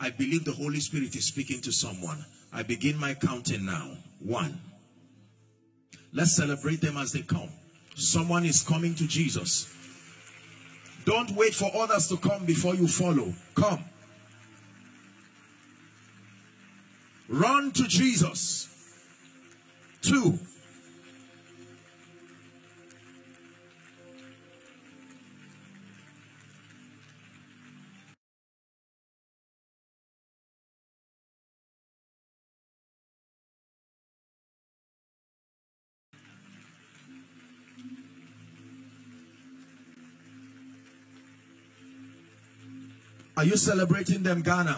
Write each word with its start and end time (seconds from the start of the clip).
I 0.00 0.10
believe 0.10 0.44
the 0.46 0.52
Holy 0.52 0.80
Spirit 0.80 1.14
is 1.14 1.26
speaking 1.26 1.60
to 1.60 1.72
someone. 1.72 2.24
I 2.52 2.62
begin 2.62 2.96
my 2.96 3.14
counting 3.14 3.66
now. 3.66 3.90
One. 4.18 4.58
Let's 6.12 6.34
celebrate 6.34 6.80
them 6.80 6.96
as 6.96 7.12
they 7.12 7.20
come. 7.20 7.50
Someone 7.94 8.46
is 8.46 8.62
coming 8.62 8.94
to 8.94 9.06
Jesus. 9.06 9.72
Don't 11.04 11.30
wait 11.32 11.54
for 11.54 11.70
others 11.76 12.08
to 12.08 12.16
come 12.16 12.46
before 12.46 12.74
you 12.74 12.88
follow. 12.88 13.34
Come. 13.54 13.84
Run 17.28 17.70
to 17.72 17.84
Jesus. 17.86 18.68
Two. 20.02 20.38
Are 43.40 43.44
you 43.44 43.56
celebrating 43.56 44.22
them, 44.22 44.42
Ghana? 44.42 44.76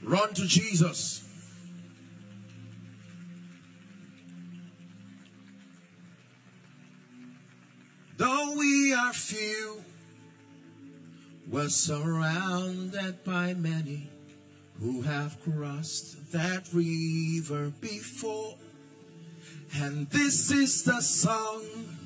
Run 0.00 0.32
to 0.34 0.46
Jesus. 0.46 1.24
Though 8.16 8.54
we 8.56 8.94
are 8.94 9.12
few, 9.12 9.82
we're 11.50 11.68
surrounded 11.68 13.24
by 13.24 13.54
many 13.54 14.08
who 14.78 15.02
have 15.02 15.42
crossed 15.42 16.30
that 16.30 16.68
river 16.72 17.72
before. 17.80 18.54
And 19.74 20.08
this 20.10 20.52
is 20.52 20.84
the 20.84 21.00
song 21.00 22.03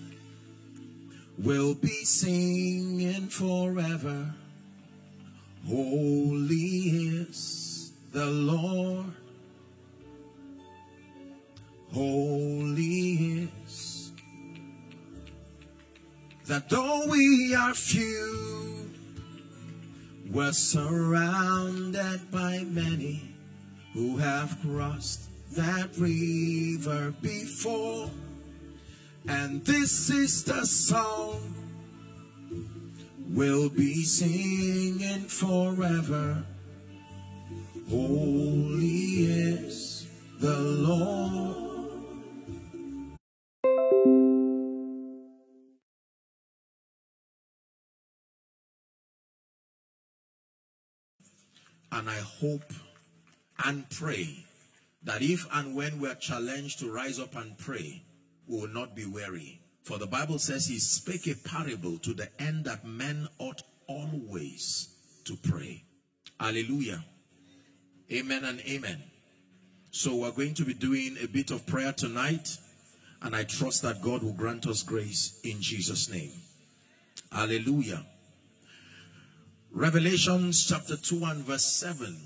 will 1.38 1.74
be 1.74 2.04
singing 2.04 3.28
forever. 3.28 4.34
Holy 5.66 6.56
is 7.28 7.92
the 8.12 8.26
Lord. 8.26 9.06
Holy 11.92 13.48
is 13.56 14.12
that 16.46 16.68
though 16.68 17.06
we 17.08 17.54
are 17.54 17.74
few, 17.74 18.90
we're 20.30 20.52
surrounded 20.52 22.30
by 22.30 22.64
many 22.64 23.34
who 23.94 24.16
have 24.16 24.58
crossed 24.62 25.28
that 25.52 25.96
river 25.96 27.14
before. 27.22 28.10
And 29.28 29.62
this 29.64 30.08
is 30.08 30.42
the 30.44 30.64
song 30.64 31.54
we'll 33.28 33.68
be 33.68 34.02
singing 34.02 35.28
forever. 35.28 36.44
Holy 37.90 39.26
is 39.26 40.06
the 40.40 40.58
Lord. 40.58 41.68
And 51.92 52.08
I 52.08 52.18
hope 52.18 52.72
and 53.64 53.88
pray 53.90 54.44
that 55.02 55.20
if 55.20 55.46
and 55.52 55.74
when 55.74 56.00
we're 56.00 56.14
challenged 56.14 56.78
to 56.80 56.90
rise 56.90 57.18
up 57.18 57.34
and 57.36 57.56
pray, 57.58 58.02
we 58.48 58.60
will 58.60 58.68
not 58.68 58.96
be 58.96 59.06
weary. 59.06 59.60
For 59.82 59.98
the 59.98 60.06
Bible 60.06 60.38
says 60.38 60.66
he 60.66 60.78
spake 60.78 61.26
a 61.26 61.48
parable 61.48 61.98
to 61.98 62.12
the 62.12 62.28
end 62.40 62.64
that 62.64 62.84
men 62.84 63.28
ought 63.38 63.62
always 63.86 64.88
to 65.24 65.36
pray. 65.36 65.84
Hallelujah. 66.38 67.04
Amen 68.12 68.44
and 68.44 68.60
amen. 68.60 69.02
So 69.90 70.14
we're 70.14 70.30
going 70.30 70.54
to 70.54 70.64
be 70.64 70.74
doing 70.74 71.16
a 71.22 71.26
bit 71.26 71.50
of 71.50 71.66
prayer 71.66 71.92
tonight. 71.92 72.56
And 73.20 73.34
I 73.34 73.44
trust 73.44 73.82
that 73.82 74.00
God 74.02 74.22
will 74.22 74.32
grant 74.32 74.66
us 74.66 74.82
grace 74.82 75.40
in 75.42 75.60
Jesus' 75.60 76.08
name. 76.08 76.32
Hallelujah. 77.32 78.06
Revelations 79.72 80.66
chapter 80.66 80.96
2 80.96 81.24
and 81.24 81.44
verse 81.44 81.64
7. 81.64 82.16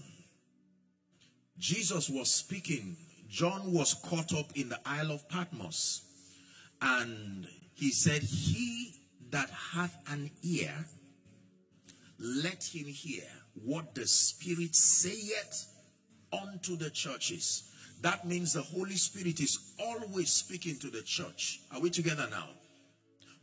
Jesus 1.58 2.10
was 2.10 2.30
speaking. 2.30 2.96
John 3.28 3.72
was 3.72 3.94
caught 3.94 4.34
up 4.34 4.52
in 4.54 4.68
the 4.68 4.78
Isle 4.84 5.12
of 5.12 5.28
Patmos. 5.28 6.02
And 6.82 7.46
he 7.74 7.90
said, 7.90 8.22
He 8.22 8.94
that 9.30 9.48
hath 9.50 9.96
an 10.08 10.30
ear, 10.42 10.74
let 12.18 12.64
him 12.64 12.86
hear 12.86 13.24
what 13.64 13.94
the 13.94 14.06
Spirit 14.06 14.74
saith 14.74 15.66
unto 16.32 16.76
the 16.76 16.90
churches. 16.90 17.70
That 18.02 18.26
means 18.26 18.52
the 18.52 18.62
Holy 18.62 18.96
Spirit 18.96 19.40
is 19.40 19.74
always 19.78 20.30
speaking 20.30 20.76
to 20.80 20.88
the 20.88 21.02
church. 21.02 21.60
Are 21.72 21.80
we 21.80 21.90
together 21.90 22.26
now? 22.30 22.48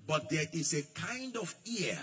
But 0.05 0.29
there 0.29 0.45
is 0.53 0.73
a 0.73 0.83
kind 0.99 1.37
of 1.37 1.55
ear 1.65 1.97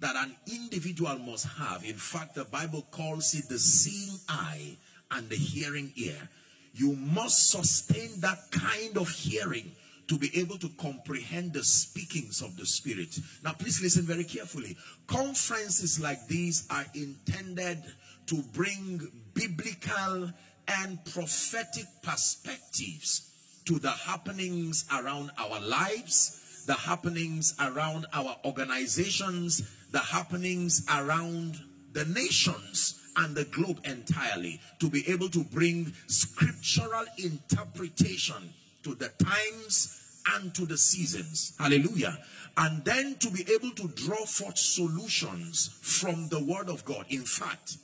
that 0.00 0.14
an 0.16 0.36
individual 0.52 1.18
must 1.18 1.46
have. 1.58 1.84
In 1.84 1.96
fact, 1.96 2.34
the 2.34 2.44
Bible 2.44 2.86
calls 2.90 3.34
it 3.34 3.48
the 3.48 3.58
seeing 3.58 4.18
eye 4.28 4.76
and 5.10 5.28
the 5.28 5.36
hearing 5.36 5.92
ear. 5.96 6.28
You 6.74 6.94
must 6.94 7.50
sustain 7.50 8.20
that 8.20 8.38
kind 8.50 8.98
of 8.98 9.08
hearing 9.08 9.72
to 10.08 10.18
be 10.18 10.30
able 10.38 10.58
to 10.58 10.68
comprehend 10.80 11.52
the 11.52 11.64
speakings 11.64 12.42
of 12.42 12.56
the 12.56 12.66
Spirit. 12.66 13.18
Now, 13.42 13.52
please 13.52 13.82
listen 13.82 14.02
very 14.02 14.24
carefully. 14.24 14.76
Conferences 15.06 16.00
like 16.00 16.26
these 16.28 16.66
are 16.70 16.84
intended 16.94 17.82
to 18.26 18.42
bring 18.52 19.08
biblical 19.34 20.30
and 20.68 21.04
prophetic 21.06 21.86
perspectives 22.02 23.30
to 23.64 23.78
the 23.78 23.90
happenings 23.90 24.84
around 24.92 25.30
our 25.38 25.60
lives, 25.60 26.64
the 26.66 26.74
happenings 26.74 27.54
around 27.60 28.06
our 28.12 28.36
organizations, 28.44 29.62
the 29.90 29.98
happenings 29.98 30.86
around 30.92 31.60
the 31.92 32.04
nations 32.06 33.00
and 33.16 33.34
the 33.34 33.44
globe 33.44 33.80
entirely 33.84 34.60
to 34.78 34.90
be 34.90 35.08
able 35.08 35.28
to 35.28 35.42
bring 35.44 35.92
scriptural 36.06 37.04
interpretation 37.18 38.52
to 38.86 38.94
the 38.94 39.08
times 39.24 40.22
and 40.36 40.54
to 40.54 40.64
the 40.64 40.78
seasons. 40.78 41.54
Hallelujah. 41.58 42.16
And 42.56 42.84
then 42.84 43.16
to 43.16 43.30
be 43.30 43.44
able 43.52 43.72
to 43.72 43.88
draw 43.88 44.24
forth 44.24 44.56
solutions 44.56 45.76
from 45.82 46.28
the 46.28 46.42
word 46.42 46.68
of 46.68 46.84
God. 46.84 47.04
In 47.08 47.22
fact, 47.22 47.78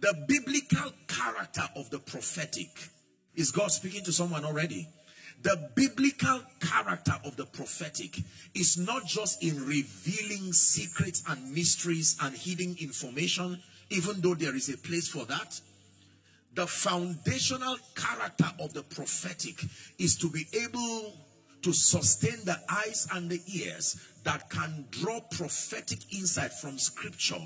the 0.00 0.24
biblical 0.26 0.90
character 1.06 1.68
of 1.76 1.90
the 1.90 1.98
prophetic 1.98 2.70
is 3.34 3.50
God 3.50 3.70
speaking 3.72 4.02
to 4.04 4.12
someone 4.12 4.46
already. 4.46 4.88
The 5.42 5.70
biblical 5.74 6.40
character 6.60 7.16
of 7.22 7.36
the 7.36 7.44
prophetic 7.44 8.18
is 8.54 8.78
not 8.78 9.04
just 9.04 9.42
in 9.42 9.66
revealing 9.66 10.54
secrets 10.54 11.22
and 11.28 11.52
mysteries 11.52 12.16
and 12.22 12.34
hidden 12.34 12.74
information, 12.80 13.60
even 13.90 14.22
though 14.22 14.34
there 14.34 14.56
is 14.56 14.70
a 14.70 14.78
place 14.78 15.08
for 15.08 15.26
that 15.26 15.60
the 16.54 16.66
foundational 16.66 17.76
character 17.94 18.50
of 18.60 18.72
the 18.72 18.82
prophetic 18.82 19.64
is 19.98 20.16
to 20.18 20.30
be 20.30 20.46
able 20.52 21.12
to 21.62 21.72
sustain 21.72 22.44
the 22.44 22.58
eyes 22.68 23.08
and 23.14 23.30
the 23.30 23.40
ears 23.52 23.96
that 24.22 24.48
can 24.50 24.84
draw 24.90 25.20
prophetic 25.20 25.98
insight 26.14 26.52
from 26.52 26.78
scripture 26.78 27.40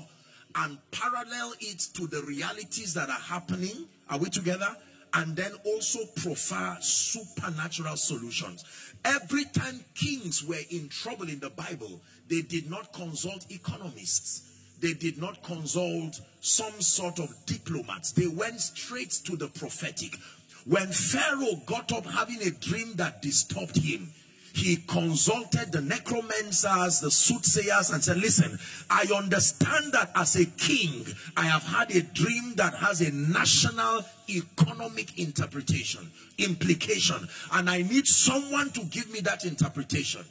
and 0.55 0.77
parallel 0.91 1.53
it 1.59 1.79
to 1.93 2.07
the 2.07 2.21
realities 2.23 2.93
that 2.93 3.09
are 3.09 3.19
happening. 3.19 3.87
Are 4.09 4.17
we 4.17 4.29
together? 4.29 4.75
And 5.13 5.35
then 5.35 5.53
also 5.65 5.99
profile 6.17 6.77
supernatural 6.81 7.97
solutions. 7.97 8.63
Every 9.05 9.45
time 9.45 9.83
kings 9.95 10.43
were 10.43 10.59
in 10.69 10.89
trouble 10.89 11.29
in 11.29 11.39
the 11.39 11.49
Bible, 11.49 12.01
they 12.27 12.41
did 12.41 12.69
not 12.69 12.93
consult 12.93 13.47
economists 13.49 14.48
they 14.81 14.93
did 14.93 15.17
not 15.17 15.43
consult 15.43 16.21
some 16.41 16.81
sort 16.81 17.19
of 17.19 17.33
diplomats. 17.45 18.11
They 18.11 18.27
went 18.27 18.61
straight 18.61 19.11
to 19.25 19.35
the 19.35 19.47
prophetic. 19.47 20.17
When 20.65 20.87
Pharaoh 20.87 21.61
got 21.65 21.91
up 21.91 22.05
having 22.05 22.41
a 22.41 22.51
dream 22.51 22.93
that 22.95 23.21
disturbed 23.21 23.77
him, 23.77 24.11
he 24.53 24.77
consulted 24.77 25.71
the 25.71 25.81
necromancers, 25.81 26.99
the 26.99 27.11
soothsayers, 27.11 27.91
and 27.91 28.03
said, 28.03 28.17
Listen, 28.17 28.57
I 28.89 29.05
understand 29.15 29.93
that 29.93 30.11
as 30.15 30.35
a 30.35 30.45
king, 30.45 31.05
I 31.37 31.43
have 31.43 31.63
had 31.63 31.91
a 31.95 32.01
dream 32.01 32.55
that 32.55 32.73
has 32.75 33.01
a 33.01 33.11
national 33.11 34.05
economic 34.27 35.17
interpretation, 35.19 36.11
implication, 36.37 37.27
and 37.53 37.69
I 37.69 37.83
need 37.83 38.07
someone 38.07 38.71
to 38.71 38.83
give 38.85 39.11
me 39.11 39.21
that 39.21 39.45
interpretation. 39.45 40.25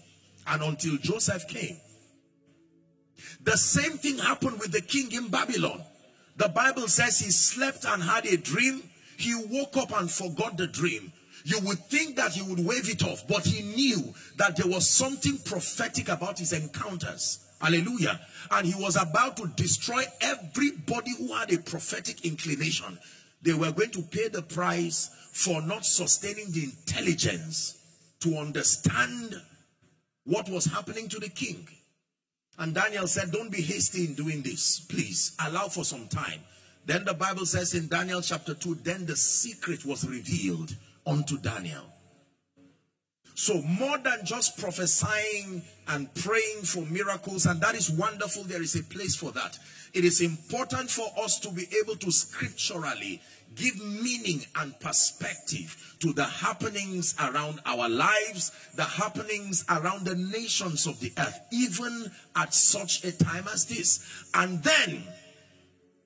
And 0.47 0.63
until 0.63 0.97
Joseph 0.97 1.47
came, 1.47 1.77
The 3.49 3.57
same 3.57 3.93
thing 3.93 4.19
happened 4.19 4.61
with 4.61 4.73
the 4.73 4.83
king 4.83 5.11
in 5.11 5.29
Babylon. 5.29 5.83
The 6.37 6.51
Bible 6.51 6.87
says 6.87 7.19
he 7.19 7.31
slept 7.31 7.87
and 7.87 8.03
had 8.03 8.27
a 8.27 8.37
dream. 8.37 8.83
He 9.17 9.35
woke 9.35 9.75
up 9.79 9.99
and 9.99 10.11
forgot 10.11 10.59
the 10.59 10.67
dream. 10.67 11.15
You 11.45 11.59
would 11.61 11.79
think 11.79 12.17
that 12.17 12.33
he 12.33 12.43
would 12.43 12.63
wave 12.63 12.91
it 12.91 13.03
off, 13.03 13.27
but 13.27 13.47
he 13.47 13.63
knew 13.63 14.13
that 14.37 14.57
there 14.57 14.71
was 14.71 14.91
something 14.91 15.39
prophetic 15.39 16.11
about 16.11 16.39
his 16.39 16.53
encounters. 16.53 17.39
Hallelujah. 17.59 18.21
And 18.51 18.67
he 18.67 18.75
was 18.79 18.97
about 18.97 19.39
to 19.39 19.47
destroy 19.57 20.03
everybody 20.21 21.13
who 21.17 21.33
had 21.33 21.51
a 21.51 21.59
prophetic 21.59 22.27
inclination. 22.27 22.99
They 23.41 23.55
were 23.55 23.73
going 23.73 23.93
to 23.93 24.03
pay 24.03 24.29
the 24.29 24.43
price 24.43 25.09
for 25.33 25.63
not 25.63 25.87
sustaining 25.87 26.53
the 26.53 26.65
intelligence 26.65 27.79
to 28.21 28.37
understand 28.37 29.41
what 30.25 30.51
was 30.51 30.67
happening 30.67 31.09
to 31.09 31.19
the 31.19 31.31
king. 31.31 31.67
And 32.59 32.75
Daniel 32.75 33.07
said, 33.07 33.31
Don't 33.31 33.53
be 33.53 33.63
hasty 33.63 34.05
in 34.05 34.15
doing 34.15 34.43
this. 34.43 34.81
Please 34.81 35.37
allow 35.47 35.69
for 35.69 35.85
some 35.85 36.09
time. 36.09 36.41
Then 36.89 37.05
the 37.05 37.15
Bible 37.15 37.45
says 37.45 37.75
in 37.75 37.89
Daniel 37.89 38.23
chapter 38.23 38.55
2, 38.55 38.77
then 38.77 39.05
the 39.05 39.15
secret 39.15 39.85
was 39.85 40.09
revealed 40.09 40.75
unto 41.07 41.39
Daniel. 41.39 41.85
So, 43.35 43.61
more 43.63 43.99
than 43.99 44.25
just 44.25 44.59
prophesying 44.59 45.63
and 45.87 46.13
praying 46.15 46.63
for 46.63 46.81
miracles, 46.87 47.47
and 47.47 47.61
that 47.61 47.75
is 47.75 47.91
wonderful, 47.91 48.43
there 48.45 48.63
is 48.63 48.75
a 48.75 48.83
place 48.83 49.15
for 49.15 49.31
that. 49.33 49.59
It 49.93 50.05
is 50.05 50.23
important 50.23 50.91
for 50.91 51.07
us 51.23 51.39
to 51.41 51.51
be 51.51 51.69
able 51.81 51.97
to 51.97 52.11
scripturally 52.11 53.21
give 53.59 53.77
meaning 53.85 54.45
and 54.57 54.79
perspective 54.81 55.97
to 56.01 56.13
the 56.13 56.25
happenings 56.25 57.15
around 57.21 57.61
our 57.67 57.89
lives, 57.89 58.53
the 58.77 58.85
happenings 58.85 59.65
around 59.69 60.07
the 60.07 60.15
nations 60.15 60.87
of 60.87 60.99
the 61.01 61.13
earth, 61.19 61.41
even 61.53 62.11
at 62.37 62.55
such 62.55 63.05
a 63.05 63.13
time 63.13 63.47
as 63.53 63.67
this. 63.67 64.31
And 64.35 64.63
then 64.63 65.03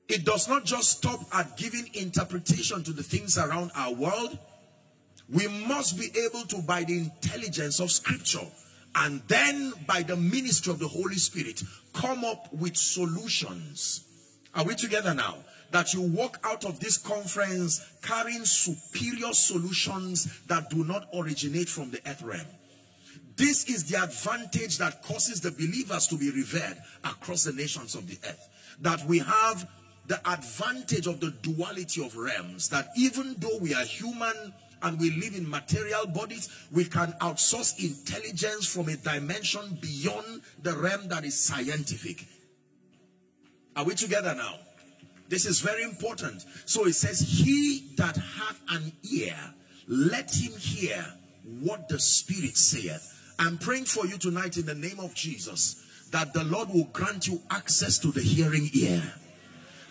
it 0.09 0.25
does 0.25 0.49
not 0.49 0.65
just 0.65 0.99
stop 0.99 1.21
at 1.33 1.57
giving 1.57 1.89
interpretation 1.95 2.83
to 2.85 2.93
the 2.93 3.03
things 3.03 3.39
around 3.39 3.71
our 3.77 3.93
world. 3.93 4.39
We 5.29 5.47
must 5.67 5.99
be 5.99 6.11
able 6.27 6.47
to, 6.47 6.63
by 6.63 6.85
the 6.85 6.99
intelligence 6.99 7.81
of 7.81 7.91
scripture, 7.91 8.47
and 8.95 9.23
then 9.29 9.73
by 9.87 10.03
the 10.03 10.17
ministry 10.17 10.73
of 10.73 10.79
the 10.79 10.89
Holy 10.89 11.15
Spirit, 11.17 11.63
come 11.95 12.25
up 12.25 12.53
with 12.53 12.77
solutions. 12.77 14.05
Are 14.55 14.65
we 14.65 14.75
together 14.75 15.15
now? 15.15 15.37
That 15.73 15.93
you 15.95 16.03
walk 16.03 16.39
out 16.45 16.65
of 16.65 16.79
this 16.81 16.97
conference 16.99 17.85
carrying 18.03 18.45
superior 18.45 19.33
solutions 19.33 20.41
that 20.47 20.71
do 20.71 20.85
not 20.85 21.09
originate 21.15 21.69
from 21.69 21.91
the 21.91 22.01
earth 22.07 22.23
realm. 22.23 22.47
This 23.37 23.65
is 23.65 23.91
the 23.91 24.03
advantage 24.03 24.79
that 24.79 25.03
causes 25.03 25.41
the 25.41 25.51
believers 25.51 26.07
to 26.09 26.17
be 26.17 26.31
revered 26.31 26.77
across 27.03 27.45
the 27.45 27.53
nations 27.53 27.95
of 27.95 28.07
the 28.07 28.19
earth. 28.29 28.49
That 28.83 29.05
we 29.07 29.19
have 29.19 29.69
the 30.07 30.21
advantage 30.31 31.07
of 31.07 31.21
the 31.21 31.31
duality 31.43 32.05
of 32.05 32.17
realms. 32.17 32.69
That 32.69 32.89
even 32.97 33.37
though 33.39 33.59
we 33.59 33.75
are 33.75 33.85
human 33.85 34.53
and 34.83 35.01
we 35.01 35.11
live 35.13 35.35
in 35.35 35.49
material 35.49 36.07
bodies, 36.09 36.51
we 36.71 36.85
can 36.85 37.13
outsource 37.21 37.83
intelligence 37.83 38.67
from 38.67 38.89
a 38.89 38.97
dimension 38.97 39.79
beyond 39.81 40.43
the 40.63 40.77
realm 40.77 41.09
that 41.09 41.25
is 41.25 41.39
scientific. 41.39 42.27
Are 43.75 43.85
we 43.85 43.95
together 43.95 44.35
now? 44.35 44.57
This 45.33 45.47
is 45.47 45.61
very 45.61 45.83
important. 45.83 46.45
So 46.67 46.85
it 46.85 46.93
says, 46.93 47.21
He 47.21 47.95
that 47.97 48.19
hath 48.19 48.61
an 48.69 48.93
ear, 49.11 49.35
let 49.89 50.31
him 50.31 50.53
hear 50.59 51.03
what 51.61 51.89
the 51.89 51.99
Spirit 51.99 52.55
saith. 52.55 53.35
I'm 53.39 53.57
praying 53.57 53.87
for 53.87 54.05
you 54.05 54.19
tonight 54.19 54.59
in 54.59 54.67
the 54.67 54.75
name 54.75 55.01
of 55.01 55.15
Jesus 55.15 55.83
that 56.11 56.35
the 56.35 56.45
Lord 56.45 56.69
will 56.69 56.85
grant 56.93 57.29
you 57.29 57.41
access 57.51 57.97
to 58.01 58.09
the 58.09 58.21
hearing 58.21 58.69
ear. 58.75 59.03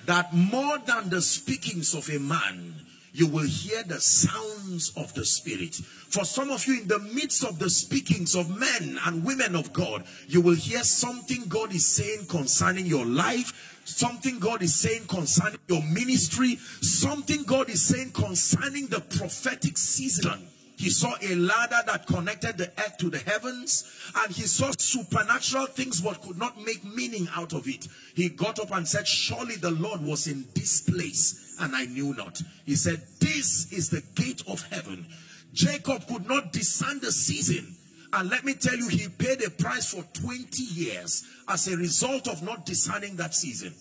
That 0.06 0.32
more 0.32 0.78
than 0.78 1.10
the 1.10 1.24
speakings 1.24 1.96
of 1.96 2.08
a 2.12 2.20
man, 2.20 2.76
you 3.12 3.26
will 3.26 3.48
hear 3.48 3.82
the 3.82 4.00
sounds 4.00 4.94
of 4.96 5.12
the 5.16 5.26
Spirit. 5.26 5.74
For 5.76 6.24
some 6.24 6.52
of 6.52 6.68
you, 6.68 6.82
in 6.82 6.88
the 6.88 7.00
midst 7.00 7.44
of 7.44 7.58
the 7.58 7.70
speakings 7.70 8.36
of 8.36 8.60
men 8.60 9.00
and 9.06 9.26
women 9.26 9.56
of 9.56 9.74
God, 9.74 10.04
you 10.28 10.40
will 10.40 10.56
hear 10.56 10.84
something 10.84 11.46
God 11.48 11.74
is 11.74 11.88
saying 11.88 12.28
concerning 12.28 12.86
your 12.86 13.06
life, 13.06 13.71
something 13.86 14.40
God 14.40 14.62
is 14.62 14.76
saying 14.76 15.08
concerning 15.08 15.60
your 15.68 15.84
ministry, 15.84 16.58
something 16.82 17.44
God 17.44 17.70
is 17.70 17.84
saying 17.86 18.12
concerning 18.12 18.88
the 18.88 19.02
prophetic 19.02 19.78
season. 19.78 20.48
He 20.82 20.90
saw 20.90 21.14
a 21.22 21.36
ladder 21.36 21.78
that 21.86 22.08
connected 22.08 22.58
the 22.58 22.70
earth 22.80 22.98
to 22.98 23.12
the 23.12 23.20
heavens, 23.20 23.86
and 24.16 24.34
he 24.34 24.42
saw 24.44 24.72
supernatural 24.76 25.68
things 25.68 26.02
but 26.02 26.24
could 26.24 26.40
not 26.40 26.60
make 26.60 26.84
meaning 26.84 27.28
out 27.36 27.54
of 27.54 27.68
it. 27.68 27.88
He 28.16 28.30
got 28.30 28.60
up 28.60 28.72
and 28.72 28.88
said, 28.88 29.08
Surely 29.08 29.58
the 29.58 29.70
Lord 29.70 30.02
was 30.02 30.26
in 30.26 30.46
this 30.56 30.82
place, 30.82 31.56
and 31.62 31.76
I 31.76 31.86
knew 31.86 32.16
not. 32.16 32.42
He 32.66 32.76
said, 32.76 33.04
This 33.20 33.72
is 33.72 33.92
the 33.92 34.02
gate 34.16 34.42
of 34.48 34.64
heaven. 34.72 35.06
Jacob 35.54 36.08
could 36.08 36.28
not 36.28 36.52
discern 36.52 37.00
the 37.00 37.12
season. 37.12 37.76
And 38.14 38.30
let 38.30 38.44
me 38.44 38.54
tell 38.54 38.76
you, 38.76 38.88
he 38.90 39.08
paid 39.08 39.42
a 39.44 39.50
price 39.50 39.94
for 39.94 40.04
20 40.22 40.64
years 40.64 41.24
as 41.48 41.68
a 41.68 41.78
result 41.78 42.28
of 42.28 42.44
not 42.44 42.66
discerning 42.66 43.16
that 43.18 43.34
season. 43.34 43.74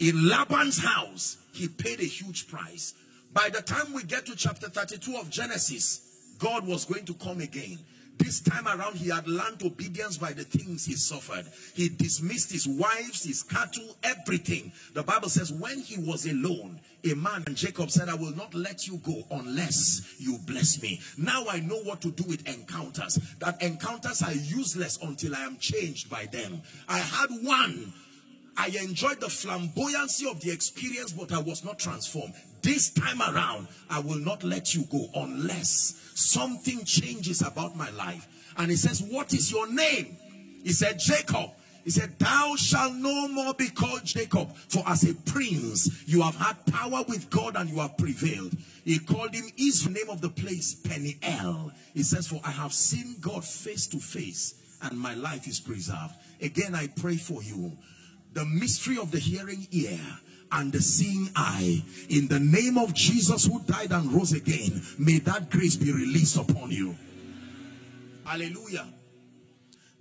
In 0.00 0.28
Laban's 0.28 0.78
house, 0.78 1.36
he 1.52 1.68
paid 1.68 2.00
a 2.00 2.04
huge 2.04 2.48
price. 2.48 2.94
By 3.32 3.50
the 3.50 3.62
time 3.62 3.92
we 3.92 4.02
get 4.02 4.26
to 4.26 4.36
chapter 4.36 4.68
32 4.68 5.16
of 5.16 5.30
Genesis, 5.30 6.36
God 6.38 6.66
was 6.66 6.84
going 6.84 7.04
to 7.06 7.14
come 7.14 7.40
again. 7.40 7.78
This 8.18 8.40
time 8.40 8.66
around, 8.66 8.96
he 8.96 9.10
had 9.10 9.26
learned 9.26 9.62
obedience 9.64 10.18
by 10.18 10.32
the 10.32 10.44
things 10.44 10.86
he 10.86 10.94
suffered. 10.94 11.46
He 11.74 11.88
dismissed 11.88 12.52
his 12.52 12.66
wives, 12.66 13.24
his 13.24 13.42
cattle, 13.42 13.96
everything. 14.02 14.72
The 14.92 15.02
Bible 15.02 15.28
says 15.28 15.52
when 15.52 15.80
he 15.80 15.98
was 15.98 16.26
alone, 16.26 16.80
a 17.04 17.14
man 17.14 17.44
and 17.46 17.56
Jacob 17.56 17.90
said, 17.90 18.08
I 18.08 18.14
will 18.14 18.34
not 18.34 18.54
let 18.54 18.86
you 18.86 18.98
go 18.98 19.24
unless 19.30 20.14
you 20.18 20.38
bless 20.46 20.80
me. 20.80 21.00
Now 21.18 21.44
I 21.50 21.60
know 21.60 21.78
what 21.82 22.00
to 22.02 22.10
do 22.10 22.24
with 22.28 22.48
encounters. 22.48 23.18
That 23.40 23.60
encounters 23.60 24.22
are 24.22 24.32
useless 24.32 24.98
until 25.02 25.34
I 25.34 25.40
am 25.40 25.58
changed 25.58 26.08
by 26.08 26.26
them. 26.26 26.62
I 26.88 26.98
had 26.98 27.30
one. 27.42 27.92
I 28.56 28.68
enjoyed 28.68 29.20
the 29.20 29.26
flamboyancy 29.26 30.30
of 30.30 30.40
the 30.40 30.52
experience, 30.52 31.12
but 31.12 31.32
I 31.32 31.40
was 31.40 31.64
not 31.64 31.78
transformed. 31.78 32.34
This 32.64 32.90
time 32.90 33.20
around, 33.20 33.68
I 33.90 33.98
will 34.00 34.18
not 34.18 34.42
let 34.42 34.74
you 34.74 34.84
go 34.90 35.06
unless 35.14 36.00
something 36.14 36.82
changes 36.86 37.42
about 37.42 37.76
my 37.76 37.90
life. 37.90 38.26
And 38.56 38.70
he 38.70 38.76
says, 38.78 39.02
What 39.02 39.34
is 39.34 39.52
your 39.52 39.70
name? 39.70 40.16
He 40.62 40.72
said, 40.72 40.98
Jacob. 40.98 41.50
He 41.84 41.90
said, 41.90 42.18
Thou 42.18 42.54
shalt 42.56 42.94
no 42.94 43.28
more 43.28 43.52
be 43.52 43.68
called 43.68 44.06
Jacob, 44.06 44.56
for 44.56 44.82
as 44.86 45.04
a 45.04 45.14
prince 45.14 46.08
you 46.08 46.22
have 46.22 46.36
had 46.36 46.64
power 46.64 47.04
with 47.06 47.28
God 47.28 47.54
and 47.56 47.68
you 47.68 47.80
have 47.80 47.98
prevailed. 47.98 48.56
He 48.82 48.98
called 48.98 49.34
him 49.34 49.44
his 49.56 49.86
name 49.86 50.08
of 50.08 50.22
the 50.22 50.30
place, 50.30 50.74
Peniel. 50.74 51.70
He 51.92 52.02
says, 52.02 52.28
For 52.28 52.40
I 52.42 52.50
have 52.50 52.72
seen 52.72 53.16
God 53.20 53.44
face 53.44 53.86
to 53.88 53.98
face, 53.98 54.54
and 54.80 54.98
my 54.98 55.12
life 55.12 55.46
is 55.46 55.60
preserved. 55.60 56.14
Again, 56.40 56.74
I 56.74 56.86
pray 56.86 57.16
for 57.16 57.42
you. 57.42 57.76
The 58.32 58.46
mystery 58.46 58.96
of 58.96 59.10
the 59.10 59.18
hearing 59.18 59.68
ear 59.70 60.00
and 60.54 60.72
the 60.72 60.80
seeing 60.80 61.28
eye. 61.36 61.82
In 62.08 62.28
the 62.28 62.40
name 62.40 62.78
of 62.78 62.94
Jesus 62.94 63.44
who 63.44 63.60
died 63.62 63.92
and 63.92 64.12
rose 64.12 64.32
again, 64.32 64.82
may 64.98 65.18
that 65.20 65.50
grace 65.50 65.76
be 65.76 65.92
released 65.92 66.36
upon 66.36 66.70
you. 66.70 66.96
Hallelujah. 68.24 68.86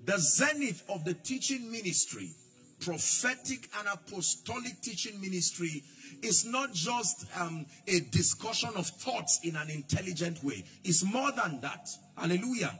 The 0.05 0.17
zenith 0.17 0.83
of 0.89 1.05
the 1.05 1.13
teaching 1.13 1.71
ministry, 1.71 2.29
prophetic 2.79 3.69
and 3.79 3.87
apostolic 3.87 4.79
teaching 4.81 5.19
ministry, 5.19 5.83
is 6.21 6.45
not 6.45 6.73
just 6.73 7.25
um, 7.39 7.65
a 7.87 7.99
discussion 7.99 8.71
of 8.75 8.85
thoughts 8.85 9.39
in 9.43 9.55
an 9.55 9.69
intelligent 9.69 10.43
way. 10.43 10.63
It's 10.83 11.03
more 11.03 11.31
than 11.31 11.61
that. 11.61 11.89
Hallelujah. 12.17 12.79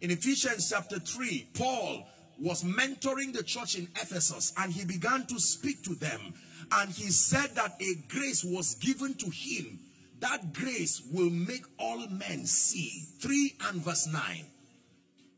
In 0.00 0.10
Ephesians 0.10 0.70
chapter 0.70 0.98
3, 0.98 1.50
Paul 1.54 2.06
was 2.40 2.62
mentoring 2.62 3.32
the 3.32 3.42
church 3.42 3.76
in 3.76 3.88
Ephesus 3.96 4.52
and 4.56 4.72
he 4.72 4.84
began 4.84 5.26
to 5.26 5.40
speak 5.40 5.82
to 5.82 5.94
them 5.96 6.34
and 6.72 6.90
he 6.90 7.10
said 7.10 7.54
that 7.54 7.76
a 7.80 7.94
grace 8.08 8.44
was 8.44 8.74
given 8.76 9.14
to 9.14 9.30
him. 9.30 9.78
That 10.20 10.52
grace 10.52 11.02
will 11.12 11.30
make 11.30 11.64
all 11.78 12.06
men 12.08 12.44
see. 12.44 13.04
3 13.20 13.54
and 13.68 13.82
verse 13.82 14.06
9. 14.06 14.22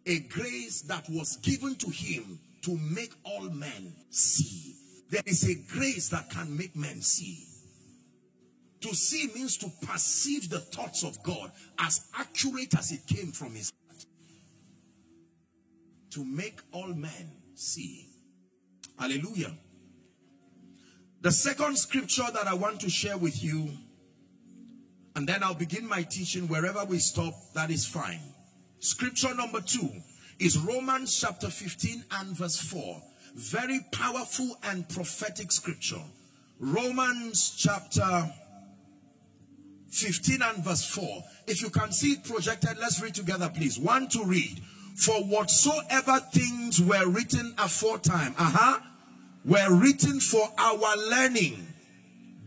A 0.06 0.18
grace 0.20 0.82
that 0.82 1.08
was 1.10 1.36
given 1.36 1.74
to 1.76 1.90
him 1.90 2.40
to 2.62 2.76
make 2.78 3.12
all 3.24 3.48
men 3.50 3.94
see. 4.10 4.74
There 5.10 5.22
is 5.26 5.48
a 5.48 5.54
grace 5.72 6.08
that 6.10 6.30
can 6.30 6.56
make 6.56 6.74
men 6.74 7.02
see. 7.02 7.44
To 8.80 8.94
see 8.94 9.28
means 9.34 9.58
to 9.58 9.70
perceive 9.86 10.48
the 10.48 10.60
thoughts 10.60 11.04
of 11.04 11.22
God 11.22 11.52
as 11.78 12.08
accurate 12.18 12.76
as 12.78 12.92
it 12.92 13.06
came 13.06 13.32
from 13.32 13.54
his 13.54 13.72
heart. 13.88 14.04
To 16.12 16.24
make 16.24 16.60
all 16.72 16.88
men 16.88 17.30
see. 17.54 18.06
Hallelujah. 18.98 19.52
The 21.22 21.30
second 21.30 21.76
scripture 21.76 22.26
that 22.32 22.46
I 22.46 22.54
want 22.54 22.80
to 22.80 22.90
share 22.90 23.18
with 23.18 23.42
you, 23.42 23.68
and 25.16 25.28
then 25.28 25.42
I'll 25.42 25.54
begin 25.54 25.86
my 25.86 26.02
teaching 26.02 26.48
wherever 26.48 26.84
we 26.84 26.98
stop, 26.98 27.34
that 27.54 27.70
is 27.70 27.86
fine. 27.86 28.20
Scripture 28.78 29.34
number 29.34 29.60
two 29.60 29.90
is 30.38 30.56
Romans 30.58 31.20
chapter 31.20 31.48
15 31.48 32.04
and 32.12 32.36
verse 32.36 32.58
4. 32.58 33.02
very 33.34 33.80
powerful 33.92 34.56
and 34.64 34.88
prophetic 34.88 35.52
scripture. 35.52 36.02
Romans 36.58 37.54
chapter 37.56 38.32
15 39.90 40.42
and 40.42 40.64
verse 40.64 40.84
4. 40.90 41.24
If 41.46 41.62
you 41.62 41.70
can 41.70 41.92
see 41.92 42.12
it 42.12 42.24
projected, 42.24 42.78
let's 42.78 43.02
read 43.02 43.14
together, 43.14 43.50
please. 43.54 43.78
One 43.78 44.08
to 44.08 44.24
read. 44.24 44.60
For 44.96 45.22
whatsoever 45.24 46.20
things 46.32 46.80
were 46.80 47.08
written 47.08 47.54
aforetime, 47.58 48.34
uh-huh, 48.38 48.80
were 49.44 49.74
written 49.74 50.20
for 50.20 50.48
our 50.58 50.96
learning, 50.96 51.66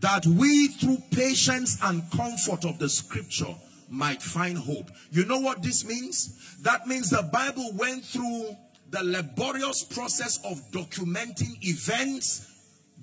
that 0.00 0.26
we 0.26 0.68
through 0.68 0.98
patience 1.10 1.78
and 1.82 2.02
comfort 2.10 2.64
of 2.64 2.78
the 2.78 2.88
scripture 2.88 3.54
might 3.88 4.22
find 4.22 4.58
hope. 4.58 4.90
You 5.10 5.24
know 5.24 5.38
what 5.38 5.62
this 5.62 5.84
means? 5.84 6.56
That 6.62 6.86
means 6.86 7.10
the 7.10 7.28
Bible 7.32 7.70
went 7.74 8.04
through 8.04 8.56
the 8.90 9.02
laborious 9.02 9.82
process 9.82 10.38
of 10.44 10.60
documenting 10.70 11.62
events, 11.62 12.50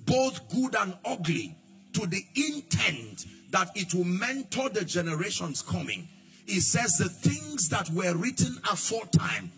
both 0.06 0.48
good 0.48 0.74
and 0.76 0.96
ugly, 1.04 1.56
to 1.92 2.06
the 2.06 2.24
intent 2.34 3.26
that 3.50 3.70
it 3.74 3.94
will 3.94 4.04
mentor 4.04 4.70
the 4.70 4.84
generations 4.84 5.60
coming. 5.60 6.08
It 6.46 6.62
says 6.62 6.98
the 6.98 7.08
things 7.08 7.68
that 7.68 7.90
were 7.90 8.16
written 8.16 8.58
aforetime, 8.70 9.52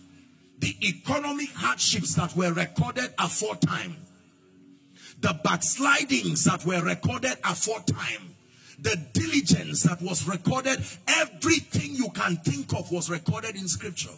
the 0.59 0.77
economic 0.83 1.51
hardships 1.55 2.15
that 2.17 2.35
were 2.37 2.53
recorded 2.53 3.13
aforetime, 3.19 3.97
the 5.25 5.41
backslidings 5.43 6.45
that 6.45 6.67
were 6.67 6.83
recorded 6.83 7.39
aforetime, 7.45 8.37
the 8.79 8.95
diligence 9.15 9.83
that 9.85 10.03
was 10.03 10.29
recorded, 10.29 10.79
everything 11.09 11.95
you 11.95 12.11
can 12.11 12.37
think 12.37 12.71
of 12.75 12.93
was 12.93 13.09
recorded 13.09 13.57
in 13.57 13.67
scripture. 13.67 14.13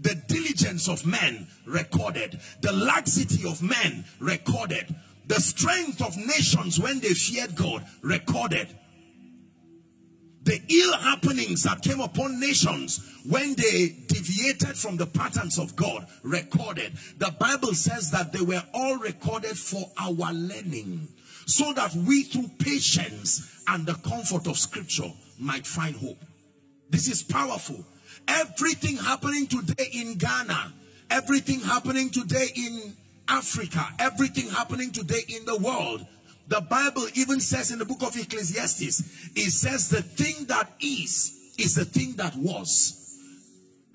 The 0.00 0.14
diligence 0.14 0.88
of 0.88 1.04
men 1.04 1.48
recorded, 1.66 2.40
the 2.62 2.72
laxity 2.72 3.46
of 3.46 3.60
men 3.60 4.06
recorded, 4.20 4.94
the 5.26 5.38
strength 5.38 6.00
of 6.00 6.16
nations 6.16 6.80
when 6.80 7.00
they 7.00 7.12
feared 7.12 7.54
God 7.54 7.84
recorded 8.00 8.68
the 10.48 10.62
ill 10.68 10.96
happenings 10.96 11.62
that 11.64 11.82
came 11.82 12.00
upon 12.00 12.40
nations 12.40 13.20
when 13.28 13.54
they 13.54 13.94
deviated 14.06 14.78
from 14.78 14.96
the 14.96 15.04
patterns 15.04 15.58
of 15.58 15.76
God 15.76 16.06
recorded. 16.22 16.94
The 17.18 17.34
Bible 17.38 17.74
says 17.74 18.10
that 18.12 18.32
they 18.32 18.40
were 18.40 18.62
all 18.72 18.96
recorded 18.96 19.58
for 19.58 19.90
our 20.00 20.32
learning 20.32 21.06
so 21.44 21.74
that 21.74 21.94
we 21.94 22.22
through 22.22 22.48
patience 22.58 23.62
and 23.68 23.84
the 23.84 23.92
comfort 23.96 24.46
of 24.46 24.58
scripture 24.58 25.12
might 25.38 25.66
find 25.66 25.94
hope. 25.96 26.24
This 26.88 27.08
is 27.08 27.22
powerful. 27.22 27.84
Everything 28.26 28.96
happening 28.96 29.48
today 29.48 29.90
in 29.92 30.16
Ghana, 30.16 30.72
everything 31.10 31.60
happening 31.60 32.08
today 32.08 32.46
in 32.56 32.94
Africa, 33.28 33.86
everything 33.98 34.48
happening 34.48 34.92
today 34.92 35.20
in 35.28 35.44
the 35.44 35.58
world 35.58 36.06
the 36.48 36.62
Bible 36.62 37.06
even 37.14 37.40
says 37.40 37.70
in 37.70 37.78
the 37.78 37.84
book 37.84 38.02
of 38.02 38.16
Ecclesiastes, 38.16 39.00
it 39.36 39.50
says 39.50 39.90
the 39.90 40.02
thing 40.02 40.46
that 40.46 40.70
is, 40.80 41.52
is 41.58 41.74
the 41.74 41.84
thing 41.84 42.14
that 42.16 42.34
was. 42.36 42.94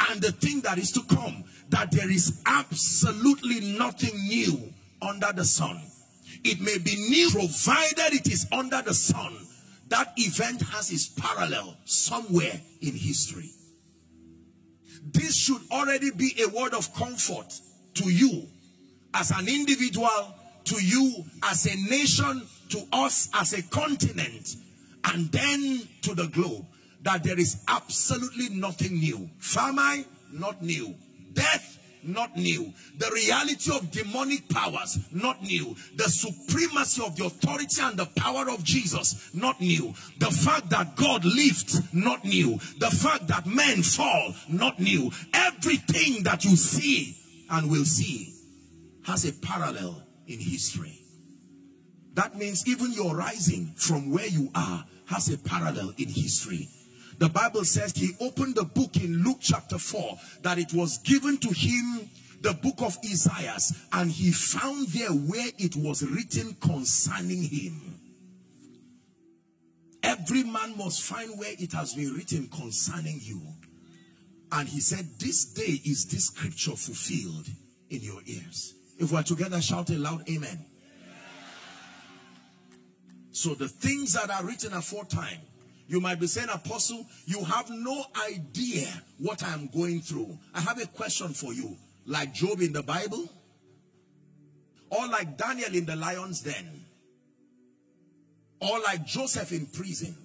And 0.09 0.21
the 0.21 0.31
thing 0.31 0.61
that 0.61 0.77
is 0.77 0.91
to 0.91 1.01
come, 1.03 1.43
that 1.69 1.91
there 1.91 2.09
is 2.09 2.41
absolutely 2.45 3.75
nothing 3.77 4.15
new 4.27 4.71
under 5.01 5.31
the 5.33 5.45
sun. 5.45 5.81
It 6.43 6.61
may 6.61 6.77
be 6.77 6.95
new 6.95 7.31
provided 7.31 8.13
it 8.13 8.27
is 8.27 8.47
under 8.51 8.81
the 8.81 8.93
sun. 8.93 9.33
That 9.87 10.13
event 10.17 10.61
has 10.61 10.91
its 10.91 11.07
parallel 11.07 11.75
somewhere 11.85 12.61
in 12.81 12.93
history. 12.93 13.49
This 15.05 15.35
should 15.35 15.61
already 15.71 16.11
be 16.11 16.35
a 16.43 16.49
word 16.49 16.73
of 16.73 16.93
comfort 16.93 17.51
to 17.95 18.11
you 18.11 18.47
as 19.13 19.31
an 19.31 19.47
individual 19.47 20.35
to 20.65 20.83
you 20.83 21.25
as 21.43 21.65
a 21.65 21.75
nation, 21.89 22.47
to 22.69 22.81
us 22.91 23.29
as 23.33 23.53
a 23.53 23.63
continent, 23.63 24.55
and 25.05 25.31
then 25.31 25.87
to 26.01 26.15
the 26.15 26.27
globe, 26.27 26.65
that 27.03 27.23
there 27.23 27.39
is 27.39 27.63
absolutely 27.67 28.49
nothing 28.49 28.99
new. 28.99 29.29
Famine, 29.39 30.05
not 30.31 30.61
new. 30.61 30.95
Death, 31.33 31.79
not 32.03 32.35
new. 32.35 32.73
The 32.97 33.11
reality 33.13 33.71
of 33.75 33.91
demonic 33.91 34.47
powers, 34.49 34.99
not 35.11 35.41
new. 35.43 35.75
The 35.95 36.09
supremacy 36.09 37.03
of 37.03 37.15
the 37.15 37.25
authority 37.25 37.81
and 37.81 37.97
the 37.97 38.05
power 38.17 38.49
of 38.49 38.63
Jesus, 38.63 39.33
not 39.33 39.59
new. 39.59 39.93
The 40.19 40.31
fact 40.31 40.69
that 40.69 40.95
God 40.95 41.25
lifts, 41.25 41.81
not 41.93 42.23
new. 42.23 42.59
The 42.79 42.91
fact 42.91 43.27
that 43.27 43.45
men 43.45 43.83
fall, 43.83 44.33
not 44.47 44.79
new. 44.79 45.11
Everything 45.33 46.23
that 46.23 46.45
you 46.45 46.55
see 46.55 47.17
and 47.49 47.69
will 47.69 47.85
see 47.85 48.33
has 49.05 49.25
a 49.25 49.33
parallel 49.33 50.01
in 50.27 50.39
history. 50.39 51.03
That 52.13 52.37
means 52.37 52.67
even 52.67 52.91
your 52.93 53.15
rising 53.15 53.73
from 53.75 54.11
where 54.11 54.27
you 54.27 54.49
are 54.53 54.85
has 55.07 55.29
a 55.29 55.37
parallel 55.37 55.93
in 55.97 56.09
history. 56.09 56.69
The 57.17 57.29
Bible 57.29 57.65
says 57.65 57.93
he 57.93 58.11
opened 58.19 58.55
the 58.55 58.63
book 58.63 58.97
in 58.97 59.23
Luke 59.23 59.37
chapter 59.39 59.77
4 59.77 60.17
that 60.41 60.57
it 60.57 60.73
was 60.73 60.97
given 60.99 61.37
to 61.37 61.49
him 61.49 62.09
the 62.41 62.53
book 62.53 62.81
of 62.81 62.97
Isaiah 63.05 63.57
and 63.93 64.11
he 64.11 64.31
found 64.31 64.87
there 64.89 65.09
where 65.09 65.49
it 65.57 65.75
was 65.75 66.03
written 66.03 66.55
concerning 66.59 67.43
him. 67.43 67.99
Every 70.03 70.43
man 70.43 70.77
must 70.77 71.01
find 71.01 71.39
where 71.39 71.53
it 71.57 71.71
has 71.71 71.93
been 71.93 72.13
written 72.13 72.47
concerning 72.47 73.19
you. 73.21 73.41
And 74.51 74.67
he 74.67 74.81
said, 74.81 75.07
this 75.19 75.45
day 75.45 75.79
is 75.85 76.05
this 76.07 76.27
scripture 76.27 76.75
fulfilled 76.75 77.47
in 77.89 78.01
your 78.01 78.19
ears. 78.25 78.73
If 78.97 79.11
we're 79.11 79.23
together, 79.23 79.61
shout 79.61 79.89
a 79.89 79.93
loud 79.93 80.27
amen. 80.29 80.65
So 83.31 83.55
the 83.55 83.67
things 83.67 84.13
that 84.13 84.29
are 84.29 84.45
written 84.45 84.73
aforetime, 84.73 85.39
you 85.87 85.99
might 85.99 86.19
be 86.19 86.27
saying, 86.27 86.49
Apostle, 86.53 87.05
you 87.25 87.43
have 87.43 87.69
no 87.69 88.05
idea 88.31 88.87
what 89.17 89.43
I'm 89.43 89.67
going 89.67 90.01
through. 90.01 90.37
I 90.53 90.61
have 90.61 90.81
a 90.81 90.85
question 90.87 91.29
for 91.29 91.53
you. 91.53 91.75
Like 92.05 92.33
Job 92.33 92.61
in 92.61 92.73
the 92.73 92.83
Bible? 92.83 93.27
Or 94.89 95.07
like 95.07 95.37
Daniel 95.37 95.73
in 95.73 95.85
the 95.85 95.95
lion's 95.95 96.41
den? 96.41 96.85
Or 98.61 98.79
like 98.81 99.05
Joseph 99.05 99.51
in 99.51 99.65
prison? 99.65 100.15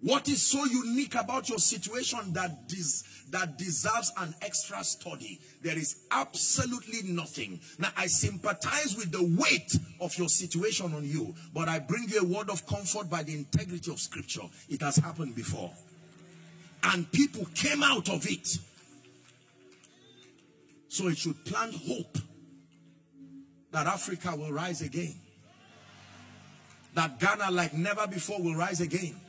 What 0.00 0.28
is 0.28 0.42
so 0.42 0.64
unique 0.64 1.16
about 1.16 1.48
your 1.48 1.58
situation 1.58 2.32
that, 2.34 2.68
des 2.68 3.02
that 3.30 3.58
deserves 3.58 4.12
an 4.18 4.32
extra 4.42 4.84
study? 4.84 5.40
There 5.60 5.76
is 5.76 6.04
absolutely 6.12 7.02
nothing. 7.10 7.58
Now, 7.78 7.88
I 7.96 8.06
sympathize 8.06 8.96
with 8.96 9.10
the 9.10 9.36
weight 9.40 9.76
of 10.00 10.16
your 10.16 10.28
situation 10.28 10.94
on 10.94 11.04
you, 11.04 11.34
but 11.52 11.68
I 11.68 11.80
bring 11.80 12.04
you 12.08 12.20
a 12.20 12.24
word 12.24 12.48
of 12.48 12.64
comfort 12.66 13.10
by 13.10 13.24
the 13.24 13.34
integrity 13.34 13.90
of 13.90 13.98
scripture. 13.98 14.48
It 14.68 14.82
has 14.82 14.96
happened 14.96 15.34
before. 15.34 15.72
And 16.84 17.10
people 17.10 17.46
came 17.56 17.82
out 17.82 18.08
of 18.08 18.24
it. 18.24 18.56
So 20.90 21.08
it 21.08 21.18
should 21.18 21.44
plant 21.44 21.74
hope 21.74 22.18
that 23.72 23.88
Africa 23.88 24.36
will 24.36 24.52
rise 24.52 24.80
again. 24.80 25.16
That 26.94 27.18
Ghana, 27.18 27.50
like 27.50 27.74
never 27.74 28.06
before, 28.06 28.40
will 28.40 28.54
rise 28.54 28.80
again 28.80 29.20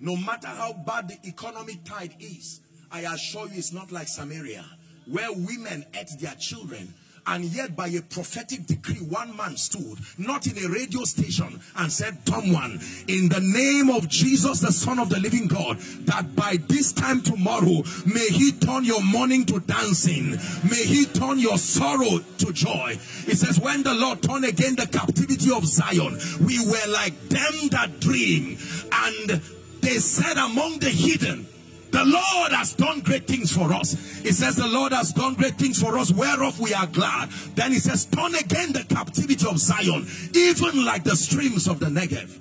no 0.00 0.16
matter 0.16 0.48
how 0.48 0.72
bad 0.72 1.08
the 1.08 1.18
economic 1.28 1.84
tide 1.84 2.14
is, 2.20 2.60
I 2.90 3.00
assure 3.00 3.48
you 3.48 3.54
it's 3.58 3.72
not 3.72 3.90
like 3.90 4.08
Samaria, 4.08 4.64
where 5.10 5.32
women 5.32 5.84
ate 5.94 6.10
their 6.20 6.34
children. 6.34 6.94
And 7.26 7.44
yet 7.46 7.74
by 7.74 7.86
a 7.88 8.02
prophetic 8.02 8.66
decree, 8.66 8.96
one 8.96 9.34
man 9.34 9.56
stood, 9.56 9.98
not 10.18 10.46
in 10.46 10.62
a 10.62 10.68
radio 10.68 11.04
station, 11.04 11.58
and 11.76 11.90
said, 11.90 12.18
Someone, 12.28 12.78
in 13.08 13.30
the 13.30 13.40
name 13.40 13.88
of 13.88 14.08
Jesus, 14.08 14.60
the 14.60 14.70
Son 14.70 14.98
of 14.98 15.08
the 15.08 15.18
living 15.18 15.46
God, 15.46 15.78
that 16.06 16.36
by 16.36 16.58
this 16.68 16.92
time 16.92 17.22
tomorrow, 17.22 17.82
may 18.04 18.28
he 18.28 18.52
turn 18.52 18.84
your 18.84 19.02
mourning 19.02 19.46
to 19.46 19.60
dancing. 19.60 20.32
May 20.68 20.84
he 20.84 21.06
turn 21.06 21.38
your 21.38 21.56
sorrow 21.56 22.18
to 22.38 22.52
joy. 22.52 22.98
It 23.26 23.38
says, 23.38 23.58
when 23.58 23.82
the 23.82 23.94
Lord 23.94 24.22
turned 24.22 24.44
again 24.44 24.76
the 24.76 24.86
captivity 24.86 25.50
of 25.50 25.64
Zion, 25.64 26.18
we 26.44 26.58
were 26.58 26.92
like 26.92 27.18
them 27.30 27.68
that 27.70 28.00
dream. 28.00 28.58
And 28.92 29.40
they 29.84 29.98
said 29.98 30.36
among 30.36 30.78
the 30.78 30.90
hidden, 30.90 31.46
the 31.90 32.04
Lord 32.04 32.52
has 32.52 32.74
done 32.74 33.00
great 33.00 33.26
things 33.28 33.52
for 33.52 33.72
us. 33.72 33.94
It 34.24 34.34
says 34.34 34.56
the 34.56 34.66
Lord 34.66 34.92
has 34.92 35.12
done 35.12 35.34
great 35.34 35.54
things 35.54 35.80
for 35.80 35.96
us, 35.96 36.10
whereof 36.10 36.58
we 36.58 36.74
are 36.74 36.88
glad. 36.88 37.30
Then 37.54 37.70
he 37.70 37.78
says, 37.78 38.06
turn 38.06 38.34
again 38.34 38.72
the 38.72 38.82
captivity 38.82 39.46
of 39.48 39.58
Zion, 39.58 40.04
even 40.34 40.84
like 40.84 41.04
the 41.04 41.14
streams 41.14 41.68
of 41.68 41.78
the 41.78 41.86
Negev. 41.86 42.40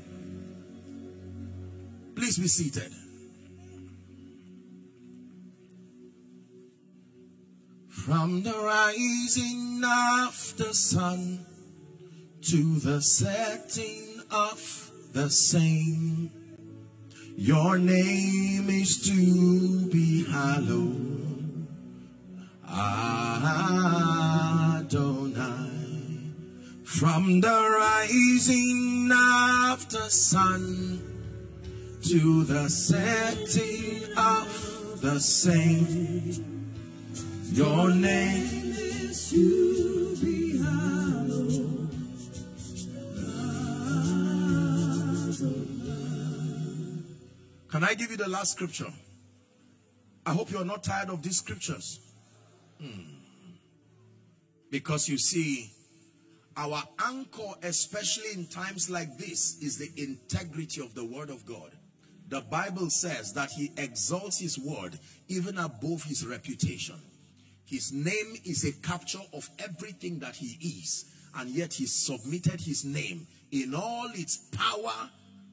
Please 2.15 2.39
be 2.39 2.47
seated. 2.47 2.91
From 7.89 8.41
the 8.41 8.53
rising 8.53 9.83
of 9.85 10.53
the 10.57 10.73
sun 10.73 11.45
to 12.41 12.79
the 12.79 13.01
setting 13.01 14.21
of 14.31 14.91
the 15.13 15.29
same 15.29 16.31
your 17.35 17.79
name 17.79 18.69
is 18.69 19.01
to 19.07 19.87
be 19.89 20.23
hallowed. 20.25 21.67
Adonai. 22.67 23.33
From 26.83 27.41
the 27.41 27.75
rising 27.79 29.09
of 29.11 29.89
the 29.89 30.09
sun 30.09 31.01
to 32.03 32.43
the 32.43 32.69
setting 32.69 34.03
of 34.15 35.01
the 35.01 35.19
same, 35.19 36.71
your 37.51 37.89
name 37.89 38.73
is 38.73 39.33
you. 39.33 40.02
Can 47.73 47.83
I 47.83 47.95
give 47.95 48.11
you 48.11 48.17
the 48.17 48.29
last 48.29 48.51
scripture? 48.51 48.93
I 50.27 50.33
hope 50.33 50.51
you're 50.51 50.63
not 50.63 50.83
tired 50.83 51.09
of 51.09 51.23
these 51.23 51.37
scriptures. 51.37 52.01
Hmm. 52.79 53.15
Because 54.69 55.09
you 55.09 55.17
see, 55.17 55.71
our 56.55 56.83
anchor, 57.03 57.51
especially 57.63 58.31
in 58.35 58.45
times 58.45 58.91
like 58.91 59.17
this, 59.17 59.57
is 59.59 59.79
the 59.79 59.89
integrity 59.97 60.81
of 60.81 60.93
the 60.93 61.03
word 61.03 61.31
of 61.31 61.47
God. 61.47 61.71
The 62.29 62.41
Bible 62.41 62.91
says 62.91 63.33
that 63.33 63.49
he 63.49 63.71
exalts 63.75 64.37
his 64.37 64.59
word 64.59 64.99
even 65.27 65.57
above 65.57 66.03
his 66.03 66.27
reputation. 66.27 67.01
His 67.65 67.91
name 67.91 68.35
is 68.45 68.65
a 68.65 68.87
capture 68.87 69.23
of 69.33 69.49
everything 69.57 70.19
that 70.19 70.35
he 70.35 70.59
is, 70.61 71.05
and 71.35 71.49
yet 71.49 71.73
he 71.73 71.87
submitted 71.87 72.61
his 72.61 72.85
name 72.85 73.25
in 73.51 73.73
all 73.73 74.11
its 74.13 74.37
power 74.51 75.09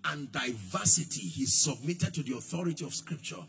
and 0.07 0.31
diversity. 0.33 1.21
He 1.21 1.47
submitted 1.47 2.15
to 2.15 2.23
the 2.23 2.37
authority 2.37 2.85
of 2.85 2.95
scripture. 2.95 3.45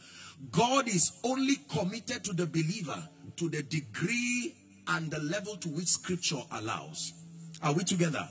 God 0.52 0.88
is 0.88 1.12
only 1.24 1.56
committed 1.70 2.24
to 2.26 2.34
the 2.34 2.46
believer 2.46 3.08
to 3.38 3.50
the 3.50 3.64
degree 3.64 4.56
and 4.88 5.10
the 5.10 5.20
level 5.20 5.56
to 5.58 5.70
which 5.70 5.88
scripture 5.88 6.42
allows. 6.52 7.14
Are 7.64 7.74
we 7.74 7.84
together? 7.84 8.28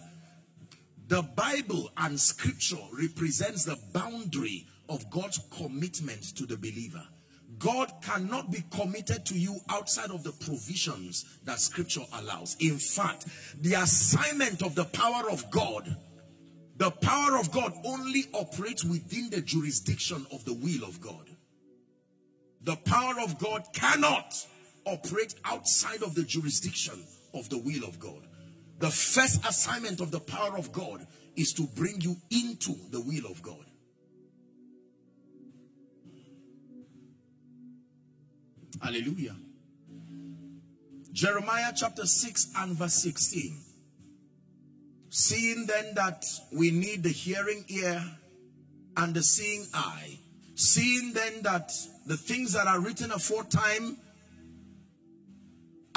The 1.09 1.23
Bible 1.23 1.91
and 1.97 2.19
scripture 2.21 2.79
represents 2.93 3.65
the 3.65 3.79
boundary 3.93 4.67
of 4.89 5.09
God's 5.11 5.41
commitment 5.57 6.37
to 6.37 6.47
the 6.47 6.57
believer. 6.57 7.03
God 7.59 7.93
cannot 8.03 8.50
be 8.50 8.62
committed 8.71 9.27
to 9.27 9.35
you 9.39 9.59
outside 9.69 10.11
of 10.11 10.23
the 10.23 10.33
provisions 10.33 11.25
that 11.45 11.61
scripture 11.61 12.05
allows. 12.15 12.57
In 12.61 12.79
fact, 12.79 13.27
the 13.61 13.75
assignment 13.75 14.62
of 14.62 14.75
the 14.75 14.85
power 14.85 15.29
of 15.31 15.50
God, 15.50 15.97
the 16.80 16.90
power 16.90 17.37
of 17.37 17.52
God 17.52 17.75
only 17.84 18.25
operates 18.32 18.84
within 18.84 19.28
the 19.28 19.42
jurisdiction 19.42 20.26
of 20.32 20.46
the 20.46 20.54
will 20.54 20.82
of 20.88 20.99
God. 20.99 21.28
The 22.62 22.76
power 22.76 23.16
of 23.22 23.38
God 23.38 23.66
cannot 23.75 24.34
operate 24.87 25.34
outside 25.44 26.02
of 26.02 26.14
the 26.14 26.22
jurisdiction 26.22 26.94
of 27.34 27.50
the 27.50 27.58
will 27.58 27.84
of 27.84 27.99
God. 28.00 28.26
The 28.78 28.88
first 28.88 29.46
assignment 29.46 30.00
of 30.00 30.10
the 30.10 30.20
power 30.20 30.56
of 30.56 30.72
God 30.72 31.06
is 31.37 31.52
to 31.52 31.64
bring 31.64 32.00
you 32.00 32.16
into 32.30 32.75
the 32.90 33.00
will 33.02 33.30
of 33.30 33.42
God. 33.42 33.66
Hallelujah. 38.80 39.37
Jeremiah 41.12 41.75
chapter 41.76 42.06
6 42.06 42.52
and 42.56 42.75
verse 42.75 42.94
16. 42.94 43.70
Seeing 45.11 45.67
then 45.67 45.95
that 45.97 46.25
we 46.52 46.71
need 46.71 47.02
the 47.02 47.09
hearing 47.09 47.64
ear 47.69 48.00
and 48.97 49.12
the 49.12 49.23
seeing 49.23 49.67
eye. 49.75 50.21
Seeing 50.55 51.12
then 51.12 51.43
that 51.43 51.73
the 52.07 52.17
things 52.17 52.52
that 52.52 52.69
are 52.69 52.81
written 52.81 53.11
aforetime 53.11 53.97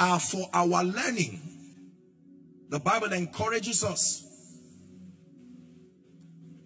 are 0.00 0.18
for 0.18 0.48
our 0.52 0.82
learning. 0.82 1.40
The 2.70 2.80
Bible 2.80 3.12
encourages 3.12 3.84
us 3.84 4.26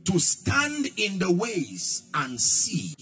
to 0.04 0.18
stand 0.18 0.88
in 0.96 1.18
the 1.18 1.30
ways 1.30 2.08
and 2.14 2.40
see 2.40 2.94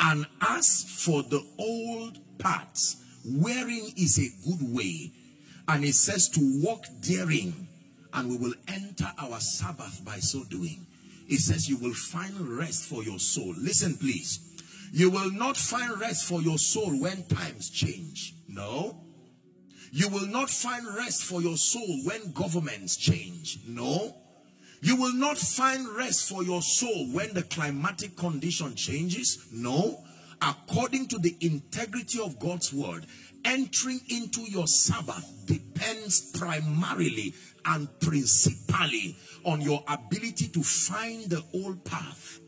and 0.00 0.26
ask 0.40 0.86
for 0.86 1.22
the 1.22 1.44
old 1.58 2.38
paths 2.38 2.96
wherein 3.26 3.92
is 3.98 4.18
a 4.18 4.48
good 4.48 4.74
way. 4.74 5.12
And 5.68 5.84
it 5.84 5.94
says 5.94 6.30
to 6.30 6.62
walk 6.64 6.86
therein 7.02 7.68
and 8.14 8.28
we 8.28 8.36
will 8.36 8.54
enter 8.68 9.10
our 9.18 9.40
Sabbath 9.40 10.04
by 10.04 10.18
so 10.18 10.44
doing. 10.44 10.86
It 11.28 11.38
says 11.38 11.68
you 11.68 11.78
will 11.78 11.94
find 11.94 12.38
rest 12.40 12.88
for 12.88 13.02
your 13.02 13.18
soul. 13.18 13.54
Listen 13.58 13.96
please. 13.96 14.40
You 14.92 15.08
will 15.10 15.30
not 15.30 15.56
find 15.56 15.98
rest 15.98 16.26
for 16.26 16.42
your 16.42 16.58
soul 16.58 16.90
when 17.00 17.24
times 17.24 17.70
change. 17.70 18.34
No. 18.48 18.98
You 19.90 20.08
will 20.08 20.26
not 20.26 20.50
find 20.50 20.86
rest 20.96 21.24
for 21.24 21.40
your 21.40 21.56
soul 21.56 22.00
when 22.04 22.32
governments 22.32 22.96
change. 22.96 23.60
No. 23.66 24.14
You 24.82 24.96
will 24.96 25.14
not 25.14 25.38
find 25.38 25.86
rest 25.88 26.28
for 26.28 26.42
your 26.42 26.60
soul 26.60 27.06
when 27.12 27.32
the 27.34 27.42
climatic 27.42 28.16
condition 28.16 28.74
changes. 28.74 29.46
No. 29.52 30.02
According 30.42 31.06
to 31.08 31.18
the 31.18 31.36
integrity 31.40 32.20
of 32.20 32.38
God's 32.38 32.72
word, 32.72 33.06
entering 33.44 34.00
into 34.08 34.42
your 34.42 34.66
Sabbath 34.66 35.46
depends 35.46 36.36
primarily 36.38 37.34
and 37.66 37.88
principally 38.00 39.16
on 39.44 39.60
your 39.60 39.82
ability 39.88 40.48
to 40.48 40.62
find 40.62 41.30
the 41.30 41.42
old 41.54 41.84
path 41.84 42.40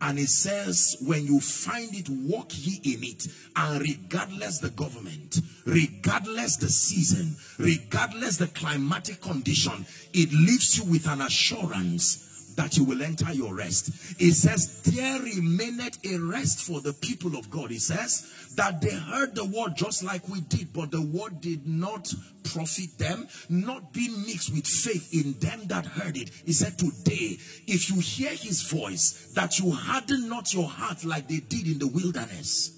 and 0.00 0.18
it 0.18 0.28
says, 0.28 0.96
when 1.06 1.24
you 1.24 1.40
find 1.40 1.94
it, 1.94 2.08
walk 2.08 2.50
ye 2.52 2.80
in 2.84 3.02
it. 3.02 3.26
And 3.56 3.80
regardless 3.80 4.58
the 4.58 4.70
government, 4.70 5.40
regardless 5.64 6.56
the 6.56 6.68
season, 6.68 7.36
regardless 7.58 8.36
the 8.36 8.48
climatic 8.48 9.22
condition, 9.22 9.86
it 10.12 10.32
leaves 10.32 10.78
you 10.78 10.84
with 10.84 11.08
an 11.08 11.22
assurance 11.22 12.25
that 12.56 12.76
you 12.76 12.84
will 12.84 13.02
enter 13.02 13.32
your 13.32 13.54
rest. 13.54 14.20
It 14.20 14.32
says, 14.32 14.82
there 14.82 15.20
remaineth 15.20 16.04
a 16.04 16.18
rest 16.18 16.60
for 16.60 16.80
the 16.80 16.94
people 16.94 17.36
of 17.36 17.50
God. 17.50 17.70
It 17.70 17.82
says 17.82 18.52
that 18.56 18.80
they 18.80 18.94
heard 18.94 19.34
the 19.34 19.44
word 19.44 19.76
just 19.76 20.02
like 20.02 20.26
we 20.28 20.40
did, 20.40 20.72
but 20.72 20.90
the 20.90 21.02
word 21.02 21.40
did 21.40 21.66
not 21.66 22.12
profit 22.44 22.96
them, 22.98 23.28
not 23.48 23.92
being 23.92 24.22
mixed 24.22 24.52
with 24.52 24.66
faith 24.66 25.12
in 25.12 25.38
them 25.38 25.66
that 25.68 25.84
heard 25.84 26.16
it. 26.16 26.30
He 26.44 26.52
said, 26.52 26.78
today, 26.78 27.38
if 27.66 27.90
you 27.90 28.00
hear 28.00 28.30
his 28.30 28.62
voice, 28.62 29.32
that 29.34 29.58
you 29.58 29.70
harden 29.70 30.28
not 30.28 30.54
your 30.54 30.68
heart 30.68 31.04
like 31.04 31.28
they 31.28 31.40
did 31.40 31.66
in 31.66 31.78
the 31.78 31.88
wilderness. 31.88 32.72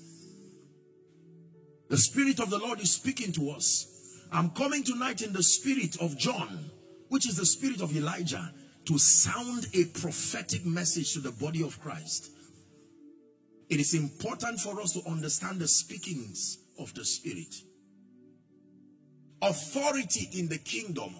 The 1.88 1.98
Spirit 1.98 2.40
of 2.40 2.50
the 2.50 2.58
Lord 2.58 2.80
is 2.80 2.90
speaking 2.90 3.32
to 3.32 3.50
us. 3.50 3.94
I'm 4.30 4.50
coming 4.50 4.82
tonight 4.82 5.22
in 5.22 5.32
the 5.32 5.42
spirit 5.42 5.96
of 6.02 6.18
John, 6.18 6.70
which 7.08 7.26
is 7.26 7.36
the 7.36 7.46
spirit 7.46 7.80
of 7.80 7.96
Elijah 7.96 8.52
to 8.88 8.96
sound 8.96 9.66
a 9.74 9.84
prophetic 9.84 10.64
message 10.64 11.12
to 11.12 11.20
the 11.20 11.30
body 11.30 11.62
of 11.62 11.78
Christ. 11.78 12.30
It 13.68 13.80
is 13.80 13.92
important 13.92 14.60
for 14.60 14.80
us 14.80 14.94
to 14.94 15.06
understand 15.06 15.60
the 15.60 15.68
speakings 15.68 16.56
of 16.78 16.94
the 16.94 17.04
Spirit. 17.04 17.54
Authority 19.42 20.30
in 20.32 20.48
the 20.48 20.56
kingdom 20.56 21.14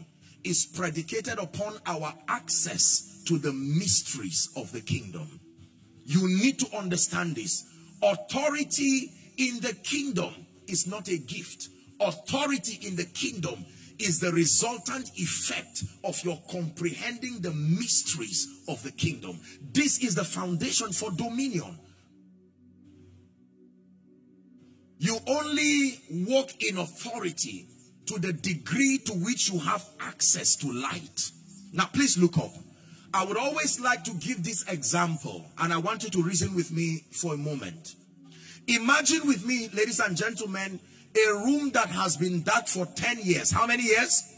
is 0.45 0.65
predicated 0.65 1.39
upon 1.39 1.75
our 1.85 2.15
access 2.27 3.23
to 3.27 3.37
the 3.37 3.53
mysteries 3.53 4.49
of 4.57 4.73
the 4.73 4.81
kingdom. 4.81 5.39
You 6.07 6.27
need 6.27 6.59
to 6.61 6.75
understand 6.75 7.37
this. 7.37 7.67
Authority 8.03 9.13
in 9.37 9.61
the 9.61 9.75
kingdom 9.83 10.33
is 10.69 10.87
not 10.87 11.09
a 11.09 11.19
gift. 11.19 11.69
Authority 12.01 12.87
in 12.87 12.97
the 12.97 13.05
kingdom 13.05 13.67
is 13.99 14.21
the 14.21 14.33
resultant 14.33 15.11
effect 15.17 15.83
of 16.05 16.23
your 16.25 16.41
comprehending 16.51 17.41
the 17.41 17.53
mysteries 17.53 18.47
of 18.69 18.83
the 18.83 18.93
kingdom. 18.93 19.41
This 19.73 19.99
is 20.03 20.15
the 20.15 20.25
foundation 20.25 20.93
for 20.93 21.11
dominion. 21.11 21.79
You 24.99 25.19
only 25.27 26.01
walk 26.11 26.63
in 26.63 26.79
authority 26.79 27.69
to 28.07 28.19
the 28.19 28.33
degree 28.33 28.99
to 29.07 29.13
which 29.13 29.51
you 29.51 29.59
have 29.61 29.85
access 30.01 30.57
to 30.57 30.73
light. 30.73 31.31
Now, 31.73 31.87
please 31.87 32.19
look 32.19 32.39
up. 32.39 32.53
I 33.15 33.25
would 33.25 33.37
always 33.37 33.81
like 33.81 34.05
to 34.05 34.15
give 34.15 34.45
this 34.45 34.65
example, 34.69 35.45
and 35.59 35.73
I 35.73 35.79
want 35.79 36.05
you 36.05 36.11
to 36.11 36.23
reason 36.23 36.55
with 36.55 36.73
me 36.73 37.05
for 37.11 37.35
a 37.35 37.37
moment. 37.37 37.95
Imagine 38.67 39.27
with 39.27 39.47
me, 39.47 39.69
ladies 39.73 40.01
and 40.01 40.17
gentlemen, 40.17 40.79
a 41.15 41.35
room 41.45 41.71
that 41.71 41.89
has 41.89 42.17
been 42.17 42.43
dark 42.43 42.67
for 42.67 42.87
10 42.87 43.19
years. 43.21 43.51
How 43.51 43.67
many 43.67 43.85
years? 43.85 44.35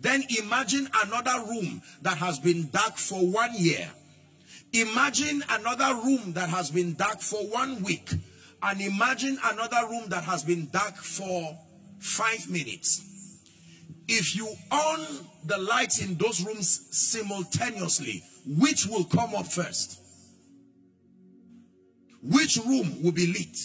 Then 0.00 0.24
imagine 0.38 0.88
another 1.04 1.44
room 1.48 1.82
that 2.02 2.18
has 2.18 2.38
been 2.38 2.70
dark 2.70 2.96
for 2.96 3.20
one 3.20 3.50
year. 3.54 3.90
Imagine 4.72 5.42
another 5.50 5.94
room 6.02 6.32
that 6.34 6.48
has 6.48 6.70
been 6.70 6.94
dark 6.94 7.20
for 7.20 7.42
one 7.48 7.82
week. 7.82 8.10
And 8.62 8.80
imagine 8.80 9.38
another 9.44 9.88
room 9.88 10.08
that 10.08 10.24
has 10.24 10.44
been 10.44 10.68
dark 10.70 10.96
for 10.96 11.58
five 11.98 12.48
minutes. 12.48 13.06
If 14.06 14.36
you 14.36 14.48
on 14.70 15.06
the 15.44 15.58
lights 15.58 16.02
in 16.02 16.16
those 16.16 16.44
rooms 16.44 16.88
simultaneously, 16.90 18.22
which 18.46 18.86
will 18.86 19.04
come 19.04 19.34
up 19.34 19.46
first? 19.46 20.00
Which 22.22 22.58
room 22.66 23.02
will 23.02 23.12
be 23.12 23.26
lit? 23.26 23.56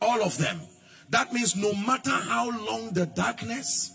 All 0.00 0.22
of 0.22 0.36
them. 0.38 0.60
That 1.10 1.32
means 1.32 1.56
no 1.56 1.72
matter 1.72 2.10
how 2.10 2.50
long 2.66 2.90
the 2.92 3.06
darkness, 3.06 3.92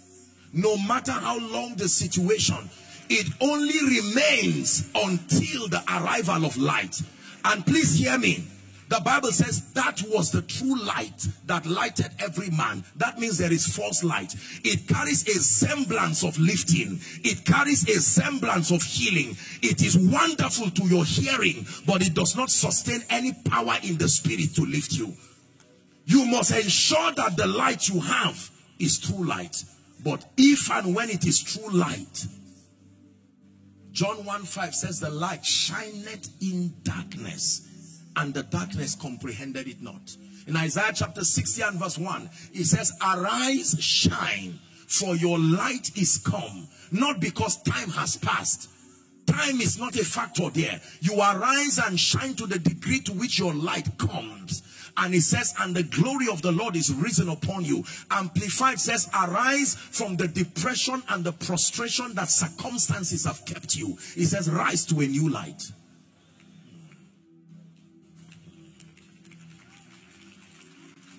no 0.51 0.77
matter 0.77 1.11
how 1.11 1.39
long 1.39 1.75
the 1.75 1.87
situation, 1.87 2.69
it 3.09 3.27
only 3.41 4.01
remains 4.01 4.89
until 4.95 5.67
the 5.67 5.83
arrival 5.89 6.45
of 6.45 6.57
light. 6.57 7.01
And 7.45 7.65
please 7.65 7.99
hear 7.99 8.17
me. 8.17 8.45
The 8.89 8.99
Bible 8.99 9.31
says 9.31 9.73
that 9.73 10.03
was 10.07 10.31
the 10.31 10.43
true 10.43 10.79
light 10.79 11.27
that 11.47 11.65
lighted 11.65 12.11
every 12.19 12.49
man. 12.51 12.83
That 12.97 13.17
means 13.17 13.37
there 13.37 13.51
is 13.51 13.65
false 13.65 14.03
light. 14.03 14.35
It 14.63 14.87
carries 14.87 15.27
a 15.27 15.39
semblance 15.39 16.23
of 16.23 16.37
lifting. 16.37 16.99
It 17.23 17.43
carries 17.45 17.87
a 17.89 17.99
semblance 17.99 18.71
of 18.71 18.83
healing. 18.83 19.35
It 19.61 19.81
is 19.81 19.97
wonderful 19.97 20.69
to 20.69 20.87
your 20.87 21.05
hearing, 21.05 21.65
but 21.87 22.05
it 22.05 22.13
does 22.13 22.35
not 22.35 22.51
sustain 22.51 23.03
any 23.09 23.33
power 23.33 23.77
in 23.83 23.97
the 23.97 24.07
spirit 24.07 24.53
to 24.55 24.61
lift 24.63 24.93
you. 24.93 25.13
You 26.05 26.25
must 26.25 26.51
ensure 26.51 27.11
that 27.13 27.37
the 27.37 27.47
light 27.47 27.87
you 27.87 27.99
have 27.99 28.51
is 28.79 28.99
true 28.99 29.25
light. 29.25 29.63
But 30.03 30.25
if 30.37 30.69
and 30.71 30.95
when 30.95 31.09
it 31.09 31.25
is 31.25 31.41
true 31.41 31.71
light, 31.71 32.25
John 33.91 34.25
1 34.25 34.43
5 34.43 34.75
says, 34.75 34.99
The 34.99 35.09
light 35.09 35.45
shineth 35.45 36.29
in 36.41 36.73
darkness 36.83 38.01
and 38.15 38.33
the 38.33 38.43
darkness 38.43 38.95
comprehended 38.95 39.67
it 39.67 39.81
not. 39.81 40.15
In 40.47 40.57
Isaiah 40.57 40.91
chapter 40.93 41.23
60 41.23 41.61
and 41.61 41.79
verse 41.79 41.97
1, 41.97 42.29
it 42.53 42.65
says, 42.65 42.91
Arise, 43.01 43.77
shine, 43.79 44.59
for 44.87 45.15
your 45.15 45.39
light 45.39 45.95
is 45.97 46.17
come. 46.17 46.67
Not 46.91 47.19
because 47.21 47.61
time 47.63 47.89
has 47.91 48.17
passed. 48.17 48.69
Time 49.25 49.61
is 49.61 49.79
not 49.79 49.95
a 49.95 50.03
factor 50.03 50.49
there. 50.49 50.81
You 50.99 51.15
arise 51.15 51.79
and 51.79 51.99
shine 51.99 52.33
to 52.35 52.45
the 52.45 52.59
degree 52.59 52.99
to 53.01 53.13
which 53.13 53.39
your 53.39 53.53
light 53.53 53.97
comes. 53.97 54.63
And 54.95 55.15
it 55.15 55.21
says, 55.21 55.55
and 55.59 55.75
the 55.75 55.83
glory 55.83 56.27
of 56.31 56.43
the 56.43 56.51
Lord 56.51 56.75
is 56.75 56.93
risen 56.93 57.27
upon 57.27 57.65
you. 57.65 57.83
Amplified 58.11 58.79
says, 58.79 59.09
arise 59.13 59.75
from 59.75 60.17
the 60.17 60.27
depression 60.27 61.01
and 61.09 61.23
the 61.23 61.31
prostration 61.31 62.13
that 62.13 62.29
circumstances 62.29 63.25
have 63.25 63.43
kept 63.45 63.75
you. 63.75 63.97
It 64.15 64.27
says, 64.27 64.49
rise 64.49 64.85
to 64.87 64.99
a 65.01 65.07
new 65.07 65.29
light. 65.29 65.71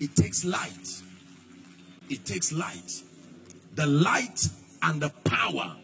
It 0.01 0.15
takes 0.15 0.45
light. 0.45 1.03
It 2.09 2.25
takes 2.25 2.53
light. 2.53 3.03
The 3.75 3.87
light 3.87 4.49
and 4.83 5.01
the 5.03 5.11
power 5.25 5.77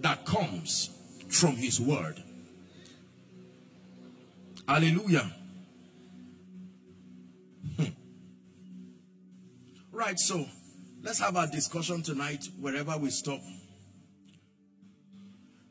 that 0.00 0.24
comes 0.24 0.90
from 1.28 1.56
his 1.56 1.80
word. 1.80 2.22
Hallelujah. 4.66 5.32
Right, 9.96 10.20
so 10.20 10.44
let's 11.02 11.20
have 11.20 11.38
our 11.38 11.46
discussion 11.46 12.02
tonight 12.02 12.50
wherever 12.60 12.98
we 12.98 13.08
stop. 13.08 13.40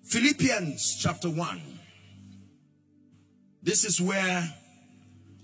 Philippians 0.03 0.97
chapter 0.99 1.29
1. 1.29 1.61
This 3.61 3.85
is 3.85 4.01
where 4.01 4.51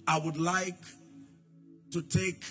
I 0.07 0.17
would 0.17 0.37
like 0.37 0.83
to 1.91 2.01
take 2.01 2.43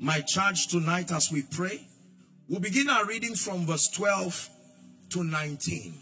my 0.00 0.20
charge 0.20 0.66
tonight 0.66 1.12
as 1.12 1.30
we 1.30 1.42
pray. 1.42 1.86
We'll 2.48 2.58
begin 2.58 2.90
our 2.90 3.06
reading 3.06 3.36
from 3.36 3.66
verse 3.66 3.88
12 3.88 4.50
to 5.10 5.22
19. 5.22 5.94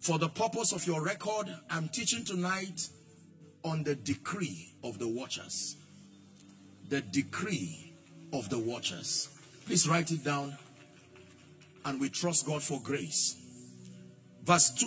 For 0.00 0.18
the 0.18 0.28
purpose 0.28 0.72
of 0.72 0.84
your 0.88 1.04
record, 1.04 1.56
I'm 1.70 1.88
teaching 1.88 2.24
tonight 2.24 2.88
on 3.62 3.84
the 3.84 3.94
decree 3.94 4.74
of 4.82 4.98
the 4.98 5.06
watchers. 5.06 5.76
The 6.90 7.00
decree 7.00 7.94
of 8.32 8.50
the 8.50 8.58
watchers. 8.58 9.28
Please 9.64 9.88
write 9.88 10.10
it 10.10 10.24
down 10.24 10.56
and 11.84 12.00
we 12.00 12.08
trust 12.08 12.46
God 12.46 12.62
for 12.62 12.80
grace. 12.80 13.36
Verse 14.44 14.84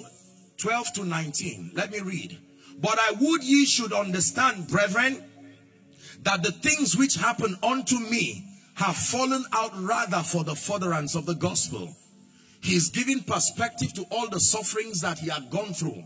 12 0.58 0.94
to 0.94 1.06
19. 1.06 1.72
Let 1.74 1.92
me 1.92 2.02
read. 2.02 2.38
But 2.80 3.00
I 3.00 3.14
would 3.20 3.44
ye 3.44 3.66
should 3.66 3.94
understand, 3.94 4.68
brethren, 4.68 5.24
that 6.24 6.44
the 6.44 6.52
things 6.52 6.98
which 6.98 7.16
happen 7.16 7.56
unto 7.64 7.98
me 7.98 8.44
have 8.76 8.98
fallen 8.98 9.46
out 9.54 9.72
rather 9.76 10.24
for 10.24 10.44
the 10.44 10.56
furtherance 10.56 11.16
of 11.16 11.26
the 11.26 11.36
gospel. 11.36 11.96
He 12.62 12.76
is 12.76 12.90
giving 12.90 13.24
perspective 13.24 13.94
to 13.94 14.06
all 14.12 14.30
the 14.30 14.40
sufferings 14.40 15.02
that 15.02 15.20
he 15.20 15.30
had 15.30 15.50
gone 15.50 15.74
through. 15.74 16.04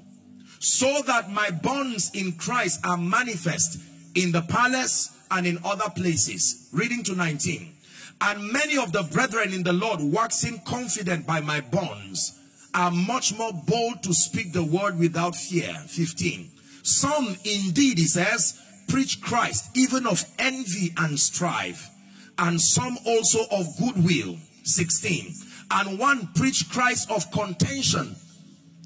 So 0.60 1.02
that 1.06 1.32
my 1.32 1.52
bonds 1.52 2.12
in 2.14 2.34
Christ 2.34 2.86
are 2.86 2.98
manifest 2.98 3.80
in 4.16 4.32
the 4.32 4.42
palace 4.42 5.17
and 5.32 5.48
in 5.48 5.60
other 5.64 5.90
places. 5.90 6.70
Reading 6.72 7.04
to 7.04 7.16
19. 7.16 7.74
And 8.22 8.52
many 8.52 8.78
of 8.78 8.92
the 8.92 9.04
brethren 9.04 9.54
in 9.54 9.64
the 9.64 9.74
Lord 9.74 10.00
waxing 10.02 10.62
confident 10.66 11.28
by 11.28 11.40
my 11.42 11.62
bonds 11.62 12.40
are 12.74 12.92
much 12.92 13.38
more 13.38 13.54
bold 13.54 14.04
to 14.04 14.14
speak 14.14 14.54
the 14.54 14.64
word 14.64 14.98
without 14.98 15.36
fear. 15.36 15.74
15. 15.88 16.52
Some 16.84 17.36
indeed, 17.44 17.98
he 17.98 18.06
says, 18.06 18.60
preach 18.88 19.22
Christ, 19.22 19.70
even 19.76 20.08
of 20.08 20.24
envy 20.40 20.94
and 20.98 21.20
strife, 21.20 21.90
and 22.38 22.62
some 22.62 22.98
also 23.06 23.40
of 23.52 23.66
goodwill. 23.78 24.38
16. 24.64 25.34
And 25.72 26.00
one 26.00 26.30
preach 26.36 26.70
Christ 26.70 27.12
of 27.12 27.30
contention, 27.32 28.16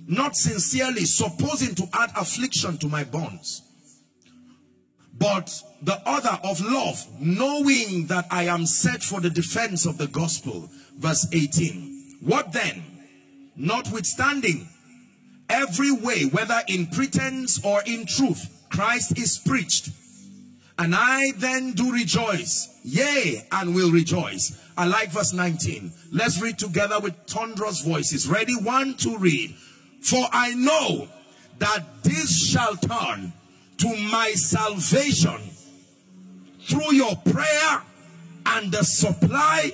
not 0.07 0.35
sincerely, 0.35 1.05
supposing 1.05 1.75
to 1.75 1.87
add 1.93 2.11
affliction 2.17 2.77
to 2.79 2.87
my 2.87 3.03
bonds. 3.03 3.61
But 5.17 5.51
the 5.81 5.99
other 6.05 6.39
of 6.43 6.61
love, 6.61 7.07
knowing 7.19 8.07
that 8.07 8.27
I 8.29 8.43
am 8.43 8.65
set 8.65 9.03
for 9.03 9.19
the 9.19 9.29
defense 9.29 9.85
of 9.85 9.97
the 9.97 10.07
gospel. 10.07 10.69
Verse 10.97 11.27
18. 11.31 12.17
What 12.21 12.53
then? 12.53 12.83
Notwithstanding, 13.55 14.69
every 15.49 15.91
way, 15.91 16.25
whether 16.25 16.61
in 16.67 16.87
pretense 16.87 17.63
or 17.65 17.81
in 17.85 18.05
truth, 18.05 18.65
Christ 18.69 19.17
is 19.17 19.39
preached. 19.45 19.89
And 20.77 20.95
I 20.95 21.31
then 21.37 21.73
do 21.73 21.91
rejoice, 21.91 22.79
yea, 22.83 23.45
and 23.51 23.75
will 23.75 23.91
rejoice. 23.91 24.57
I 24.77 24.85
like 24.85 25.11
verse 25.11 25.33
19. 25.33 25.91
Let's 26.11 26.41
read 26.41 26.57
together 26.57 26.99
with 26.99 27.15
thunderous 27.27 27.81
voices. 27.81 28.27
Ready? 28.27 28.55
One, 28.55 28.95
to 28.95 29.17
read. 29.17 29.55
For 30.01 30.25
I 30.31 30.53
know 30.53 31.07
that 31.59 32.03
this 32.03 32.49
shall 32.49 32.75
turn 32.77 33.33
to 33.77 33.95
my 34.11 34.31
salvation 34.33 35.50
through 36.63 36.93
your 36.93 37.15
prayer 37.15 37.81
and 38.45 38.71
the 38.71 38.83
supply 38.83 39.71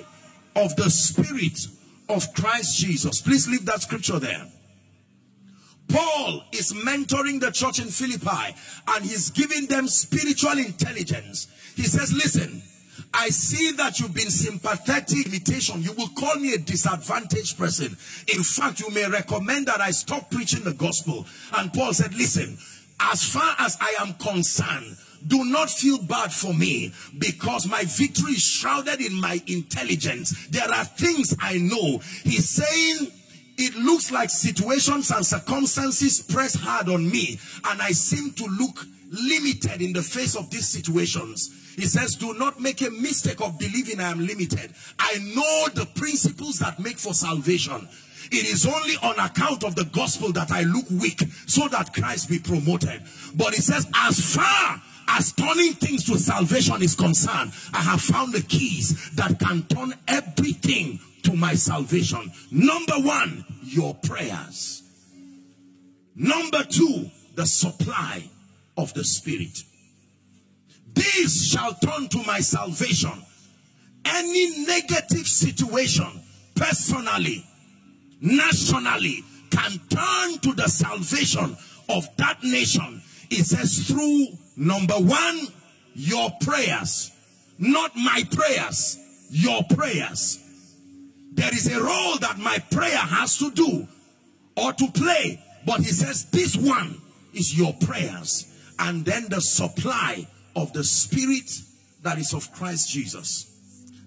of 0.55 0.75
the 0.75 0.89
Spirit 0.89 1.59
of 2.09 2.33
Christ 2.33 2.77
Jesus. 2.77 3.21
Please 3.21 3.47
leave 3.47 3.65
that 3.65 3.81
scripture 3.81 4.19
there. 4.19 4.45
Paul 5.89 6.43
is 6.51 6.73
mentoring 6.73 7.39
the 7.39 7.51
church 7.51 7.79
in 7.79 7.87
Philippi 7.87 8.55
and 8.87 9.05
he's 9.05 9.29
giving 9.29 9.67
them 9.67 9.87
spiritual 9.87 10.57
intelligence. 10.57 11.47
He 11.75 11.83
says, 11.83 12.13
listen, 12.13 12.61
I 13.13 13.29
see 13.29 13.71
that 13.73 13.99
you've 13.99 14.13
been 14.13 14.29
sympathetic 14.29 15.25
imitation. 15.27 15.81
You 15.81 15.93
will 15.93 16.09
call 16.09 16.35
me 16.35 16.53
a 16.53 16.57
disadvantaged 16.57 17.57
person. 17.57 17.95
In 18.35 18.43
fact, 18.43 18.81
you 18.81 18.89
may 18.91 19.07
recommend 19.07 19.67
that 19.67 19.79
I 19.79 19.91
stop 19.91 20.29
preaching 20.29 20.63
the 20.63 20.73
gospel. 20.73 21.25
And 21.55 21.71
Paul 21.71 21.93
said, 21.93 22.13
listen, 22.13 22.57
as 22.99 23.23
far 23.23 23.55
as 23.59 23.77
I 23.79 23.95
am 24.01 24.13
concerned, 24.15 24.97
do 25.25 25.45
not 25.45 25.69
feel 25.69 25.97
bad 26.03 26.31
for 26.31 26.53
me 26.53 26.93
because 27.17 27.67
my 27.67 27.83
victory 27.85 28.33
is 28.33 28.41
shrouded 28.43 29.01
in 29.01 29.13
my 29.19 29.41
intelligence. 29.47 30.47
There 30.47 30.69
are 30.69 30.85
things 30.85 31.35
I 31.39 31.57
know. 31.57 31.99
He's 32.23 32.49
saying 32.49 33.11
it 33.57 33.75
looks 33.75 34.11
like 34.11 34.29
situations 34.29 35.09
and 35.11 35.25
circumstances 35.25 36.21
press 36.21 36.55
hard 36.55 36.89
on 36.89 37.09
me 37.09 37.39
and 37.65 37.81
I 37.81 37.91
seem 37.91 38.31
to 38.33 38.45
look 38.45 38.85
limited 39.09 39.81
in 39.81 39.93
the 39.93 40.01
face 40.01 40.35
of 40.35 40.49
these 40.49 40.67
situations. 40.67 41.73
He 41.75 41.85
says, 41.85 42.15
do 42.15 42.33
not 42.33 42.59
make 42.59 42.81
a 42.81 42.89
mistake 42.89 43.39
of 43.41 43.59
believing 43.59 43.99
I 43.99 44.09
am 44.09 44.25
limited. 44.25 44.73
I 44.97 45.17
know 45.35 45.67
the 45.73 45.87
principles 45.95 46.59
that 46.59 46.79
make 46.79 46.97
for 46.97 47.13
salvation. 47.13 47.87
It 48.31 48.45
is 48.47 48.65
only 48.65 48.95
on 49.03 49.17
account 49.19 49.63
of 49.63 49.75
the 49.75 49.85
gospel 49.85 50.31
that 50.33 50.51
I 50.51 50.63
look 50.63 50.89
weak 50.89 51.23
so 51.45 51.67
that 51.69 51.93
Christ 51.93 52.29
be 52.29 52.39
promoted. 52.39 53.03
But 53.35 53.53
he 53.53 53.61
says, 53.61 53.87
as 53.95 54.35
far 54.35 54.81
as 55.07 55.31
turning 55.33 55.73
things 55.73 56.05
to 56.05 56.17
salvation 56.17 56.81
is 56.81 56.95
concerned, 56.95 57.51
I 57.73 57.79
have 57.79 58.01
found 58.01 58.33
the 58.33 58.41
keys 58.41 59.11
that 59.11 59.39
can 59.39 59.63
turn 59.63 59.93
everything 60.07 60.99
to 61.23 61.33
my 61.33 61.53
salvation. 61.53 62.31
Number 62.51 62.95
one, 62.95 63.45
your 63.63 63.95
prayers. 63.95 64.83
Number 66.15 66.63
two, 66.63 67.09
the 67.35 67.45
supply 67.45 68.23
of 68.77 68.93
the 68.93 69.03
Spirit. 69.03 69.63
This 70.93 71.51
shall 71.51 71.73
turn 71.75 72.07
to 72.09 72.23
my 72.25 72.39
salvation. 72.39 73.11
Any 74.03 74.65
negative 74.65 75.27
situation, 75.27 76.07
personally, 76.55 77.45
nationally, 78.19 79.23
can 79.51 79.79
turn 79.89 80.39
to 80.39 80.53
the 80.53 80.67
salvation 80.67 81.55
of 81.89 82.07
that 82.17 82.43
nation. 82.43 83.01
It 83.29 83.45
says 83.45 83.87
through 83.87 84.27
number 84.57 84.95
one, 84.95 85.47
your 85.93 86.31
prayers, 86.41 87.11
not 87.57 87.95
my 87.95 88.23
prayers 88.31 88.99
your 89.29 89.63
prayers. 89.63 90.43
There 91.33 91.53
is 91.53 91.71
a 91.71 91.81
role 91.81 92.17
that 92.19 92.37
my 92.37 92.57
prayer 92.71 92.97
has 92.97 93.37
to 93.37 93.51
do 93.51 93.87
or 94.55 94.73
to 94.73 94.91
play. 94.91 95.43
But 95.65 95.79
he 95.79 95.91
says 95.91 96.25
this 96.25 96.55
one 96.55 97.01
is 97.33 97.57
your 97.57 97.73
prayers. 97.73 98.45
And 98.79 99.05
then 99.05 99.27
the 99.29 99.41
supply 99.41 100.27
of 100.55 100.73
the 100.73 100.83
spirit 100.83 101.51
that 102.03 102.17
is 102.17 102.33
of 102.33 102.51
Christ 102.53 102.89
Jesus. 102.89 103.45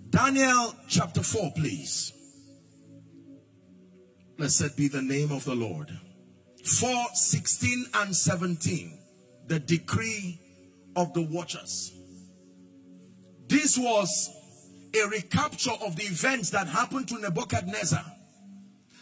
Daniel 0.08 0.74
chapter 0.88 1.22
4, 1.22 1.52
please. 1.54 2.12
Blessed 4.36 4.76
be 4.76 4.88
the 4.88 5.02
name 5.02 5.30
of 5.30 5.44
the 5.44 5.54
Lord. 5.54 5.90
4, 6.64 7.06
16 7.14 7.86
and 7.94 8.16
17. 8.16 8.98
The 9.46 9.60
decree 9.60 10.39
of 10.96 11.12
the 11.14 11.22
watchers. 11.22 11.92
This 13.48 13.76
was 13.78 14.30
a 14.94 15.08
recapture 15.08 15.72
of 15.84 15.96
the 15.96 16.04
events 16.04 16.50
that 16.50 16.66
happened 16.66 17.08
to 17.08 17.18
Nebuchadnezzar. 17.18 18.04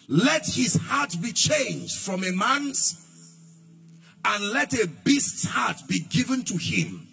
Let 0.08 0.46
his 0.46 0.76
heart 0.76 1.14
be 1.20 1.32
changed 1.32 1.96
from 1.98 2.24
a 2.24 2.32
man's 2.32 3.04
and 4.24 4.50
let 4.50 4.72
a 4.74 4.88
beast's 5.04 5.46
heart 5.46 5.76
be 5.88 6.00
given 6.00 6.42
to 6.44 6.56
him 6.56 7.06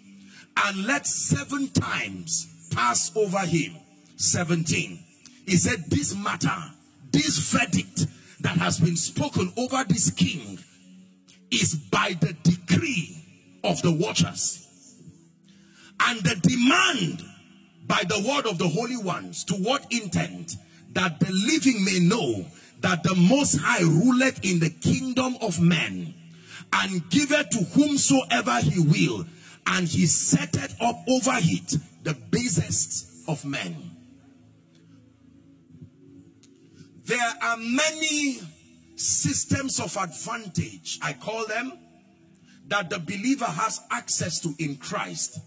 and 0.64 0.86
let 0.86 1.06
seven 1.06 1.68
times 1.68 2.68
pass 2.74 3.14
over 3.16 3.38
him 3.40 3.74
17 4.16 4.98
he 5.46 5.56
said 5.56 5.84
this 5.88 6.14
matter 6.16 6.56
this 7.12 7.38
verdict 7.52 8.06
that 8.40 8.56
has 8.56 8.80
been 8.80 8.96
spoken 8.96 9.52
over 9.56 9.84
this 9.88 10.10
king 10.10 10.58
is 11.50 11.74
by 11.74 12.14
the 12.20 12.34
decree 12.42 13.16
of 13.64 13.80
the 13.82 13.92
watchers 13.92 14.65
and 16.06 16.20
the 16.20 16.36
demand 16.36 17.22
by 17.86 18.02
the 18.08 18.24
word 18.28 18.46
of 18.46 18.58
the 18.58 18.68
holy 18.68 18.96
ones 18.96 19.44
to 19.44 19.54
what 19.54 19.86
intent? 19.90 20.56
That 20.92 21.20
the 21.20 21.30
living 21.30 21.84
may 21.84 21.98
know 22.00 22.46
that 22.80 23.02
the 23.02 23.14
most 23.14 23.58
high 23.60 23.82
ruleth 23.82 24.44
in 24.44 24.60
the 24.60 24.70
kingdom 24.70 25.36
of 25.40 25.60
men 25.60 26.14
and 26.72 27.08
giveth 27.10 27.50
to 27.50 27.58
whomsoever 27.58 28.60
he 28.60 28.80
will 28.80 29.26
and 29.66 29.86
he 29.86 30.06
setteth 30.06 30.74
up 30.80 30.96
over 31.08 31.32
it 31.34 31.76
the 32.02 32.14
basest 32.30 33.28
of 33.28 33.44
men. 33.44 33.90
There 37.04 37.32
are 37.42 37.56
many 37.56 38.40
systems 38.96 39.78
of 39.78 39.96
advantage 39.96 40.98
i 41.02 41.12
call 41.12 41.46
them 41.46 41.72
that 42.66 42.88
the 42.90 42.98
believer 42.98 43.44
has 43.44 43.80
access 43.90 44.40
to 44.40 44.54
in 44.58 44.76
christ 44.76 45.38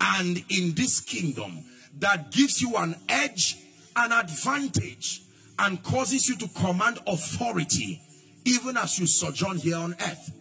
and 0.00 0.42
in 0.48 0.74
this 0.74 1.00
kingdom 1.00 1.64
that 1.98 2.30
gives 2.32 2.62
you 2.62 2.74
an 2.76 2.94
edge 3.08 3.56
an 3.96 4.12
advantage 4.12 5.22
and 5.58 5.82
causes 5.82 6.28
you 6.28 6.36
to 6.36 6.48
command 6.48 6.98
authority 7.06 8.00
even 8.44 8.76
as 8.76 8.98
you 8.98 9.06
sojourn 9.06 9.58
here 9.58 9.76
on 9.76 9.92
earth. 9.92 10.32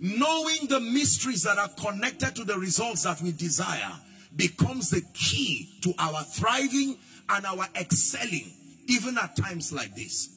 Knowing 0.00 0.66
the 0.68 0.80
mysteries 0.80 1.44
that 1.44 1.58
are 1.58 1.68
connected 1.68 2.34
to 2.34 2.44
the 2.44 2.58
results 2.58 3.04
that 3.04 3.20
we 3.22 3.32
desire 3.32 3.92
becomes 4.34 4.90
the 4.90 5.02
key 5.14 5.78
to 5.82 5.94
our 5.98 6.22
thriving 6.24 6.96
and 7.28 7.46
our 7.46 7.66
excelling 7.74 8.52
even 8.88 9.16
at 9.18 9.36
times 9.36 9.72
like 9.72 9.94
this. 9.94 10.30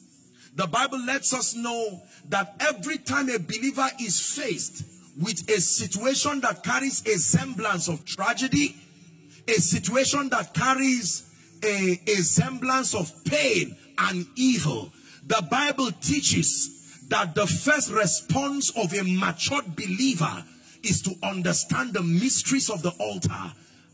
The 0.54 0.66
bible 0.66 0.98
lets 1.04 1.32
us 1.34 1.54
know 1.54 2.02
that 2.28 2.56
every 2.60 2.98
time 2.98 3.28
a 3.30 3.38
believer 3.38 3.88
is 4.00 4.20
faced 4.20 4.84
with 5.18 5.48
a 5.50 5.60
situation 5.60 6.40
that 6.40 6.62
carries 6.62 7.06
a 7.06 7.18
semblance 7.18 7.88
of 7.88 8.04
tragedy, 8.04 8.76
a 9.48 9.54
situation 9.54 10.28
that 10.30 10.54
carries 10.54 11.30
a, 11.62 12.00
a 12.06 12.16
semblance 12.16 12.94
of 12.94 13.12
pain 13.24 13.76
and 13.98 14.26
evil, 14.36 14.92
the 15.26 15.46
Bible 15.50 15.90
teaches 16.00 17.06
that 17.08 17.34
the 17.34 17.46
first 17.46 17.90
response 17.90 18.70
of 18.76 18.94
a 18.94 19.02
matured 19.02 19.76
believer 19.76 20.44
is 20.82 21.02
to 21.02 21.14
understand 21.22 21.92
the 21.92 22.02
mysteries 22.02 22.70
of 22.70 22.82
the 22.82 22.90
altar 23.00 23.52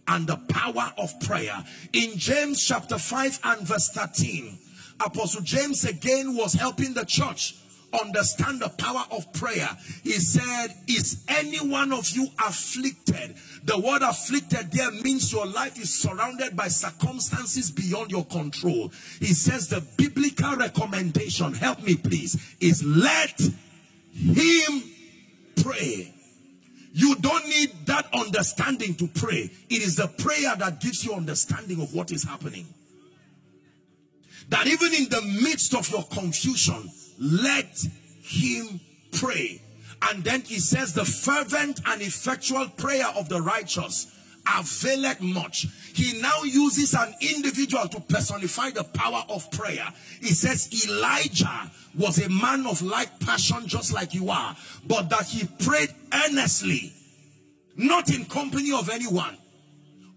and 0.08 0.26
the 0.26 0.36
power 0.48 0.92
of 0.98 1.18
prayer. 1.20 1.64
In 1.92 2.16
James 2.16 2.64
chapter 2.64 2.98
5 2.98 3.40
and 3.42 3.60
verse 3.62 3.88
13, 3.90 4.58
Apostle 5.04 5.42
James 5.42 5.84
again 5.84 6.36
was 6.36 6.54
helping 6.54 6.94
the 6.94 7.04
church 7.04 7.56
understand 8.02 8.60
the 8.60 8.68
power 8.68 9.04
of 9.10 9.32
prayer. 9.32 9.68
He 10.02 10.12
said, 10.12 10.68
Is 10.88 11.24
any 11.28 11.58
one 11.58 11.92
of 11.92 12.08
you 12.10 12.28
afflicted? 12.44 13.36
The 13.64 13.78
word 13.78 14.02
afflicted 14.02 14.70
there 14.70 14.90
means 14.90 15.32
your 15.32 15.46
life 15.46 15.80
is 15.80 15.92
surrounded 15.92 16.56
by 16.56 16.68
circumstances 16.68 17.70
beyond 17.70 18.10
your 18.10 18.24
control. 18.24 18.92
He 19.18 19.34
says, 19.34 19.68
The 19.68 19.84
biblical 19.96 20.56
recommendation, 20.56 21.54
help 21.54 21.82
me 21.82 21.96
please, 21.96 22.56
is 22.60 22.84
let 22.84 23.40
him 24.12 24.82
pray. 25.62 26.12
You 26.92 27.14
don't 27.16 27.44
need 27.46 27.72
that 27.86 28.08
understanding 28.14 28.94
to 28.94 29.06
pray. 29.06 29.50
It 29.68 29.82
is 29.82 29.96
the 29.96 30.08
prayer 30.08 30.56
that 30.56 30.80
gives 30.80 31.04
you 31.04 31.12
understanding 31.12 31.82
of 31.82 31.92
what 31.92 32.10
is 32.10 32.24
happening. 32.24 32.66
That 34.48 34.66
even 34.66 34.94
in 34.94 35.08
the 35.08 35.20
midst 35.42 35.74
of 35.74 35.90
your 35.90 36.04
confusion, 36.04 36.90
let 37.18 37.78
him 38.22 38.80
pray. 39.12 39.62
And 40.10 40.22
then 40.22 40.42
he 40.42 40.58
says, 40.58 40.92
the 40.92 41.04
fervent 41.04 41.80
and 41.86 42.02
effectual 42.02 42.68
prayer 42.68 43.06
of 43.16 43.28
the 43.28 43.40
righteous 43.40 44.12
availeth 44.46 45.20
much. 45.20 45.66
He 45.94 46.20
now 46.20 46.42
uses 46.44 46.94
an 46.94 47.14
individual 47.20 47.88
to 47.88 48.00
personify 48.00 48.70
the 48.70 48.84
power 48.84 49.24
of 49.28 49.50
prayer. 49.50 49.88
He 50.20 50.28
says, 50.28 50.68
Elijah 50.86 51.70
was 51.98 52.22
a 52.24 52.28
man 52.28 52.66
of 52.66 52.82
like 52.82 53.18
passion, 53.20 53.66
just 53.66 53.92
like 53.92 54.14
you 54.14 54.30
are, 54.30 54.56
but 54.86 55.08
that 55.10 55.26
he 55.26 55.48
prayed 55.64 55.88
earnestly, 56.12 56.92
not 57.76 58.14
in 58.14 58.26
company 58.26 58.72
of 58.72 58.90
anyone, 58.90 59.36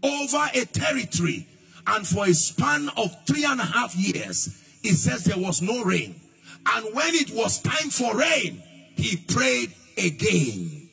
over 0.03 0.49
a 0.53 0.65
territory. 0.65 1.47
And 1.87 2.05
for 2.05 2.25
a 2.25 2.33
span 2.33 2.89
of 2.97 3.25
three 3.25 3.45
and 3.45 3.59
a 3.59 3.65
half 3.65 3.95
years, 3.95 4.61
he 4.83 4.89
says 4.89 5.23
there 5.23 5.39
was 5.39 5.61
no 5.61 5.83
rain. 5.83 6.18
And 6.65 6.93
when 6.93 7.15
it 7.15 7.31
was 7.31 7.61
time 7.61 7.89
for 7.89 8.15
rain, 8.15 8.61
he 8.95 9.17
prayed 9.17 9.73
again. 9.97 10.89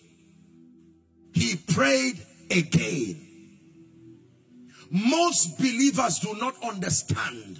He 1.32 1.56
prayed 1.56 2.24
again. 2.50 3.22
Most 4.90 5.58
believers 5.58 6.20
do 6.20 6.34
not 6.34 6.54
understand 6.62 7.58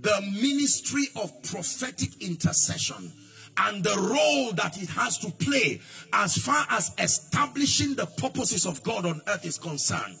the 0.00 0.20
ministry 0.32 1.06
of 1.16 1.42
prophetic 1.42 2.22
intercession 2.22 3.12
and 3.56 3.82
the 3.82 3.96
role 3.96 4.52
that 4.52 4.80
it 4.80 4.88
has 4.90 5.18
to 5.18 5.30
play 5.30 5.80
as 6.12 6.36
far 6.36 6.66
as 6.70 6.92
establishing 6.98 7.94
the 7.94 8.06
purposes 8.06 8.66
of 8.66 8.82
God 8.82 9.06
on 9.06 9.20
earth 9.26 9.44
is 9.44 9.58
concerned. 9.58 10.16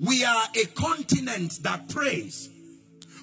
We 0.00 0.24
are 0.24 0.44
a 0.54 0.66
continent 0.66 1.62
that 1.62 1.88
prays. 1.88 2.50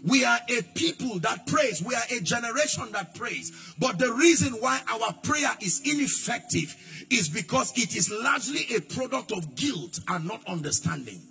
We 0.04 0.26
are 0.26 0.39
a 0.50 0.62
people 0.76 1.20
that 1.20 1.48
prays. 1.48 1.82
We 1.82 1.96
are 1.96 2.04
a 2.12 2.20
generation 2.20 2.92
that 2.92 3.16
prays. 3.16 3.74
But 3.80 4.00
the 4.00 4.12
reason 4.12 4.54
why 4.54 4.82
our 4.92 5.13
prayer 5.13 5.52
is 5.62 5.82
ineffective 5.86 6.76
is 7.10 7.30
because 7.30 7.72
it 7.78 7.96
is 7.96 8.12
largely 8.12 8.66
a 8.76 8.82
product 8.82 9.32
of 9.32 9.56
guilt 9.56 10.00
and 10.10 10.28
not 10.28 10.46
understanding. 10.46 11.22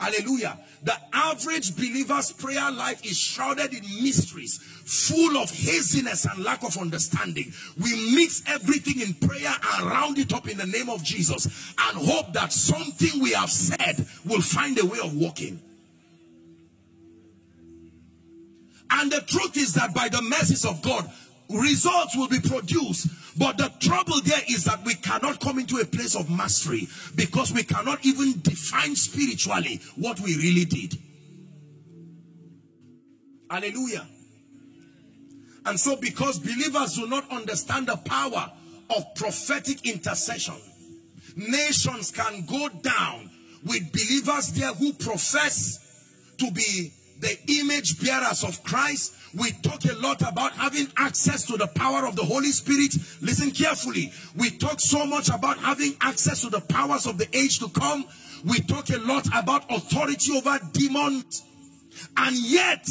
Hallelujah. 0.00 0.58
The 0.84 0.94
average 1.12 1.74
believer's 1.74 2.30
prayer 2.32 2.70
life 2.70 3.04
is 3.04 3.18
shrouded 3.18 3.74
in 3.74 3.82
mysteries, 4.02 4.58
full 4.58 5.36
of 5.36 5.50
haziness 5.50 6.24
and 6.24 6.44
lack 6.44 6.62
of 6.62 6.76
understanding. 6.78 7.52
We 7.82 8.14
mix 8.14 8.42
everything 8.46 9.00
in 9.00 9.14
prayer 9.14 9.52
and 9.74 9.86
round 9.86 10.18
it 10.18 10.32
up 10.32 10.48
in 10.48 10.56
the 10.56 10.66
name 10.66 10.88
of 10.88 11.02
Jesus 11.02 11.46
and 11.78 11.98
hope 11.98 12.32
that 12.34 12.52
something 12.52 13.20
we 13.20 13.32
have 13.32 13.50
said 13.50 14.06
will 14.24 14.40
find 14.40 14.78
a 14.78 14.86
way 14.86 14.98
of 15.02 15.16
working. 15.16 15.60
And 18.90 19.12
the 19.12 19.20
truth 19.20 19.56
is 19.56 19.74
that 19.74 19.94
by 19.94 20.08
the 20.08 20.22
mercies 20.22 20.64
of 20.64 20.82
God, 20.82 21.10
results 21.48 22.16
will 22.16 22.28
be 22.28 22.40
produced. 22.40 23.08
But 23.38 23.56
the 23.58 23.72
trouble 23.80 24.20
there 24.22 24.42
is 24.48 24.64
that 24.64 24.84
we 24.84 24.94
cannot 24.94 25.40
come 25.40 25.58
into 25.58 25.76
a 25.76 25.84
place 25.84 26.16
of 26.16 26.30
mastery 26.30 26.88
because 27.14 27.52
we 27.52 27.62
cannot 27.62 28.04
even 28.04 28.40
define 28.40 28.96
spiritually 28.96 29.80
what 29.96 30.20
we 30.20 30.36
really 30.36 30.64
did. 30.64 30.98
Hallelujah. 33.50 34.06
And 35.66 35.78
so, 35.78 35.96
because 35.96 36.38
believers 36.38 36.94
do 36.94 37.06
not 37.06 37.30
understand 37.30 37.88
the 37.88 37.96
power 37.96 38.50
of 38.96 39.14
prophetic 39.14 39.86
intercession, 39.86 40.54
nations 41.36 42.10
can 42.10 42.44
go 42.46 42.68
down 42.68 43.30
with 43.64 43.92
believers 43.92 44.52
there 44.52 44.72
who 44.72 44.92
profess 44.94 45.84
to 46.38 46.50
be 46.50 46.92
the 47.20 47.36
image 47.60 48.00
bearers 48.04 48.44
of 48.44 48.62
Christ. 48.64 49.14
We 49.34 49.52
talk 49.62 49.84
a 49.84 49.94
lot 49.94 50.22
about 50.22 50.52
having 50.52 50.88
access 50.96 51.44
to 51.46 51.56
the 51.56 51.66
power 51.66 52.06
of 52.06 52.16
the 52.16 52.24
Holy 52.24 52.50
Spirit. 52.50 52.94
Listen 53.20 53.50
carefully. 53.50 54.12
We 54.36 54.50
talk 54.50 54.80
so 54.80 55.06
much 55.06 55.28
about 55.28 55.58
having 55.58 55.94
access 56.00 56.40
to 56.42 56.50
the 56.50 56.60
powers 56.60 57.06
of 57.06 57.18
the 57.18 57.28
age 57.36 57.58
to 57.58 57.68
come. 57.68 58.04
We 58.44 58.60
talk 58.60 58.90
a 58.90 58.98
lot 58.98 59.26
about 59.34 59.70
authority 59.70 60.36
over 60.36 60.58
demons. 60.72 61.42
And 62.16 62.36
yet, 62.36 62.88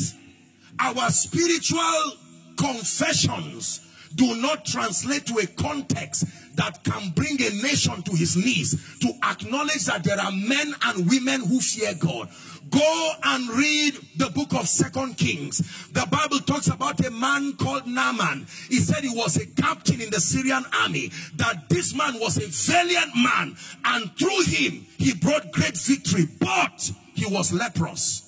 our 0.80 1.10
spiritual 1.10 2.14
confessions 2.58 3.82
do 4.16 4.36
not 4.36 4.66
translate 4.66 5.26
to 5.28 5.38
a 5.38 5.48
context 5.48 6.26
that 6.56 6.84
can 6.84 7.12
bring 7.12 7.40
a 7.42 7.50
nation 7.62 8.02
to 8.02 8.16
his 8.16 8.36
knees 8.36 9.00
to 9.00 9.14
acknowledge 9.24 9.86
that 9.86 10.04
there 10.04 10.20
are 10.20 10.32
men 10.32 10.74
and 10.86 11.10
women 11.10 11.42
who 11.42 11.60
fear 11.60 11.94
God. 12.00 12.30
Go 12.70 13.12
and 13.24 13.50
read 13.50 13.94
the 14.18 14.30
book 14.30 14.54
of 14.54 14.68
Second 14.68 15.18
Kings. 15.18 15.58
The 15.92 16.08
Bible 16.10 16.40
talks 16.40 16.68
about 16.68 17.06
a 17.06 17.12
man 17.12 17.54
called 17.54 17.86
Naaman. 17.88 18.48
He 18.70 18.80
said 18.80 19.04
he 19.04 19.16
was 19.16 19.38
a 19.38 19.46
captain 19.46 20.02
in 20.02 20.10
the 20.10 20.20
Syrian 20.20 20.66
army. 20.82 21.12
That 21.36 21.70
this 21.70 21.96
man 21.96 22.20
was 22.20 22.38
a 22.38 22.48
valiant 22.48 23.16
man. 23.16 23.56
And 23.86 24.12
through 24.18 24.44
him, 24.46 24.86
he 24.98 25.14
brought 25.14 25.52
great 25.52 25.78
victory. 25.78 26.28
But 26.40 26.92
he 27.14 27.26
was 27.26 27.54
leprous. 27.54 28.24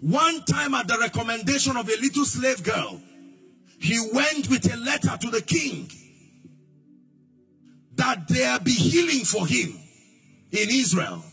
One 0.00 0.44
time 0.44 0.74
at 0.74 0.88
the 0.88 0.98
recommendation 0.98 1.76
of 1.76 1.88
a 1.88 1.96
little 2.00 2.24
slave 2.24 2.62
girl, 2.64 3.00
he 3.78 3.98
went 4.12 4.50
with 4.50 4.72
a 4.72 4.76
letter 4.76 5.16
to 5.16 5.30
the 5.30 5.42
king 5.42 5.90
that 7.94 8.26
there 8.28 8.58
be 8.60 8.72
healing 8.72 9.24
for 9.24 9.46
him 9.46 9.78
in 10.50 10.68
Israel. 10.70 11.24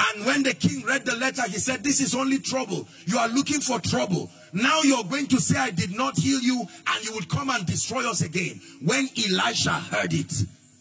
And 0.00 0.24
when 0.24 0.42
the 0.42 0.54
king 0.54 0.82
read 0.86 1.04
the 1.04 1.16
letter, 1.16 1.42
he 1.42 1.58
said, 1.58 1.84
This 1.84 2.00
is 2.00 2.14
only 2.14 2.38
trouble. 2.38 2.88
You 3.06 3.18
are 3.18 3.28
looking 3.28 3.60
for 3.60 3.78
trouble. 3.80 4.30
Now 4.52 4.80
you're 4.82 5.04
going 5.04 5.26
to 5.28 5.40
say, 5.40 5.58
I 5.58 5.70
did 5.70 5.94
not 5.94 6.16
heal 6.16 6.40
you, 6.40 6.60
and 6.60 7.04
you 7.04 7.12
would 7.14 7.28
come 7.28 7.50
and 7.50 7.66
destroy 7.66 8.08
us 8.08 8.22
again. 8.22 8.60
When 8.82 9.08
Elisha 9.16 9.72
heard 9.72 10.12
it, 10.14 10.32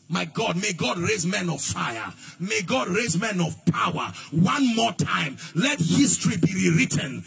my 0.08 0.26
God, 0.26 0.56
may 0.56 0.74
God 0.74 0.98
raise 0.98 1.26
men 1.26 1.50
of 1.50 1.62
fire. 1.62 2.14
May 2.40 2.62
God 2.62 2.88
raise 2.88 3.20
men 3.20 3.42
of 3.42 3.56
power. 3.66 4.12
One 4.32 4.76
more 4.76 4.94
time, 4.94 5.38
let 5.54 5.80
history 5.80 6.38
be 6.38 6.54
rewritten 6.54 7.24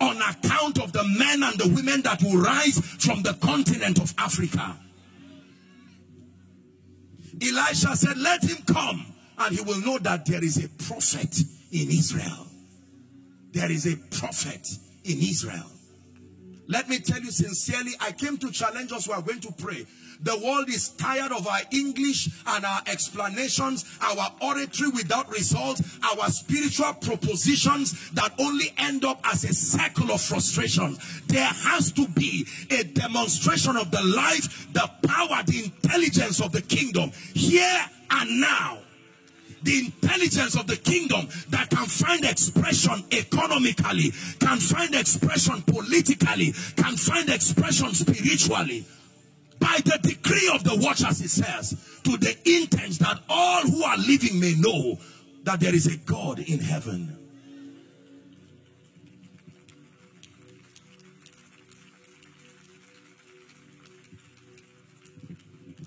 on 0.00 0.16
account 0.16 0.80
of 0.80 0.92
the 0.92 1.04
men 1.18 1.42
and 1.42 1.58
the 1.58 1.68
women 1.74 2.02
that 2.02 2.22
will 2.22 2.40
rise 2.40 2.78
from 2.78 3.22
the 3.22 3.34
continent 3.34 3.98
of 3.98 4.14
Africa. 4.16 4.76
Elisha 7.42 7.96
said, 7.96 8.16
Let 8.16 8.42
him 8.42 8.58
come 8.66 9.14
and 9.38 9.54
he 9.54 9.62
will 9.62 9.80
know 9.80 9.98
that 9.98 10.26
there 10.26 10.42
is 10.42 10.62
a 10.62 10.68
prophet 10.84 11.38
in 11.72 11.88
Israel. 11.88 12.46
There 13.52 13.70
is 13.70 13.86
a 13.86 13.96
prophet 14.18 14.66
in 15.04 15.18
Israel. 15.18 15.70
Let 16.70 16.88
me 16.88 16.98
tell 16.98 17.20
you 17.20 17.30
sincerely, 17.30 17.92
I 17.98 18.12
came 18.12 18.36
to 18.38 18.50
challenge 18.50 18.92
us. 18.92 19.08
We 19.08 19.14
are 19.14 19.22
going 19.22 19.40
to 19.40 19.52
pray. 19.52 19.86
The 20.20 20.36
world 20.36 20.68
is 20.68 20.90
tired 20.90 21.32
of 21.32 21.46
our 21.46 21.60
English 21.70 22.28
and 22.46 22.64
our 22.64 22.80
explanations, 22.86 23.84
our 24.02 24.34
oratory 24.42 24.90
without 24.90 25.30
results, 25.30 25.80
our 26.02 26.28
spiritual 26.28 26.92
propositions 26.94 28.10
that 28.10 28.34
only 28.38 28.74
end 28.76 29.04
up 29.04 29.20
as 29.24 29.44
a 29.44 29.54
cycle 29.54 30.10
of 30.10 30.20
frustration. 30.20 30.98
There 31.28 31.46
has 31.46 31.92
to 31.92 32.06
be 32.08 32.46
a 32.70 32.84
demonstration 32.84 33.76
of 33.76 33.90
the 33.90 34.02
life, 34.02 34.70
the 34.72 34.90
power, 35.06 35.42
the 35.46 35.64
intelligence 35.64 36.42
of 36.42 36.52
the 36.52 36.62
kingdom 36.62 37.12
here 37.32 37.84
and 38.10 38.40
now 38.40 38.78
the 39.62 39.78
intelligence 39.86 40.56
of 40.56 40.66
the 40.66 40.76
kingdom 40.76 41.28
that 41.50 41.70
can 41.70 41.86
find 41.86 42.24
expression 42.24 43.04
economically, 43.12 44.12
can 44.40 44.58
find 44.58 44.94
expression 44.94 45.62
politically, 45.62 46.52
can 46.76 46.96
find 46.96 47.28
expression 47.28 47.94
spiritually. 47.94 48.86
By 49.58 49.78
the 49.84 49.98
decree 50.02 50.50
of 50.54 50.62
the 50.64 50.76
watchers, 50.76 51.20
it 51.20 51.30
says, 51.30 51.70
to 52.04 52.16
the 52.16 52.36
intent 52.44 52.98
that 53.00 53.20
all 53.28 53.62
who 53.62 53.82
are 53.82 53.98
living 53.98 54.38
may 54.40 54.54
know 54.54 54.98
that 55.42 55.60
there 55.60 55.74
is 55.74 55.86
a 55.86 55.96
God 55.96 56.38
in 56.38 56.60
heaven. 56.60 57.16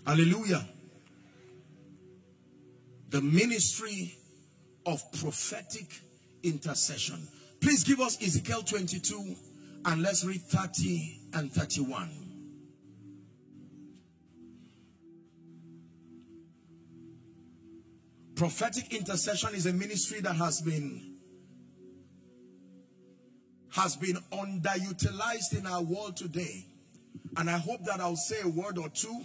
Hallelujah 0.06 0.68
the 3.12 3.22
ministry 3.22 4.16
of 4.86 5.04
prophetic 5.20 5.86
intercession. 6.44 7.28
Please 7.60 7.84
give 7.84 8.00
us 8.00 8.22
Ezekiel 8.24 8.64
22 8.64 9.36
and 9.86 10.02
let's 10.02 10.24
read 10.26 10.42
30 10.42 11.20
and 11.34 11.52
31. 11.52 12.10
Prophetic 18.36 18.94
intercession 18.94 19.54
is 19.54 19.66
a 19.66 19.74
ministry 19.74 20.22
that 20.22 20.36
has 20.36 20.62
been 20.62 21.10
has 23.74 23.96
been 23.96 24.18
underutilized 24.34 25.58
in 25.58 25.68
our 25.68 25.82
world 25.82 26.18
today. 26.18 26.66
And 27.38 27.50
I 27.50 27.58
hope 27.58 27.84
that 27.86 28.02
I'll 28.02 28.16
say 28.16 28.42
a 28.44 28.48
word 28.48 28.78
or 28.78 28.90
two 28.90 29.22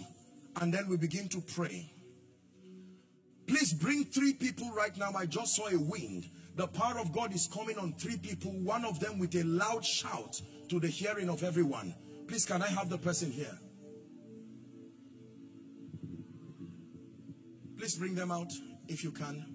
and 0.57 0.73
then 0.73 0.87
we 0.87 0.97
begin 0.97 1.29
to 1.29 1.41
pray. 1.41 1.91
Please 3.47 3.73
bring 3.73 4.03
three 4.03 4.33
people 4.33 4.69
right 4.75 4.95
now. 4.97 5.11
I 5.17 5.25
just 5.25 5.55
saw 5.55 5.67
a 5.69 5.79
wind. 5.79 6.29
The 6.55 6.67
power 6.67 6.99
of 6.99 7.13
God 7.13 7.33
is 7.33 7.47
coming 7.47 7.77
on 7.77 7.93
three 7.93 8.17
people, 8.17 8.51
one 8.51 8.83
of 8.83 8.99
them 8.99 9.19
with 9.19 9.35
a 9.35 9.43
loud 9.43 9.85
shout 9.85 10.41
to 10.69 10.79
the 10.79 10.87
hearing 10.87 11.29
of 11.29 11.43
everyone. 11.43 11.95
Please, 12.27 12.45
can 12.45 12.61
I 12.61 12.67
have 12.67 12.89
the 12.89 12.97
person 12.97 13.31
here? 13.31 13.57
Please 17.77 17.95
bring 17.95 18.15
them 18.15 18.31
out 18.31 18.51
if 18.87 19.03
you 19.03 19.11
can. 19.11 19.45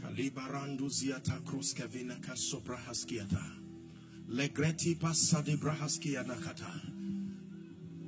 Kalibarandu 0.00 0.88
ziata 0.88 1.40
haskiata. 5.78 6.66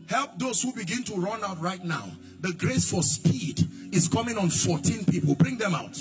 Help 0.08 0.38
those 0.38 0.62
who 0.62 0.72
begin 0.72 1.02
to 1.04 1.14
run 1.14 1.42
out 1.44 1.60
right 1.60 1.82
now. 1.84 2.04
The 2.40 2.52
grace 2.52 2.90
for 2.90 3.02
speed 3.02 3.68
is 3.92 4.08
coming 4.08 4.36
on 4.36 4.50
14 4.50 5.04
people. 5.06 5.34
Bring 5.34 5.58
them 5.58 5.74
out. 5.74 5.96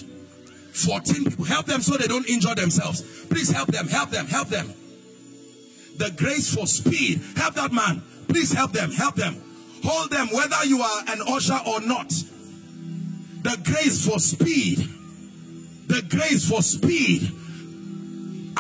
14 0.73 1.25
people. 1.25 1.45
Help 1.45 1.65
them 1.65 1.81
so 1.81 1.97
they 1.97 2.07
don't 2.07 2.27
injure 2.29 2.55
themselves. 2.55 3.01
Please 3.27 3.51
help 3.51 3.69
them. 3.69 3.87
Help 3.87 4.09
them. 4.09 4.27
Help 4.27 4.49
them. 4.49 4.73
The 5.97 6.11
grace 6.17 6.53
for 6.53 6.67
speed. 6.67 7.21
Help 7.35 7.55
that 7.55 7.71
man. 7.71 8.01
Please 8.27 8.51
help 8.51 8.71
them. 8.71 8.91
Help 8.91 9.15
them. 9.15 9.35
Hold 9.83 10.11
them 10.11 10.27
whether 10.33 10.65
you 10.65 10.81
are 10.81 11.03
an 11.07 11.21
usher 11.27 11.59
or 11.67 11.81
not. 11.81 12.09
The 12.09 13.57
grace 13.63 14.05
for 14.07 14.19
speed. 14.19 14.89
The 15.87 16.01
grace 16.09 16.47
for 16.47 16.61
speed 16.61 17.31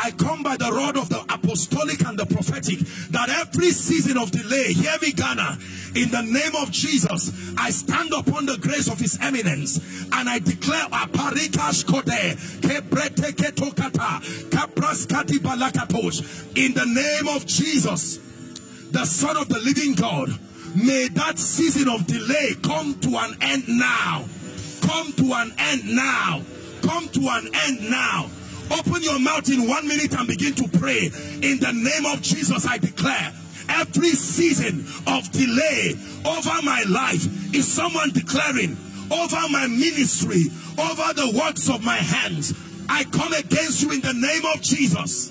I 0.03 0.09
come 0.11 0.41
by 0.41 0.57
the 0.57 0.71
rod 0.71 0.97
of 0.97 1.09
the 1.09 1.19
apostolic 1.29 2.03
and 2.05 2.17
the 2.17 2.25
prophetic 2.25 2.79
that 3.11 3.29
every 3.29 3.69
season 3.69 4.17
of 4.17 4.31
delay, 4.31 4.73
hear 4.73 4.95
me, 4.99 5.11
Ghana, 5.11 5.59
in 5.93 6.09
the 6.09 6.23
name 6.23 6.55
of 6.55 6.71
Jesus, 6.71 7.53
I 7.55 7.69
stand 7.69 8.11
upon 8.11 8.47
the 8.47 8.57
grace 8.57 8.87
of 8.87 8.99
his 8.99 9.19
eminence 9.21 9.77
and 10.11 10.27
I 10.27 10.39
declare 10.39 10.87
in 16.55 16.73
the 16.73 16.85
name 16.85 17.27
of 17.35 17.45
Jesus, 17.45 18.17
the 18.91 19.05
Son 19.05 19.37
of 19.37 19.49
the 19.49 19.59
living 19.59 19.93
God. 19.93 20.29
May 20.75 21.09
that 21.09 21.37
season 21.37 21.89
of 21.89 22.07
delay 22.07 22.55
come 22.63 22.95
to 23.01 23.09
an 23.17 23.37
end 23.41 23.65
now. 23.67 24.25
Come 24.81 25.11
to 25.13 25.33
an 25.33 25.53
end 25.57 25.95
now. 25.95 26.41
Come 26.81 27.07
to 27.09 27.19
an 27.29 27.49
end 27.53 27.89
now 27.89 28.29
Open 28.71 29.03
your 29.03 29.19
mouth 29.19 29.49
in 29.49 29.67
one 29.67 29.87
minute 29.87 30.13
and 30.17 30.27
begin 30.27 30.53
to 30.55 30.67
pray. 30.79 31.05
In 31.41 31.59
the 31.59 31.71
name 31.73 32.05
of 32.05 32.21
Jesus, 32.21 32.65
I 32.67 32.77
declare 32.77 33.33
every 33.69 34.11
season 34.11 34.85
of 35.07 35.29
delay 35.31 35.95
over 36.25 36.61
my 36.63 36.83
life 36.89 37.53
is 37.53 37.71
someone 37.71 38.11
declaring 38.11 38.77
over 39.11 39.49
my 39.49 39.67
ministry, 39.67 40.43
over 40.77 41.13
the 41.13 41.37
works 41.37 41.69
of 41.69 41.83
my 41.83 41.97
hands. 41.97 42.53
I 42.87 43.03
come 43.05 43.33
against 43.33 43.81
you 43.81 43.91
in 43.91 44.01
the 44.01 44.13
name 44.13 44.45
of 44.53 44.61
Jesus. 44.61 45.30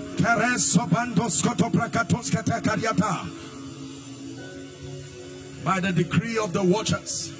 By 5.63 5.79
the 5.79 5.91
decree 5.91 6.37
of 6.37 6.53
the 6.53 6.63
watchers. 6.63 7.31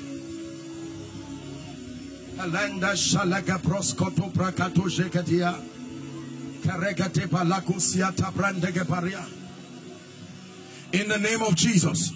Alanda 2.37 2.93
shalaga 2.95 3.59
proskoto 3.59 4.31
prakato 4.31 4.89
jekatia. 4.89 5.55
Balakusia 6.63 8.11
tabrandege 8.15 8.87
paria. 8.87 9.25
In 10.93 11.07
the 11.07 11.19
name 11.19 11.41
of 11.43 11.55
Jesus. 11.55 12.11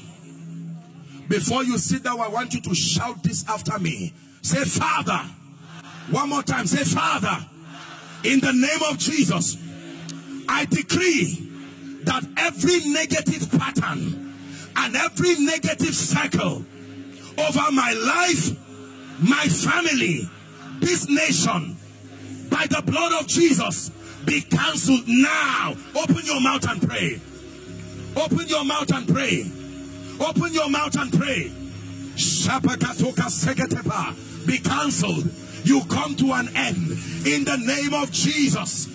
Before 1.27 1.63
you 1.63 1.77
sit 1.77 2.03
down, 2.03 2.19
I 2.19 2.27
want 2.27 2.53
you 2.53 2.61
to 2.61 2.75
shout 2.75 3.23
this 3.23 3.47
after 3.47 3.77
me. 3.79 4.13
Say, 4.41 4.63
Father. 4.63 5.21
One 6.11 6.29
more 6.29 6.43
time. 6.43 6.67
Say, 6.67 6.83
Father. 6.83 7.45
In 8.23 8.39
the 8.39 8.53
name 8.53 8.81
of 8.89 8.97
Jesus, 8.97 9.57
I 10.47 10.65
decree 10.65 11.49
that 12.03 12.23
every 12.37 12.79
negative 12.91 13.51
pattern 13.51 14.33
and 14.75 14.95
every 14.95 15.35
negative 15.39 15.95
cycle 15.95 16.65
over 17.37 17.71
my 17.71 17.93
life, 17.93 18.57
my 19.21 19.45
family, 19.47 20.29
this 20.79 21.09
nation, 21.09 21.77
by 22.49 22.67
the 22.67 22.81
blood 22.85 23.13
of 23.19 23.27
Jesus, 23.27 23.89
be 24.25 24.41
cancelled 24.41 25.07
now. 25.07 25.75
Open 25.95 26.25
your 26.25 26.41
mouth 26.41 26.67
and 26.69 26.81
pray. 26.81 27.19
Open 28.15 28.47
your 28.47 28.63
mouth 28.63 28.91
and 28.91 29.07
pray. 29.07 29.51
Open 30.19 30.53
your 30.53 30.69
mouth 30.69 30.95
and 30.97 31.11
pray. 31.11 31.51
Be 34.45 34.57
cancelled. 34.59 35.29
You 35.63 35.81
come 35.85 36.15
to 36.15 36.31
an 36.33 36.49
end 36.55 36.91
in 37.25 37.43
the 37.43 37.57
name 37.57 37.93
of 37.93 38.11
Jesus. 38.11 38.94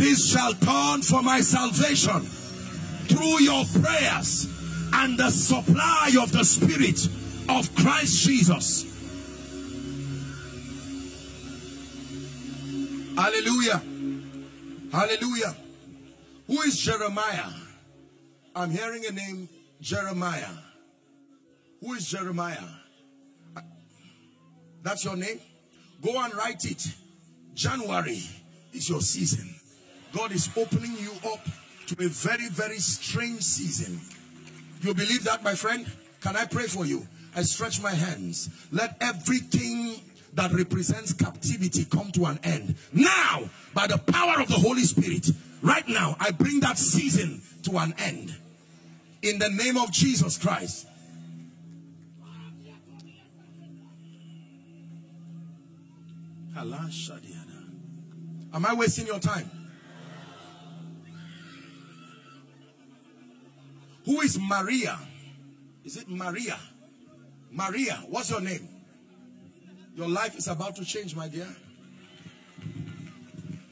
This 0.00 0.32
shall 0.32 0.54
turn 0.54 1.02
for 1.02 1.22
my 1.22 1.42
salvation 1.42 2.22
through 2.22 3.42
your 3.42 3.66
prayers 3.82 4.48
and 4.94 5.18
the 5.18 5.28
supply 5.28 6.12
of 6.18 6.32
the 6.32 6.42
Spirit 6.42 7.06
of 7.50 7.74
Christ 7.74 8.24
Jesus. 8.24 8.86
Hallelujah. 13.14 13.82
Hallelujah. 14.90 15.54
Who 16.46 16.62
is 16.62 16.78
Jeremiah? 16.78 17.50
I'm 18.56 18.70
hearing 18.70 19.04
a 19.04 19.12
name, 19.12 19.50
Jeremiah. 19.82 20.56
Who 21.82 21.92
is 21.92 22.08
Jeremiah? 22.08 22.56
That's 24.82 25.04
your 25.04 25.16
name? 25.16 25.40
Go 26.00 26.18
and 26.18 26.34
write 26.34 26.64
it. 26.64 26.86
January 27.52 28.22
is 28.72 28.88
your 28.88 29.02
season. 29.02 29.59
God 30.12 30.32
is 30.32 30.48
opening 30.56 30.96
you 30.98 31.12
up 31.30 31.44
to 31.86 32.04
a 32.04 32.08
very, 32.08 32.48
very 32.48 32.78
strange 32.78 33.42
season. 33.42 34.00
You 34.82 34.94
believe 34.94 35.24
that, 35.24 35.42
my 35.42 35.54
friend? 35.54 35.86
Can 36.20 36.36
I 36.36 36.46
pray 36.46 36.66
for 36.66 36.84
you? 36.84 37.06
I 37.34 37.42
stretch 37.42 37.80
my 37.80 37.92
hands. 37.92 38.48
Let 38.72 38.96
everything 39.00 40.00
that 40.34 40.52
represents 40.52 41.12
captivity 41.12 41.84
come 41.84 42.10
to 42.12 42.26
an 42.26 42.38
end. 42.42 42.76
Now, 42.92 43.50
by 43.74 43.86
the 43.86 43.98
power 43.98 44.40
of 44.40 44.48
the 44.48 44.54
Holy 44.54 44.82
Spirit, 44.82 45.28
right 45.62 45.86
now, 45.88 46.16
I 46.20 46.30
bring 46.30 46.60
that 46.60 46.78
season 46.78 47.42
to 47.64 47.78
an 47.78 47.94
end. 47.98 48.36
In 49.22 49.38
the 49.38 49.50
name 49.50 49.76
of 49.76 49.92
Jesus 49.92 50.38
Christ. 50.38 50.86
Am 58.52 58.66
I 58.66 58.74
wasting 58.74 59.06
your 59.06 59.20
time? 59.20 59.59
Who 64.10 64.22
is 64.22 64.40
Maria? 64.40 64.98
Is 65.84 65.96
it 65.96 66.08
Maria? 66.08 66.58
Maria, 67.48 67.94
what's 68.08 68.28
your 68.28 68.40
name? 68.40 68.68
Your 69.94 70.08
life 70.08 70.36
is 70.36 70.48
about 70.48 70.74
to 70.76 70.84
change, 70.84 71.14
my 71.14 71.28
dear. 71.28 71.46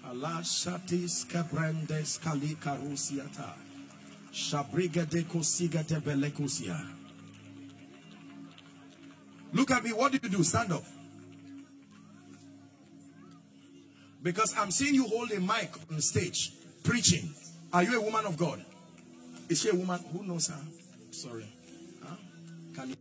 Allah 0.06 0.38
shatis 0.44 1.26
kabrandes 1.26 2.22
kali 2.22 2.54
karusiata. 2.54 3.52
Shabriga 4.30 5.10
de 5.10 5.24
de. 5.24 6.86
Look 9.52 9.72
at 9.72 9.82
me. 9.82 9.92
What 9.92 10.12
did 10.12 10.22
you 10.22 10.28
do? 10.28 10.44
Stand 10.44 10.70
up. 10.70 10.84
Because 14.22 14.54
I'm 14.56 14.70
seeing 14.70 14.94
you 14.94 15.08
hold 15.08 15.32
a 15.32 15.40
mic 15.40 15.72
on 15.90 16.00
stage 16.00 16.52
preaching. 16.84 17.34
Are 17.72 17.82
you 17.82 18.00
a 18.00 18.04
woman 18.04 18.24
of 18.24 18.36
God? 18.36 18.64
Is 19.48 19.62
she 19.62 19.70
a 19.70 19.74
woman? 19.74 20.00
Who 20.12 20.22
knows 20.24 20.48
her? 20.48 20.60
Sorry. 21.10 21.46
Huh? 22.04 22.16
Can 22.74 22.90
you? 22.90 22.96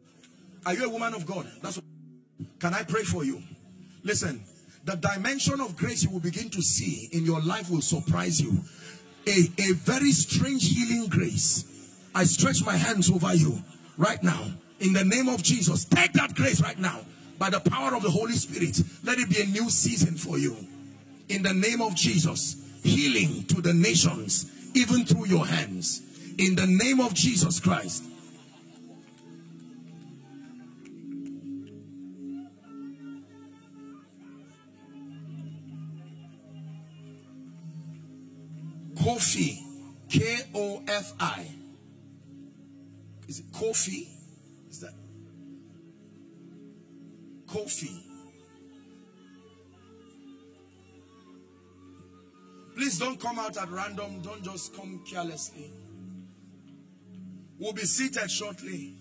Are 0.66 0.74
you 0.74 0.86
a 0.86 0.89
woman 0.89 1.14
of 1.14 1.26
God? 1.26 1.48
That's 1.62 1.78
what, 1.78 1.86
Can 2.60 2.74
I 2.74 2.84
pray 2.84 3.04
for 3.04 3.24
you? 3.24 3.41
Listen, 4.04 4.43
the 4.86 4.95
dimension 4.95 5.60
of 5.60 5.76
grace 5.76 6.04
you 6.04 6.10
will 6.10 6.20
begin 6.20 6.50
to 6.50 6.62
see 6.62 7.10
in 7.12 7.26
your 7.26 7.41
life 7.41 7.70
will 7.70 7.82
surprise 7.82 8.41
you. 8.41 8.64
A, 9.28 9.50
a 9.70 9.74
very 9.74 10.12
strange 10.14 10.74
healing 10.74 11.10
grace. 11.10 11.66
I 12.16 12.24
stretch 12.24 12.66
my 12.66 12.78
hands 12.78 13.12
over 13.12 13.34
you 13.36 13.62
right 13.98 14.22
now. 14.24 14.45
In 14.80 14.93
the 14.93 15.04
name 15.04 15.28
of 15.28 15.43
Jesus, 15.43 15.84
take 15.86 16.14
that 16.14 16.36
grace 16.36 16.62
right 16.62 16.80
now. 16.80 17.02
By 17.38 17.50
the 17.50 17.60
power 17.60 17.95
of 17.95 18.04
the 18.04 18.10
Holy 18.10 18.34
Spirit, 18.34 18.82
let 19.04 19.20
it 19.20 19.30
be 19.30 19.41
a 19.41 19.45
new 19.45 19.70
season 19.70 20.16
for 20.16 20.38
you 20.38 20.56
in 21.30 21.43
the 21.43 21.54
name 21.54 21.82
of 21.82 21.95
Jesus. 21.95 22.56
Healing 22.84 23.43
to 23.48 23.62
the 23.62 23.74
nations, 23.74 24.50
even 24.74 25.06
through 25.06 25.28
your 25.28 25.45
hands. 25.45 26.02
In 26.38 26.55
the 26.55 26.67
name 26.67 26.99
of 26.99 27.13
Jesus 27.13 27.59
Christ. 27.59 28.03
Kofi. 38.95 39.63
K-O-F-I. 40.09 41.47
Is 43.27 43.39
it 43.39 43.51
Kofi? 43.51 44.07
Is 44.69 44.79
that? 44.81 44.93
Kofi. 47.47 48.03
Please 52.75 52.99
don't 52.99 53.19
come 53.19 53.39
out 53.39 53.57
at 53.57 53.69
random. 53.69 54.21
Don't 54.21 54.43
just 54.43 54.75
come 54.75 55.01
carelessly. 55.09 55.71
We'll 57.60 57.74
be 57.74 57.82
seated 57.82 58.30
shortly. 58.30 58.95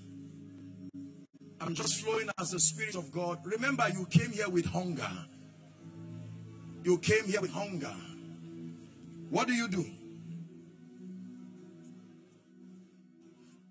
I'm 1.60 1.74
just 1.74 2.02
flowing 2.02 2.28
as 2.38 2.50
the 2.50 2.60
Spirit 2.60 2.94
of 2.94 3.10
God. 3.10 3.38
Remember, 3.44 3.88
you 3.88 4.06
came 4.06 4.30
here 4.30 4.48
with 4.48 4.66
hunger. 4.66 5.10
You 6.84 6.98
came 6.98 7.24
here 7.24 7.40
with 7.40 7.50
hunger. 7.50 7.94
What 9.30 9.48
do 9.48 9.54
you 9.54 9.68
do? 9.68 9.84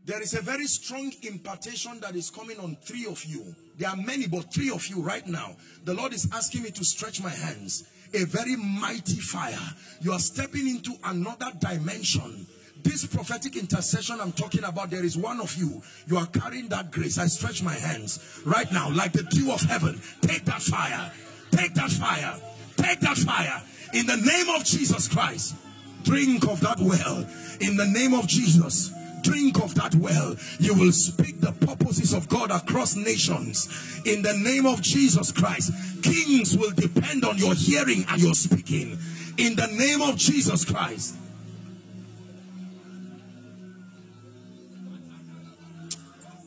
There 0.04 0.22
is 0.22 0.36
a 0.36 0.42
very 0.42 0.68
strong 0.68 1.12
impartation 1.24 2.00
that 2.02 2.16
is 2.16 2.30
coming 2.30 2.60
on 2.60 2.78
three 2.84 3.08
of 3.08 3.24
you. 3.26 3.56
There 3.78 3.90
are 3.90 3.96
many, 3.96 4.28
but 4.28 4.54
three 4.54 4.70
of 4.70 4.86
you 4.88 5.02
right 5.02 5.26
now. 5.26 5.56
The 5.84 5.96
Lord 5.96 6.14
is 6.14 6.30
asking 6.32 6.64
me 6.64 6.72
to 6.72 6.86
stretch 6.86 7.24
my 7.24 7.30
hands 7.30 7.88
a 8.14 8.26
very 8.26 8.56
mighty 8.56 9.20
fire. 9.20 9.58
You 10.02 10.14
are 10.14 10.20
stepping 10.20 10.68
into 10.68 10.94
another 11.04 11.52
dimension. 11.60 12.48
This 12.86 13.04
prophetic 13.04 13.56
intercession 13.56 14.22
I'm 14.22 14.32
talking 14.32 14.64
about, 14.64 14.92
there 14.92 15.04
is 15.04 15.18
one 15.18 15.42
of 15.42 15.56
you. 15.56 15.82
You 16.06 16.18
are 16.18 16.28
carrying 16.28 16.68
that 16.68 16.92
grace. 16.92 17.18
I 17.18 17.26
stretch 17.26 17.64
my 17.64 17.74
hands 17.74 18.42
right 18.46 18.72
now, 18.72 18.92
like 18.92 19.12
the 19.12 19.24
dew 19.24 19.52
of 19.52 19.62
heaven. 19.62 20.00
Take 20.22 20.46
that 20.46 20.62
fire. 20.62 21.12
Take 21.50 21.74
that 21.74 21.90
fire. 21.90 22.40
Take 22.78 23.00
that 23.00 23.18
fire. 23.18 23.64
In 23.94 24.06
the 24.06 24.18
name 24.18 24.50
of 24.56 24.64
Jesus 24.64 25.08
Christ. 25.08 25.56
Drink 26.04 26.48
of 26.48 26.62
that 26.62 26.78
well. 26.80 27.26
In 27.60 27.76
the 27.76 27.88
name 27.88 28.14
of 28.14 28.28
Jesus 28.28 28.94
drink 29.24 29.60
of 29.60 29.74
that 29.74 29.96
well, 29.96 30.36
you 30.60 30.72
will 30.76 30.92
speak 30.92 31.42
the 31.42 31.52
purposes 31.52 32.14
of 32.14 32.30
God 32.30 32.52
across 32.52 32.96
nations. 32.96 34.00
In 34.06 34.22
the 34.22 34.38
name 34.38 34.68
of 34.68 34.84
Jesus 34.84 35.32
Christ, 35.32 35.74
kings 36.04 36.56
will 36.56 36.70
depend 36.70 37.26
on 37.26 37.40
your 37.40 37.56
hearing 37.56 38.06
and 38.08 38.22
your 38.22 38.36
speaking. 38.36 39.00
In 39.40 39.56
the 39.56 39.66
name 39.66 40.04
of 40.04 40.16
Jesus 40.16 40.64
Christ. 40.64 41.16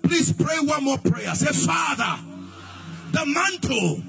Please 0.09 0.33
pray 0.33 0.59
one 0.61 0.85
more 0.85 0.97
prayer. 0.97 1.35
Say, 1.35 1.53
Father, 1.67 2.19
the 3.13 3.27
mantle 3.27 4.03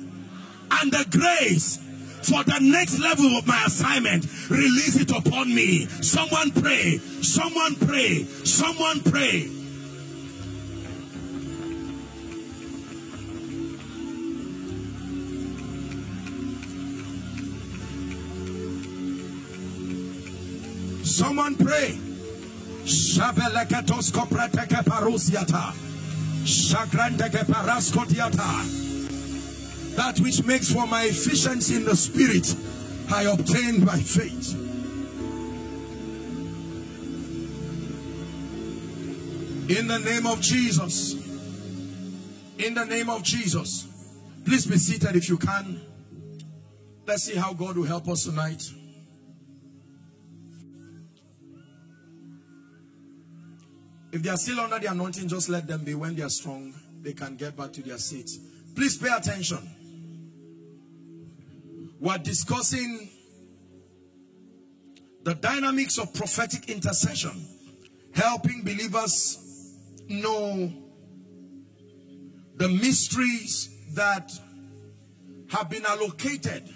and 0.80 0.92
the 0.94 1.06
grace 1.12 1.78
for 2.24 2.42
the 2.46 2.58
next 2.62 3.00
level 3.00 3.38
of 3.38 3.46
my 3.46 3.62
assignment, 3.66 4.26
release 4.50 4.96
it 4.96 5.12
upon 5.12 5.54
me. 5.54 5.88
Someone 6.02 6.52
pray. 6.52 7.00
Someone 7.22 7.76
pray. 7.76 8.24
Someone 8.46 9.02
pray. 9.02 9.50
Someone 21.04 21.56
pray. 21.58 22.00
Shabelekatos. 22.86 24.14
That 29.96 30.20
which 30.20 30.44
makes 30.46 30.72
for 30.72 30.88
my 30.88 31.04
efficiency 31.04 31.76
in 31.76 31.86
the 31.86 31.96
spirit, 31.96 32.56
I 33.12 33.24
obtain 33.24 33.86
by 33.86 34.00
faith. 34.00 34.56
In 39.70 39.88
the 39.88 40.00
name 40.00 40.26
of 40.26 40.42
Jesus. 40.42 41.14
In 42.58 42.74
the 42.74 42.86
name 42.86 43.10
of 43.10 43.22
Jesus. 43.24 43.88
Please 44.44 44.66
be 44.66 44.78
seated 44.78 45.16
if 45.16 45.30
you 45.30 45.38
can. 45.38 45.82
Let's 47.06 47.24
see 47.24 47.36
how 47.36 47.54
God 47.54 47.78
will 47.78 47.86
help 47.86 48.08
us 48.08 48.24
tonight. 48.24 48.64
If 54.12 54.24
they 54.24 54.30
are 54.30 54.38
still 54.38 54.60
under 54.60 54.80
the 54.80 54.92
anointing, 54.92 55.28
just 55.28 55.50
let 55.50 55.68
them 55.68 55.84
be. 55.84 55.94
When 55.94 56.16
they 56.16 56.24
are 56.24 56.30
strong, 56.30 56.74
they 57.02 57.14
can 57.14 57.36
get 57.36 57.56
back 57.56 57.72
to 57.74 57.84
their 57.84 57.98
seats. 57.98 58.40
Please 58.76 58.98
pay 58.98 59.10
attention. 59.16 59.60
We're 62.00 62.18
discussing 62.18 63.10
the 65.24 65.36
dynamics 65.36 65.98
of 65.98 66.14
prophetic 66.14 66.70
intercession, 66.70 67.46
helping 68.14 68.64
believers 68.64 69.38
know 70.08 70.72
the 72.56 72.70
mysteries 72.70 73.70
that 73.94 74.32
have 75.50 75.70
been 75.70 75.86
allocated 75.86 76.68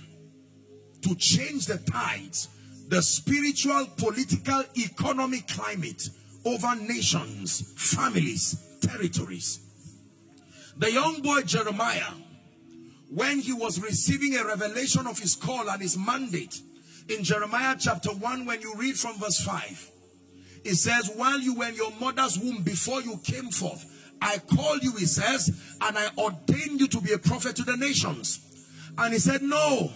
to 1.01 1.15
change 1.15 1.65
the 1.65 1.77
tides, 1.77 2.49
the 2.89 3.01
spiritual, 3.01 3.87
political, 3.97 4.63
economic 4.77 5.47
climate 5.47 6.09
over 6.45 6.75
nations, 6.75 7.73
families, 7.77 8.77
territories. 8.81 9.59
The 10.77 10.91
young 10.91 11.21
boy 11.21 11.41
Jeremiah, 11.41 12.13
when 13.09 13.39
he 13.39 13.53
was 13.53 13.79
receiving 13.79 14.35
a 14.35 14.45
revelation 14.45 15.07
of 15.07 15.19
his 15.19 15.35
call 15.35 15.69
and 15.69 15.81
his 15.81 15.97
mandate, 15.97 16.59
in 17.09 17.23
Jeremiah 17.23 17.75
chapter 17.79 18.09
1, 18.11 18.45
when 18.45 18.61
you 18.61 18.73
read 18.75 18.97
from 18.97 19.19
verse 19.19 19.39
5, 19.43 19.91
it 20.63 20.75
says, 20.75 21.11
While 21.15 21.39
you 21.39 21.55
were 21.55 21.67
in 21.67 21.75
your 21.75 21.91
mother's 21.99 22.39
womb, 22.39 22.63
before 22.63 23.01
you 23.01 23.19
came 23.23 23.49
forth, 23.49 23.85
I 24.21 24.37
called 24.37 24.83
you, 24.83 24.93
he 24.93 25.05
says, 25.05 25.77
and 25.81 25.97
I 25.97 26.07
ordained 26.17 26.79
you 26.79 26.87
to 26.87 27.01
be 27.01 27.11
a 27.11 27.17
prophet 27.17 27.55
to 27.57 27.63
the 27.63 27.75
nations. 27.75 28.39
And 28.97 29.13
he 29.13 29.19
said, 29.19 29.41
No, 29.41 29.91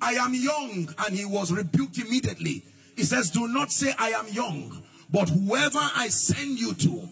I 0.00 0.12
am 0.12 0.34
young. 0.34 0.94
And 1.06 1.14
he 1.14 1.24
was 1.24 1.52
rebuked 1.52 1.98
immediately. 1.98 2.64
He 2.96 3.04
says, 3.04 3.30
Do 3.30 3.48
not 3.48 3.70
say 3.70 3.92
I 3.98 4.10
am 4.10 4.28
young, 4.28 4.82
but 5.10 5.28
whoever 5.28 5.78
I 5.78 6.08
send 6.08 6.58
you 6.58 6.74
to, 6.74 7.08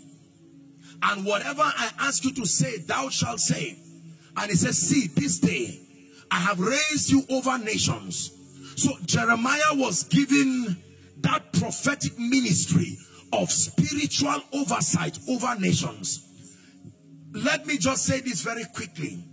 and 1.03 1.25
whatever 1.25 1.63
I 1.63 1.91
ask 2.01 2.25
you 2.25 2.33
to 2.35 2.47
say, 2.47 2.79
thou 2.79 3.09
shalt 3.09 3.41
say. 3.41 3.79
And 4.37 4.51
he 4.51 4.57
says, 4.57 4.79
See, 4.79 5.09
this 5.09 5.39
day 5.39 5.81
I 6.31 6.37
have 6.37 6.59
raised 6.59 7.11
you 7.11 7.23
over 7.31 7.59
nations. 7.59 8.31
So 8.77 8.91
Jeremiah 9.05 9.75
was 9.75 10.05
given 10.05 10.77
that 11.19 11.53
prophetic 11.53 12.19
ministry 12.19 12.99
of 13.33 13.51
spiritual 13.51 14.43
oversight 14.53 15.19
over 15.29 15.55
nations. 15.59 16.21
Let 17.33 17.67
me 17.67 17.79
just 17.79 18.05
say 18.05 18.21
this 18.21 18.43
very 18.43 18.65
quickly. 18.75 19.25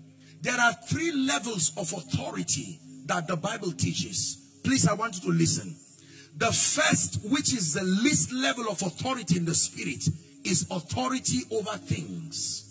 There 0.42 0.60
are 0.60 0.74
three 0.88 1.12
levels 1.12 1.72
of 1.78 1.94
authority 1.94 2.80
that 3.06 3.28
the 3.28 3.36
Bible 3.36 3.72
teaches. 3.72 4.60
Please, 4.64 4.88
I 4.88 4.94
want 4.94 5.16
you 5.16 5.32
to 5.32 5.38
listen. 5.38 5.76
The 6.42 6.52
first, 6.52 7.20
which 7.30 7.54
is 7.54 7.76
the 7.76 7.84
least 7.84 8.32
level 8.34 8.68
of 8.68 8.82
authority 8.82 9.38
in 9.38 9.46
the 9.46 9.54
spirit, 9.54 10.04
is 10.44 10.66
authority 10.72 11.42
over 11.52 11.78
things. 11.78 12.68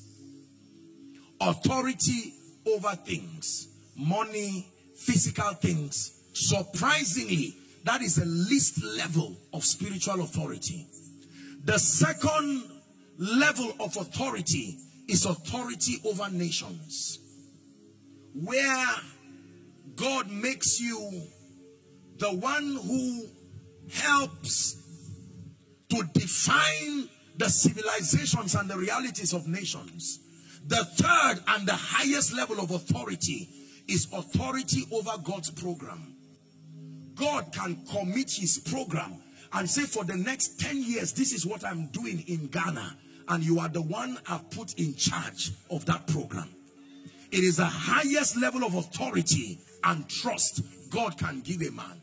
Authority 1.40 2.34
over 2.66 2.96
things. 2.96 3.68
Money, 3.96 4.66
physical 4.96 5.52
things. 5.52 6.20
Surprisingly, 6.32 7.54
that 7.84 8.02
is 8.02 8.16
the 8.16 8.24
least 8.24 8.82
level 8.82 9.36
of 9.52 9.64
spiritual 9.64 10.20
authority. 10.22 10.88
The 11.64 11.78
second 11.78 12.64
level 13.18 13.72
of 13.78 13.96
authority 13.96 14.80
is 15.06 15.26
authority 15.26 15.98
over 16.04 16.28
nations. 16.28 17.20
Where 18.34 18.96
God 19.94 20.28
makes 20.28 20.80
you 20.80 21.22
the 22.18 22.32
one 22.34 22.74
who 22.74 23.28
helps 23.92 24.76
to 25.88 26.02
define 26.14 27.08
the 27.36 27.48
civilizations 27.48 28.54
and 28.54 28.68
the 28.68 28.76
realities 28.76 29.32
of 29.32 29.48
nations. 29.48 30.20
The 30.66 30.84
third 30.84 31.42
and 31.48 31.66
the 31.66 31.74
highest 31.74 32.34
level 32.34 32.60
of 32.60 32.70
authority 32.70 33.48
is 33.88 34.06
authority 34.12 34.84
over 34.92 35.12
God's 35.24 35.50
program. 35.50 36.14
God 37.14 37.52
can 37.52 37.84
commit 37.86 38.30
his 38.30 38.58
program 38.58 39.22
and 39.52 39.68
say 39.68 39.82
for 39.82 40.04
the 40.04 40.16
next 40.16 40.60
10 40.60 40.82
years, 40.82 41.12
this 41.12 41.32
is 41.32 41.44
what 41.44 41.64
I'm 41.64 41.88
doing 41.88 42.24
in 42.26 42.46
Ghana. 42.48 42.96
And 43.28 43.44
you 43.44 43.58
are 43.60 43.68
the 43.68 43.82
one 43.82 44.18
I've 44.28 44.50
put 44.50 44.74
in 44.74 44.94
charge 44.94 45.52
of 45.70 45.86
that 45.86 46.06
program. 46.06 46.48
It 47.30 47.44
is 47.44 47.56
the 47.56 47.66
highest 47.66 48.36
level 48.36 48.64
of 48.64 48.74
authority 48.74 49.58
and 49.84 50.08
trust 50.08 50.62
God 50.90 51.16
can 51.16 51.40
give 51.40 51.62
a 51.62 51.70
man. 51.70 51.99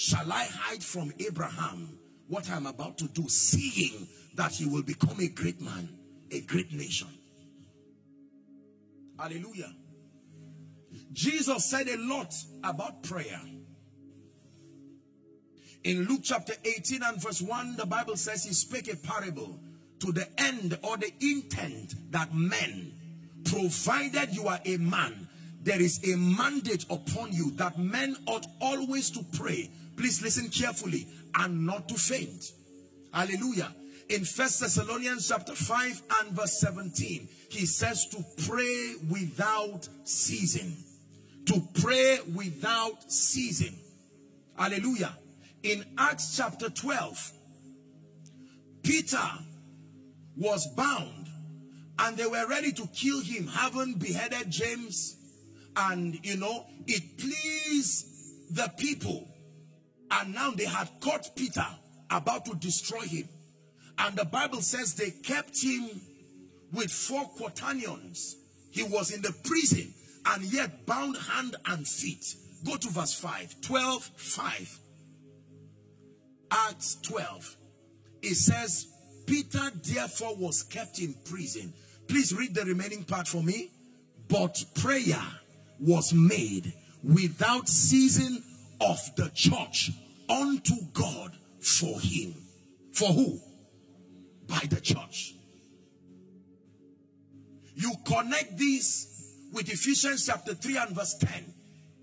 Shall 0.00 0.32
I 0.32 0.44
hide 0.50 0.82
from 0.82 1.12
Abraham 1.18 1.98
what 2.26 2.50
I'm 2.50 2.64
about 2.64 2.96
to 2.96 3.08
do, 3.08 3.28
seeing 3.28 4.08
that 4.34 4.52
he 4.52 4.64
will 4.64 4.82
become 4.82 5.20
a 5.20 5.28
great 5.28 5.60
man, 5.60 5.90
a 6.30 6.40
great 6.40 6.72
nation? 6.72 7.08
Hallelujah. 9.18 9.70
Jesus 11.12 11.66
said 11.68 11.86
a 11.88 11.98
lot 11.98 12.34
about 12.64 13.02
prayer. 13.02 13.42
In 15.84 16.06
Luke 16.06 16.22
chapter 16.22 16.54
18 16.64 17.02
and 17.02 17.22
verse 17.22 17.42
1, 17.42 17.76
the 17.76 17.84
Bible 17.84 18.16
says 18.16 18.44
he 18.44 18.54
spake 18.54 18.90
a 18.90 18.96
parable 18.96 19.60
to 19.98 20.12
the 20.12 20.26
end 20.40 20.78
or 20.82 20.96
the 20.96 21.12
intent 21.20 22.10
that 22.10 22.34
men, 22.34 22.94
provided 23.44 24.34
you 24.34 24.48
are 24.48 24.60
a 24.64 24.78
man, 24.78 25.28
there 25.62 25.80
is 25.80 26.00
a 26.10 26.16
mandate 26.16 26.86
upon 26.88 27.32
you 27.32 27.50
that 27.52 27.78
men 27.78 28.16
ought 28.26 28.46
always 28.62 29.10
to 29.10 29.22
pray. 29.36 29.70
Please 30.00 30.22
listen 30.22 30.48
carefully 30.48 31.06
and 31.34 31.66
not 31.66 31.86
to 31.90 31.94
faint. 31.94 32.52
Hallelujah. 33.12 33.70
In 34.08 34.24
First 34.24 34.60
Thessalonians 34.60 35.28
chapter 35.28 35.54
5 35.54 36.02
and 36.22 36.30
verse 36.32 36.58
17, 36.58 37.28
he 37.50 37.66
says 37.66 38.06
to 38.06 38.24
pray 38.46 38.94
without 39.10 39.86
ceasing. 40.04 40.74
To 41.44 41.60
pray 41.82 42.18
without 42.34 43.12
ceasing. 43.12 43.76
Hallelujah. 44.56 45.12
In 45.62 45.84
Acts 45.98 46.34
chapter 46.34 46.70
12, 46.70 47.32
Peter 48.82 49.28
was 50.34 50.66
bound 50.68 51.28
and 51.98 52.16
they 52.16 52.26
were 52.26 52.48
ready 52.48 52.72
to 52.72 52.86
kill 52.86 53.20
him, 53.20 53.48
having 53.48 53.96
beheaded 53.96 54.50
James. 54.50 55.18
And, 55.76 56.18
you 56.24 56.38
know, 56.38 56.64
it 56.86 57.18
pleased 57.18 58.06
the 58.56 58.72
people. 58.78 59.29
And 60.10 60.34
now 60.34 60.50
they 60.50 60.64
had 60.64 60.88
caught 61.00 61.34
Peter 61.36 61.66
about 62.10 62.44
to 62.46 62.54
destroy 62.54 63.02
him. 63.02 63.28
And 63.98 64.16
the 64.16 64.24
Bible 64.24 64.62
says 64.62 64.94
they 64.94 65.10
kept 65.10 65.62
him 65.62 65.88
with 66.72 66.90
four 66.90 67.24
quaternions. 67.36 68.36
He 68.70 68.82
was 68.82 69.12
in 69.12 69.22
the 69.22 69.34
prison 69.44 69.92
and 70.26 70.42
yet 70.44 70.86
bound 70.86 71.16
hand 71.16 71.56
and 71.66 71.86
feet. 71.86 72.34
Go 72.64 72.76
to 72.76 72.88
verse 72.88 73.14
5. 73.14 73.60
12, 73.60 74.10
5. 74.16 74.78
Acts 76.50 76.96
12. 77.02 77.56
It 78.22 78.34
says, 78.34 78.86
Peter 79.26 79.70
therefore 79.82 80.36
was 80.36 80.62
kept 80.62 80.98
in 80.98 81.14
prison. 81.24 81.72
Please 82.08 82.34
read 82.34 82.54
the 82.54 82.64
remaining 82.64 83.04
part 83.04 83.28
for 83.28 83.42
me. 83.42 83.70
But 84.28 84.62
prayer 84.74 85.22
was 85.78 86.12
made 86.12 86.72
without 87.02 87.68
ceasing 87.68 88.42
of 88.80 88.98
the 89.16 89.30
church 89.34 89.90
unto 90.28 90.74
God 90.92 91.36
for 91.60 92.00
him. 92.00 92.34
For 92.92 93.08
who? 93.08 93.38
By 94.46 94.62
the 94.68 94.80
church. 94.80 95.34
You 97.74 97.92
connect 98.04 98.58
this 98.58 99.36
with 99.52 99.68
Ephesians 99.72 100.26
chapter 100.26 100.54
3 100.54 100.76
and 100.76 100.90
verse 100.90 101.14
10. 101.14 101.30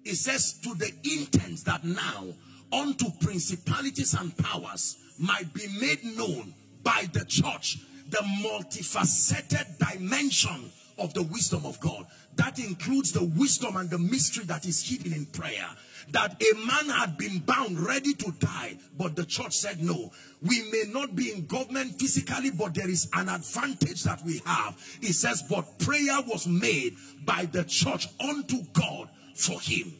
It 0.06 0.16
says, 0.16 0.60
To 0.64 0.74
the 0.76 0.92
intent 1.04 1.66
that 1.66 1.84
now 1.84 2.26
unto 2.72 3.12
principalities 3.22 4.14
and 4.14 4.36
powers 4.38 4.98
might 5.20 5.54
be 5.54 5.68
made 5.80 6.04
known 6.18 6.54
by 6.84 7.08
the 7.12 7.26
church 7.26 7.80
the 8.10 8.24
multifaceted 8.42 9.78
dimension 9.78 10.72
of 10.98 11.14
the 11.14 11.24
wisdom 11.24 11.66
of 11.66 11.80
God. 11.80 12.06
That 12.36 12.60
includes 12.60 13.12
the 13.12 13.24
wisdom 13.24 13.76
and 13.78 13.90
the 13.90 13.98
mystery 13.98 14.46
that 14.46 14.66
is 14.66 14.88
hidden 14.88 15.14
in 15.14 15.26
prayer. 15.28 15.68
That 16.12 16.42
a 16.42 16.56
man 16.66 16.90
had 16.90 17.18
been 17.18 17.40
bound, 17.40 17.80
ready 17.80 18.14
to 18.14 18.32
die, 18.40 18.78
but 18.98 19.16
the 19.16 19.26
church 19.26 19.54
said 19.54 19.82
no. 19.82 20.12
We 20.42 20.70
may 20.72 20.84
not 20.88 21.16
be 21.16 21.32
in 21.32 21.46
government 21.46 22.00
physically, 22.00 22.52
but 22.52 22.74
there 22.74 22.90
is 22.90 23.10
an 23.14 23.30
advantage 23.30 24.04
that 24.04 24.24
we 24.24 24.42
have. 24.46 24.78
It 25.02 25.14
says, 25.14 25.44
but 25.50 25.80
prayer 25.80 26.22
was 26.26 26.48
made 26.48 26.96
by 27.26 27.46
the 27.46 27.64
church 27.66 28.08
unto 28.20 28.64
God 28.74 29.10
for 29.36 29.60
him. 29.60 29.94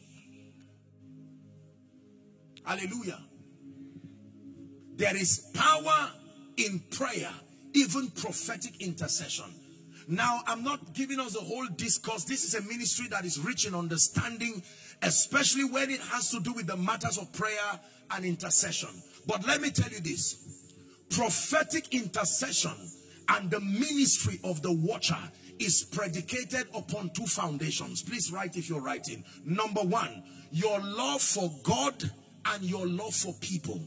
Hallelujah. 2.64 3.18
There 4.96 5.16
is 5.16 5.50
power 5.54 6.10
in 6.56 6.80
prayer, 6.90 7.30
even 7.74 8.10
prophetic 8.10 8.80
intercession. 8.80 9.46
Now, 10.10 10.40
I'm 10.46 10.64
not 10.64 10.94
giving 10.94 11.20
us 11.20 11.36
a 11.36 11.40
whole 11.40 11.66
discourse. 11.76 12.24
This 12.24 12.42
is 12.42 12.54
a 12.54 12.62
ministry 12.62 13.08
that 13.08 13.26
is 13.26 13.38
rich 13.38 13.66
in 13.66 13.74
understanding, 13.74 14.62
especially 15.02 15.64
when 15.64 15.90
it 15.90 16.00
has 16.00 16.30
to 16.30 16.40
do 16.40 16.52
with 16.52 16.66
the 16.66 16.76
matters 16.76 17.18
of 17.18 17.32
prayer 17.32 17.80
and 18.10 18.24
intercession. 18.24 18.90
But 19.26 19.46
let 19.46 19.60
me 19.60 19.70
tell 19.70 19.90
you 19.90 20.00
this 20.00 20.36
prophetic 21.10 21.94
intercession 21.94 22.72
and 23.28 23.50
the 23.50 23.60
ministry 23.60 24.40
of 24.44 24.62
the 24.62 24.72
watcher 24.72 25.18
is 25.58 25.84
predicated 25.84 26.66
upon 26.74 27.10
two 27.10 27.26
foundations. 27.26 28.02
Please 28.02 28.32
write 28.32 28.56
if 28.56 28.68
you're 28.68 28.80
writing. 28.80 29.24
Number 29.44 29.80
one, 29.80 30.22
your 30.50 30.80
love 30.80 31.20
for 31.20 31.50
God 31.62 32.10
and 32.46 32.62
your 32.62 32.86
love 32.86 33.14
for 33.14 33.34
people. 33.40 33.80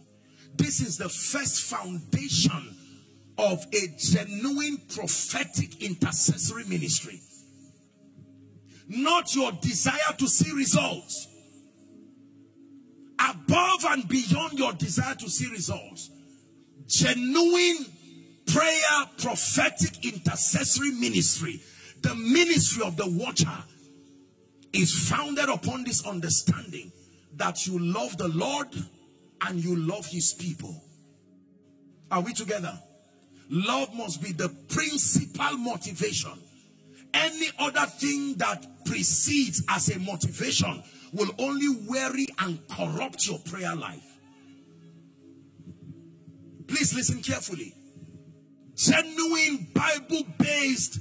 This 0.55 0.81
is 0.81 0.97
the 0.97 1.09
first 1.09 1.63
foundation 1.63 2.75
of 3.37 3.65
a 3.73 3.87
genuine 3.97 4.77
prophetic 4.93 5.81
intercessory 5.81 6.65
ministry. 6.65 7.19
Not 8.93 9.33
your 9.35 9.53
desire 9.53 10.13
to 10.17 10.27
see 10.27 10.51
results. 10.51 11.29
Above 13.17 13.85
and 13.85 14.05
beyond 14.05 14.59
your 14.59 14.73
desire 14.73 15.15
to 15.15 15.29
see 15.29 15.49
results. 15.49 16.09
Genuine 16.87 17.85
prayer, 18.47 19.05
prophetic 19.17 20.03
intercessory 20.03 20.91
ministry. 20.91 21.61
The 22.01 22.15
ministry 22.15 22.83
of 22.85 22.97
the 22.97 23.07
watcher 23.07 23.63
is 24.73 25.07
founded 25.07 25.47
upon 25.47 25.85
this 25.85 26.05
understanding 26.05 26.91
that 27.37 27.65
you 27.65 27.79
love 27.79 28.17
the 28.17 28.27
Lord 28.27 28.67
and 29.47 29.63
you 29.63 29.77
love 29.77 30.05
his 30.07 30.33
people. 30.33 30.75
Are 32.11 32.19
we 32.19 32.33
together? 32.33 32.77
Love 33.49 33.95
must 33.95 34.21
be 34.21 34.33
the 34.33 34.49
principal 34.67 35.57
motivation. 35.59 36.37
Any 37.13 37.47
other 37.59 37.85
thing 37.85 38.35
that 38.35 38.85
precedes 38.85 39.63
as 39.69 39.89
a 39.89 39.99
motivation 39.99 40.83
will 41.13 41.29
only 41.39 41.67
weary 41.87 42.27
and 42.39 42.59
corrupt 42.69 43.27
your 43.27 43.39
prayer 43.39 43.75
life. 43.75 44.17
Please 46.67 46.93
listen 46.95 47.21
carefully. 47.21 47.73
Genuine 48.75 49.67
Bible-based 49.73 50.99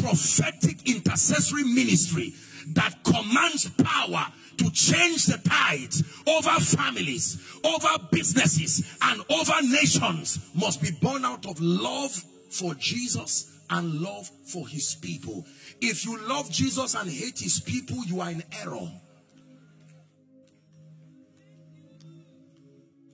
prophetic 0.00 0.88
intercessory 0.88 1.64
ministry 1.64 2.34
that 2.74 2.94
commands 3.02 3.70
power 3.82 4.26
to 4.58 4.70
change 4.70 5.26
the 5.26 5.38
tides 5.48 6.02
over 6.26 6.50
families, 6.60 7.42
over 7.64 7.88
businesses, 8.12 8.96
and 9.02 9.22
over 9.30 9.62
nations 9.62 10.38
must 10.54 10.82
be 10.82 10.90
born 11.00 11.24
out 11.24 11.46
of 11.46 11.60
love 11.60 12.12
for 12.50 12.74
Jesus 12.74 13.57
and 13.70 14.00
love 14.00 14.30
for 14.46 14.66
his 14.66 14.94
people. 14.94 15.44
If 15.80 16.04
you 16.04 16.18
love 16.28 16.50
Jesus 16.50 16.94
and 16.94 17.08
hate 17.10 17.38
his 17.38 17.60
people, 17.60 18.04
you 18.06 18.20
are 18.20 18.30
in 18.30 18.42
error. 18.62 18.90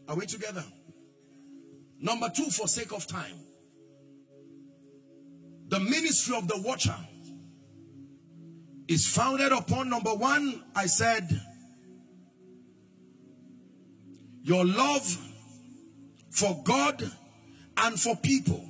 Are 0.08 0.16
we 0.16 0.26
together? 0.26 0.64
Number 2.00 2.28
two, 2.28 2.44
for 2.50 2.68
sake 2.68 2.92
of 2.92 3.06
time, 3.06 3.36
the 5.68 5.80
ministry 5.80 6.36
of 6.36 6.46
the 6.46 6.60
watcher 6.60 6.96
is 8.86 9.08
founded 9.08 9.50
upon 9.50 9.88
number 9.88 10.14
one, 10.14 10.62
I 10.76 10.86
said, 10.86 11.40
your 14.42 14.66
love 14.66 15.18
for 16.30 16.60
God 16.64 17.10
and 17.78 17.98
for 17.98 18.14
people. 18.16 18.62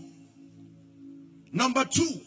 Number 1.55 1.85
two, 1.85 2.21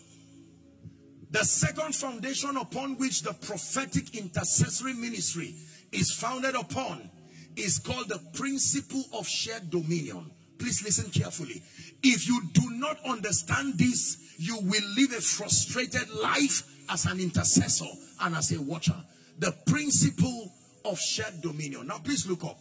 the 1.31 1.43
second 1.43 1.93
foundation 1.93 2.55
upon 2.55 2.97
which 2.97 3.23
the 3.23 3.33
prophetic 3.33 4.15
intercessory 4.15 4.93
ministry 4.93 5.53
is 5.91 6.13
founded 6.13 6.55
upon 6.55 7.09
is 7.57 7.77
called 7.77 8.07
the 8.07 8.21
principle 8.33 9.03
of 9.11 9.27
shared 9.27 9.69
dominion. 9.69 10.31
Please 10.57 10.81
listen 10.81 11.11
carefully. 11.11 11.61
If 12.01 12.25
you 12.25 12.41
do 12.53 12.69
not 12.79 12.99
understand 13.05 13.77
this, 13.77 14.17
you 14.37 14.57
will 14.61 14.89
live 14.95 15.11
a 15.11 15.19
frustrated 15.19 16.09
life 16.09 16.63
as 16.89 17.05
an 17.05 17.19
intercessor 17.19 17.85
and 18.21 18.33
as 18.33 18.53
a 18.53 18.61
watcher. 18.61 18.95
The 19.39 19.53
principle 19.65 20.53
of 20.85 20.97
shared 21.01 21.41
dominion. 21.41 21.87
Now, 21.87 21.97
please 21.97 22.29
look 22.29 22.45
up. 22.45 22.57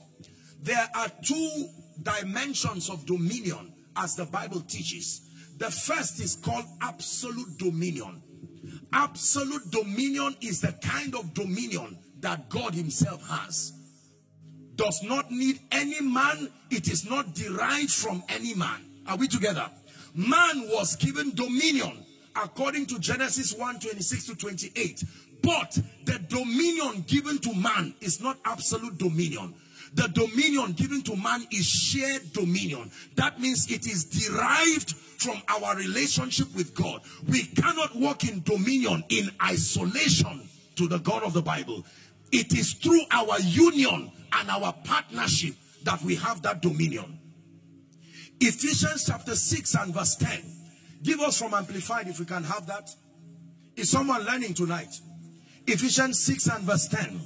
There 0.62 0.88
are 0.96 1.08
two 1.24 1.68
dimensions 2.02 2.90
of 2.90 3.06
dominion 3.06 3.72
as 3.96 4.16
the 4.16 4.24
Bible 4.24 4.62
teaches. 4.62 5.26
The 5.57 5.70
first 5.70 6.20
is 6.20 6.36
called 6.36 6.64
absolute 6.80 7.59
dominion. 7.59 8.22
Absolute 8.92 9.70
dominion 9.70 10.36
is 10.40 10.61
the 10.61 10.72
kind 10.72 11.14
of 11.14 11.34
dominion 11.34 11.98
that 12.20 12.48
God 12.48 12.74
himself 12.74 13.26
has. 13.28 13.72
Does 14.74 15.02
not 15.02 15.30
need 15.30 15.61
any 15.72 16.00
man. 16.00 16.50
It 16.70 16.88
is 16.88 17.09
not 17.09 17.34
derived 17.34 17.90
from 17.90 18.22
any 18.28 18.54
man. 18.54 18.84
Are 19.07 19.16
we 19.16 19.28
together? 19.28 19.70
Man 20.14 20.68
was 20.68 20.96
given 20.96 21.34
dominion 21.34 22.04
according 22.34 22.86
to 22.86 22.98
Genesis 22.98 23.54
1 23.54 23.80
26 23.80 24.26
to 24.26 24.36
28. 24.36 25.04
But 25.42 25.78
the 26.04 26.18
dominion 26.28 27.04
given 27.07 27.38
to 27.38 27.54
man 27.54 27.94
is 28.00 28.20
not 28.20 28.38
absolute 28.44 28.98
dominion. 28.98 29.54
The 29.97 30.09
dominion 30.09 30.72
given 30.72 31.01
to 31.05 31.16
man 31.16 31.47
is 31.51 31.66
shared 31.66 32.34
dominion. 32.34 32.90
That 33.14 33.40
means 33.40 33.70
it 33.70 33.86
is 33.86 34.05
derived 34.05 34.94
from 34.94 35.40
our 35.49 35.74
relationship 35.74 36.55
with 36.55 36.74
God. 36.74 37.01
We 37.26 37.44
cannot 37.44 37.97
walk 37.97 38.24
in 38.24 38.42
dominion 38.42 39.05
in 39.09 39.30
isolation 39.42 40.49
to 40.76 40.86
the 40.86 40.99
God 40.99 41.22
of 41.22 41.32
the 41.32 41.40
Bible. 41.40 41.82
It 42.30 42.53
is 42.53 42.74
through 42.74 43.01
our 43.11 43.40
union 43.40 44.12
and 44.34 44.51
our 44.51 44.74
partnership 44.84 45.55
that 45.84 46.03
we 46.03 46.16
have 46.16 46.42
that 46.42 46.61
dominion. 46.61 47.18
Ephesians 48.38 49.07
chapter 49.07 49.34
6 49.34 49.74
and 49.76 49.94
verse 49.94 50.14
10 50.16 50.42
Give 51.03 51.20
us 51.20 51.38
from 51.38 51.55
Amplified 51.55 52.09
if 52.09 52.18
we 52.18 52.26
can 52.26 52.44
have 52.44 52.66
that. 52.66 52.90
Is 53.76 53.90
someone 53.90 54.24
learning 54.24 54.53
tonight? 54.53 55.01
Ephesians 55.66 56.20
6 56.20 56.49
and 56.49 56.64
verse 56.64 56.86
10. 56.88 57.18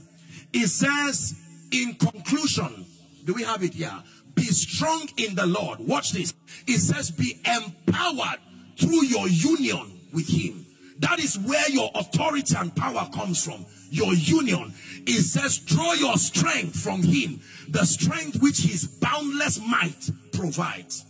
It 0.53 0.68
says, 0.68 1.35
in 1.73 1.95
conclusion, 1.95 2.87
do 3.25 3.35
we 3.35 3.43
have 3.43 3.62
it 3.62 3.75
here? 3.75 4.03
Be 4.35 4.45
strong 4.45 5.09
in 5.16 5.35
the 5.35 5.47
Lord. 5.47 5.81
Watch 5.81 6.12
this. 6.12 6.33
It 6.66 6.79
says, 6.79 7.11
be 7.11 7.41
empowered 7.45 8.39
through 8.79 9.05
your 9.05 9.29
union 9.29 10.01
with 10.12 10.29
Him. 10.29 10.66
That 10.99 11.18
is 11.18 11.39
where 11.39 11.68
your 11.71 11.91
authority 11.95 12.55
and 12.57 12.75
power 12.75 13.09
comes 13.12 13.45
from. 13.45 13.66
Your 13.91 14.14
union. 14.14 14.73
It 15.07 15.23
says, 15.23 15.59
draw 15.59 15.95
your 15.95 16.16
strength 16.16 16.79
from 16.79 17.03
Him. 17.03 17.41
The 17.68 17.85
strength 17.85 18.41
which 18.41 18.61
His 18.61 18.87
boundless 18.87 19.61
might 19.61 20.11
provides. 20.33 21.05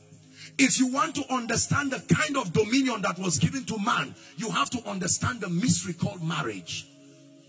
If 0.58 0.78
you 0.78 0.88
want 0.88 1.14
to 1.14 1.32
understand 1.32 1.90
the 1.90 2.14
kind 2.14 2.36
of 2.36 2.52
dominion 2.52 3.02
that 3.02 3.18
was 3.18 3.38
given 3.38 3.64
to 3.64 3.78
man, 3.78 4.14
you 4.36 4.50
have 4.50 4.70
to 4.70 4.88
understand 4.88 5.40
the 5.40 5.48
mystery 5.48 5.94
called 5.94 6.22
marriage. 6.22 6.86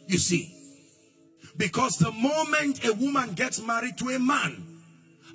You 0.07 0.18
see, 0.18 0.55
because 1.58 1.97
the 1.97 2.12
moment 2.12 2.86
a 2.86 2.93
woman 2.93 3.34
gets 3.34 3.62
married 3.62 3.97
to 3.97 4.10
a 4.10 4.20
man, 4.20 4.64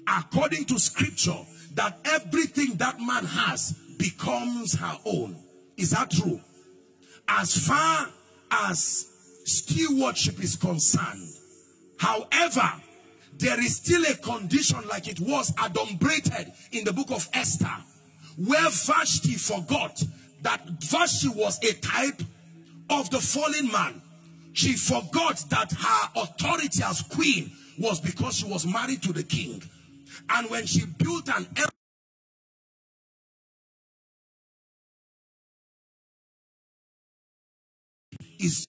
according 0.09 0.65
to 0.67 0.79
scripture, 0.79 1.39
that 1.75 1.99
everything 2.05 2.77
that 2.77 2.99
man 3.01 3.25
has 3.25 3.73
becomes 3.99 4.75
her 4.75 4.99
own. 5.05 5.37
Is 5.77 5.91
that 5.91 6.11
true? 6.11 6.41
As 7.29 7.67
far 7.67 8.09
as 8.51 9.07
stewardship 9.45 10.43
is 10.43 10.57
concerned. 10.57 11.29
However, 11.99 12.73
there 13.39 13.61
is 13.61 13.77
still 13.77 14.03
a 14.05 14.15
condition 14.15 14.87
like 14.89 15.09
it 15.09 15.21
was 15.21 15.53
adumbrated 15.53 16.53
in 16.73 16.85
the 16.85 16.93
book 16.93 17.11
of 17.11 17.29
Esther, 17.33 17.73
where 18.37 18.69
Vashti 18.71 19.35
forgot 19.35 20.03
that 20.43 20.67
Vashti 20.83 21.29
was 21.29 21.59
a 21.63 21.73
type 21.75 22.23
of 22.91 23.11
the 23.11 23.21
fallen 23.21 23.71
man. 23.71 24.03
She 24.57 24.73
forgot 24.75 25.45
that 25.51 25.71
her 25.73 26.23
authority 26.23 26.83
as 26.83 27.03
queen 27.03 27.53
was 27.79 28.01
because 28.01 28.39
she 28.39 28.47
was 28.47 28.67
married 28.67 29.03
to 29.03 29.13
the 29.13 29.23
king. 29.23 29.63
And 30.31 30.49
when 30.49 30.65
she 30.65 30.87
built 30.87 31.29
an 31.29 31.47
is 38.41 38.67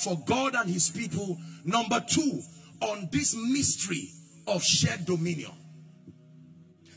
for 0.00 0.18
God 0.26 0.54
and 0.54 0.68
his 0.68 0.90
people. 0.90 1.38
Number 1.64 2.04
two, 2.06 2.40
on 2.80 3.08
this 3.12 3.36
mystery 3.36 4.10
of 4.46 4.62
shared 4.62 5.04
dominion. 5.04 5.52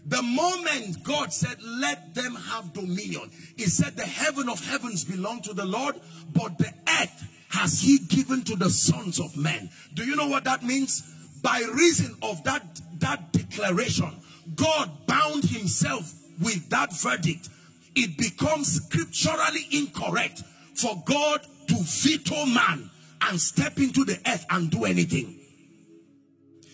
The 0.05 0.21
moment 0.21 1.03
God 1.03 1.31
said, 1.31 1.61
let 1.63 2.13
them 2.13 2.35
have 2.35 2.73
dominion, 2.73 3.31
he 3.55 3.65
said 3.65 3.95
the 3.95 4.03
heaven 4.03 4.49
of 4.49 4.65
heavens 4.65 5.05
belong 5.05 5.41
to 5.43 5.53
the 5.53 5.65
Lord, 5.65 5.95
but 6.33 6.57
the 6.57 6.73
earth 7.01 7.29
has 7.49 7.81
he 7.81 7.99
given 7.99 8.43
to 8.43 8.55
the 8.55 8.69
sons 8.69 9.19
of 9.19 9.37
men. 9.37 9.69
Do 9.93 10.03
you 10.03 10.15
know 10.15 10.27
what 10.27 10.43
that 10.43 10.63
means? 10.63 11.09
By 11.41 11.61
reason 11.73 12.15
of 12.21 12.43
that, 12.43 12.81
that 12.99 13.31
declaration, 13.31 14.11
God 14.55 14.89
bound 15.07 15.45
himself 15.45 16.13
with 16.41 16.69
that 16.69 16.93
verdict. 16.93 17.47
It 17.95 18.17
becomes 18.17 18.83
scripturally 18.83 19.67
incorrect 19.71 20.41
for 20.73 21.01
God 21.05 21.45
to 21.67 21.75
veto 21.79 22.45
man 22.45 22.89
and 23.29 23.39
step 23.39 23.77
into 23.77 24.05
the 24.05 24.19
earth 24.27 24.45
and 24.49 24.69
do 24.69 24.85
anything 24.85 25.39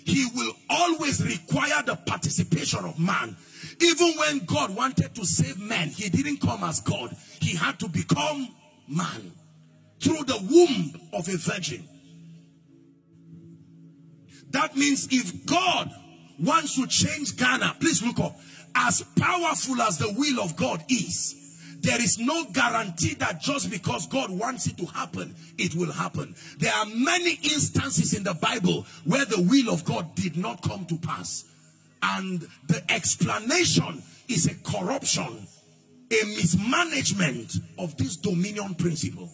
he 0.10 0.26
will 0.34 0.54
always 0.70 1.24
require 1.24 1.84
the 1.84 1.95
participation 1.95 2.84
of 2.84 3.00
man. 3.00 3.38
Even 3.80 4.14
when 4.18 4.39
God 4.45 4.76
wanted 4.76 5.14
to 5.16 5.26
save 5.26 5.60
man, 5.60 5.89
he 5.89 6.10
didn't 6.10 6.41
come 6.41 6.64
as 6.64 6.82
God. 6.82 7.16
He 7.39 7.56
had 7.56 7.80
to 7.80 7.88
become 7.88 8.50
man 8.88 9.32
through 10.02 10.24
the 10.24 10.38
womb 10.50 11.00
of 11.14 11.28
a 11.28 11.38
virgin. 11.38 11.88
That 14.50 14.76
means 14.76 15.08
if 15.12 15.45
God 15.45 15.93
wants 16.39 16.76
to 16.76 16.88
change 16.88 17.38
Ghana, 17.38 17.78
please 17.80 18.02
look 18.02 18.20
up. 18.20 18.36
As 18.74 19.04
powerful 19.20 19.82
as 19.82 19.97
the 19.97 20.12
will 20.18 20.41
of 20.41 20.56
God 20.56 20.84
is, 20.89 21.36
there 21.82 22.02
is 22.02 22.20
no 22.20 22.46
guarantee 22.46 23.14
that 23.16 23.40
just 23.40 23.70
because 23.70 24.08
God 24.08 24.30
wants 24.30 24.68
it 24.68 24.78
to 24.78 24.86
happen, 24.86 25.36
it 25.58 25.76
will 25.76 25.92
happen. 25.92 26.36
There 26.58 26.74
are 26.74 26.86
many 26.86 27.36
instances 27.36 28.14
in 28.14 28.24
the 28.24 28.34
Bible 28.34 28.86
where 29.06 29.26
the 29.26 29.42
will 29.42 29.74
of 29.74 29.86
God 29.86 30.14
did 30.16 30.36
not 30.36 30.62
come 30.62 30.86
to 30.88 30.98
pass. 30.98 31.46
And 32.02 32.48
the 32.68 32.84
explanation 32.90 34.04
is 34.28 34.48
a 34.48 34.56
corruption, 34.56 35.48
a 36.12 36.26
mismanagement 36.26 37.56
of 37.78 37.96
this 37.98 38.18
dominion 38.18 38.76
principle. 38.76 39.30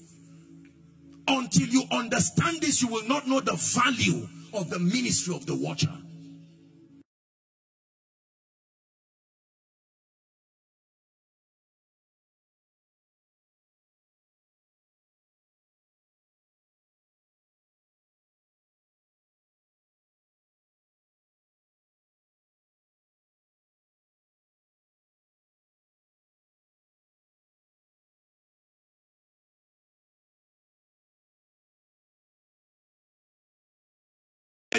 Until 1.28 1.68
you 1.68 1.84
understand 1.92 2.62
this, 2.62 2.82
you 2.82 2.88
will 2.88 3.08
not 3.08 3.28
know 3.28 3.40
the 3.40 3.56
value 3.56 4.28
of 4.54 4.70
the 4.70 4.80
ministry 4.80 5.36
of 5.36 5.46
the 5.46 5.56
watcher. 5.56 5.92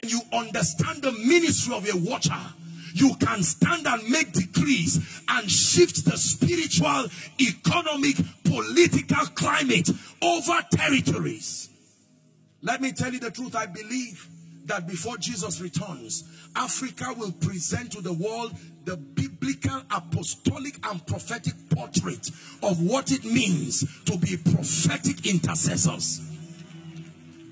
You 0.08 0.20
understand 0.32 1.02
the 1.02 1.12
ministry 1.12 1.74
of 1.74 1.88
a 1.88 1.96
watcher, 1.96 2.34
you 2.94 3.14
can 3.16 3.42
stand 3.42 3.86
and 3.86 4.08
make 4.08 4.32
decrees 4.32 5.22
and 5.28 5.50
shift 5.50 6.04
the 6.04 6.16
spiritual, 6.16 7.06
economic, 7.40 8.16
political 8.44 9.26
climate 9.34 9.90
over 10.22 10.58
territories. 10.70 11.68
Let 12.62 12.80
me 12.80 12.92
tell 12.92 13.12
you 13.12 13.20
the 13.20 13.30
truth. 13.30 13.54
I 13.54 13.66
believe 13.66 14.28
that 14.64 14.88
before 14.88 15.16
Jesus 15.18 15.60
returns, 15.60 16.24
Africa 16.56 17.14
will 17.16 17.32
present 17.32 17.92
to 17.92 18.00
the 18.00 18.12
world 18.12 18.52
the 18.84 18.96
biblical, 18.96 19.82
apostolic, 19.90 20.74
and 20.86 21.06
prophetic 21.06 21.54
portrait 21.70 22.28
of 22.62 22.80
what 22.82 23.12
it 23.12 23.24
means 23.24 23.84
to 24.04 24.16
be 24.16 24.36
prophetic 24.36 25.26
intercessors. 25.26 26.20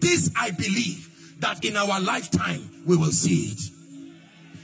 This 0.00 0.30
I 0.36 0.50
believe 0.52 1.10
that 1.44 1.62
in 1.62 1.76
our 1.76 2.00
lifetime 2.00 2.70
we 2.86 2.96
will 2.96 3.12
see 3.12 3.52
it. 3.52 3.60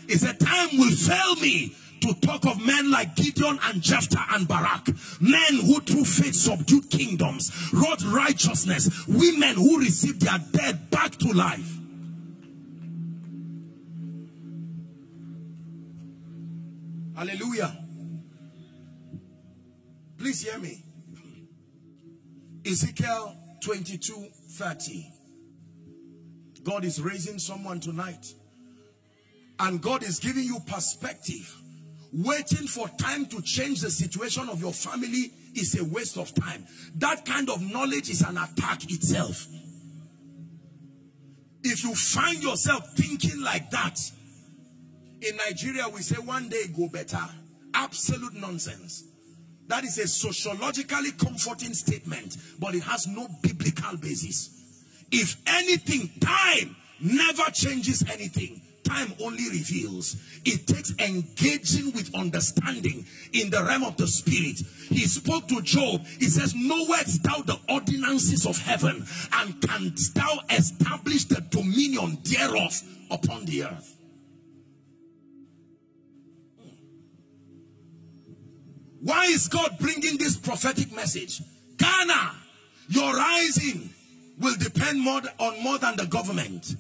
It's 0.09 0.23
a 0.23 0.33
time 0.33 0.69
will 0.79 0.91
fail 0.91 1.37
me 1.37 1.75
to 2.01 2.15
talk 2.27 2.47
of 2.47 2.65
men 2.65 2.91
like 2.91 3.15
Gideon 3.17 3.59
and 3.65 3.83
Jephthah 3.83 4.25
and 4.31 4.49
Barak, 4.49 4.89
men 5.21 5.61
who 5.61 5.81
through 5.81 6.07
faith 6.07 6.35
subdued 6.35 6.91
kingdoms, 6.91 7.53
wrought 7.75 8.03
righteousness, 8.07 9.07
women 9.07 9.57
who 9.57 9.79
received 9.79 10.23
their 10.23 10.39
dead 10.53 10.91
back 10.91 11.13
to 11.19 11.33
life. 11.33 11.77
Hallelujah. 17.15 17.77
Please 20.17 20.43
hear 20.43 20.59
me. 20.59 20.83
Ezekiel 22.65 23.37
22 23.61 24.29
30. 24.53 25.20
God 26.65 26.85
is 26.85 27.01
raising 27.01 27.39
someone 27.39 27.81
tonight. 27.81 28.35
And 29.59 29.81
God 29.81 30.03
is 30.03 30.19
giving 30.19 30.45
you 30.45 30.59
perspective. 30.67 31.55
Waiting 32.13 32.67
for 32.67 32.89
time 32.89 33.27
to 33.27 33.41
change 33.43 33.81
the 33.83 33.91
situation 33.91 34.49
of 34.49 34.61
your 34.61 34.73
family 34.73 35.33
is 35.55 35.79
a 35.79 35.85
waste 35.85 36.17
of 36.17 36.35
time. 36.35 36.67
That 36.97 37.25
kind 37.25 37.49
of 37.51 37.63
knowledge 37.71 38.11
is 38.11 38.23
an 38.23 38.37
attack 38.39 38.91
itself. 38.91 39.47
If 41.63 41.85
you 41.85 41.95
find 41.95 42.43
yourself 42.43 42.95
thinking 42.97 43.43
like 43.43 43.71
that, 43.71 43.99
in 45.21 45.37
Nigeria 45.47 45.89
we 45.89 46.01
say 46.01 46.17
one 46.17 46.49
day 46.49 46.65
go 46.77 46.89
better. 46.89 47.23
Absolute 47.75 48.35
nonsense. 48.35 49.05
That 49.69 49.85
is 49.85 49.99
a 49.99 50.09
sociologically 50.09 51.13
comforting 51.13 51.75
statement, 51.75 52.37
but 52.59 52.75
it 52.75 52.83
has 52.83 53.07
no 53.07 53.29
biblical 53.43 53.97
basis. 53.99 54.60
If 55.13 55.37
anything, 55.47 56.11
time 56.21 56.77
never 57.01 57.51
changes 57.51 58.05
anything. 58.13 58.61
Time 58.85 59.13
only 59.21 59.49
reveals. 59.51 60.17
It 60.45 60.67
takes 60.67 60.93
engaging 60.99 61.93
with 61.93 62.15
understanding 62.15 63.07
in 63.33 63.51
the 63.51 63.63
realm 63.63 63.85
of 63.85 63.97
the 63.97 64.09
spirit. 64.09 64.61
He 64.89 65.07
spoke 65.07 65.47
to 65.49 65.63
Job. 65.63 66.05
He 66.19 66.27
says, 66.27 66.55
Knowest 66.57 67.23
thou 67.23 67.43
the 67.43 67.59
ordinances 67.69 68.47
of 68.47 68.59
heaven, 68.59 69.05
and 69.33 69.63
canst 69.63 70.15
thou 70.15 70.41
establish 70.51 71.25
the 71.27 71.41
dominion 71.51 72.19
thereof 72.25 72.83
upon 73.11 73.45
the 73.45 73.65
earth? 73.65 73.97
Hmm. 76.61 76.69
Why 79.03 79.25
is 79.27 79.47
God 79.47 79.77
bringing 79.79 80.19
this 80.19 80.37
prophetic 80.37 80.93
message? 80.93 81.43
Ghana, 81.77 82.35
your 82.89 83.15
rising 83.15 83.91
will 84.41 84.57
depend 84.57 85.01
more 85.01 85.21
on 85.39 85.63
more 85.63 85.79
than 85.79 85.97
the 85.97 86.07
government. 86.07 86.75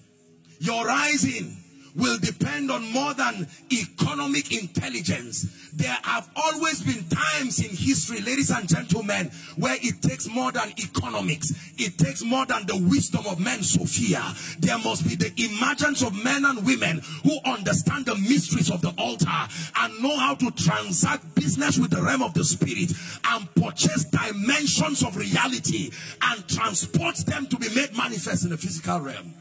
Your 0.58 0.84
rising 0.86 1.59
will 1.96 2.18
depend 2.18 2.70
on 2.70 2.90
more 2.92 3.14
than 3.14 3.46
economic 3.72 4.52
intelligence. 4.52 5.70
There 5.72 5.96
have 6.02 6.28
always 6.36 6.82
been 6.82 7.04
times 7.08 7.60
in 7.60 7.70
history, 7.74 8.20
ladies 8.20 8.50
and 8.50 8.68
gentlemen, 8.68 9.30
where 9.56 9.76
it 9.80 10.02
takes 10.02 10.28
more 10.28 10.52
than 10.52 10.70
economics. 10.78 11.52
It 11.78 11.98
takes 11.98 12.22
more 12.22 12.46
than 12.46 12.66
the 12.66 12.76
wisdom 12.76 13.24
of 13.26 13.40
men, 13.40 13.62
Sophia. 13.62 14.22
There 14.58 14.78
must 14.78 15.08
be 15.08 15.16
the 15.16 15.32
emergence 15.36 16.02
of 16.02 16.22
men 16.24 16.44
and 16.44 16.64
women 16.64 17.02
who 17.24 17.38
understand 17.44 18.06
the 18.06 18.16
mysteries 18.16 18.70
of 18.70 18.80
the 18.82 18.92
altar 18.98 19.48
and 19.76 20.02
know 20.02 20.16
how 20.18 20.34
to 20.34 20.50
transact 20.52 21.34
business 21.34 21.78
with 21.78 21.90
the 21.90 22.02
realm 22.02 22.22
of 22.22 22.34
the 22.34 22.44
spirit 22.44 22.92
and 23.30 23.54
purchase 23.54 24.04
dimensions 24.04 25.02
of 25.02 25.16
reality 25.16 25.90
and 26.22 26.46
transport 26.48 27.16
them 27.26 27.46
to 27.46 27.56
be 27.56 27.68
made 27.74 27.96
manifest 27.96 28.44
in 28.44 28.50
the 28.50 28.58
physical 28.58 29.00
realm. 29.00 29.34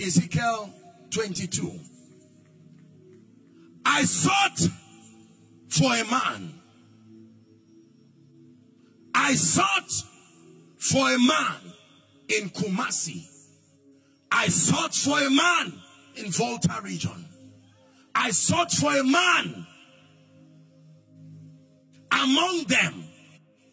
Ezekiel 0.00 0.70
22. 1.10 1.80
I 3.84 4.04
sought 4.04 4.60
for 5.68 5.94
a 5.94 6.04
man. 6.04 6.60
I 9.14 9.34
sought 9.34 9.90
for 10.78 11.08
a 11.10 11.18
man 11.18 11.56
in 12.28 12.50
Kumasi. 12.50 13.26
I 14.30 14.48
sought 14.48 14.94
for 14.94 15.18
a 15.18 15.30
man 15.30 15.72
in 16.16 16.30
Volta 16.30 16.80
region. 16.82 17.24
I 18.14 18.30
sought 18.32 18.72
for 18.72 18.94
a 18.94 19.04
man 19.04 19.66
among 22.12 22.64
them. 22.64 23.04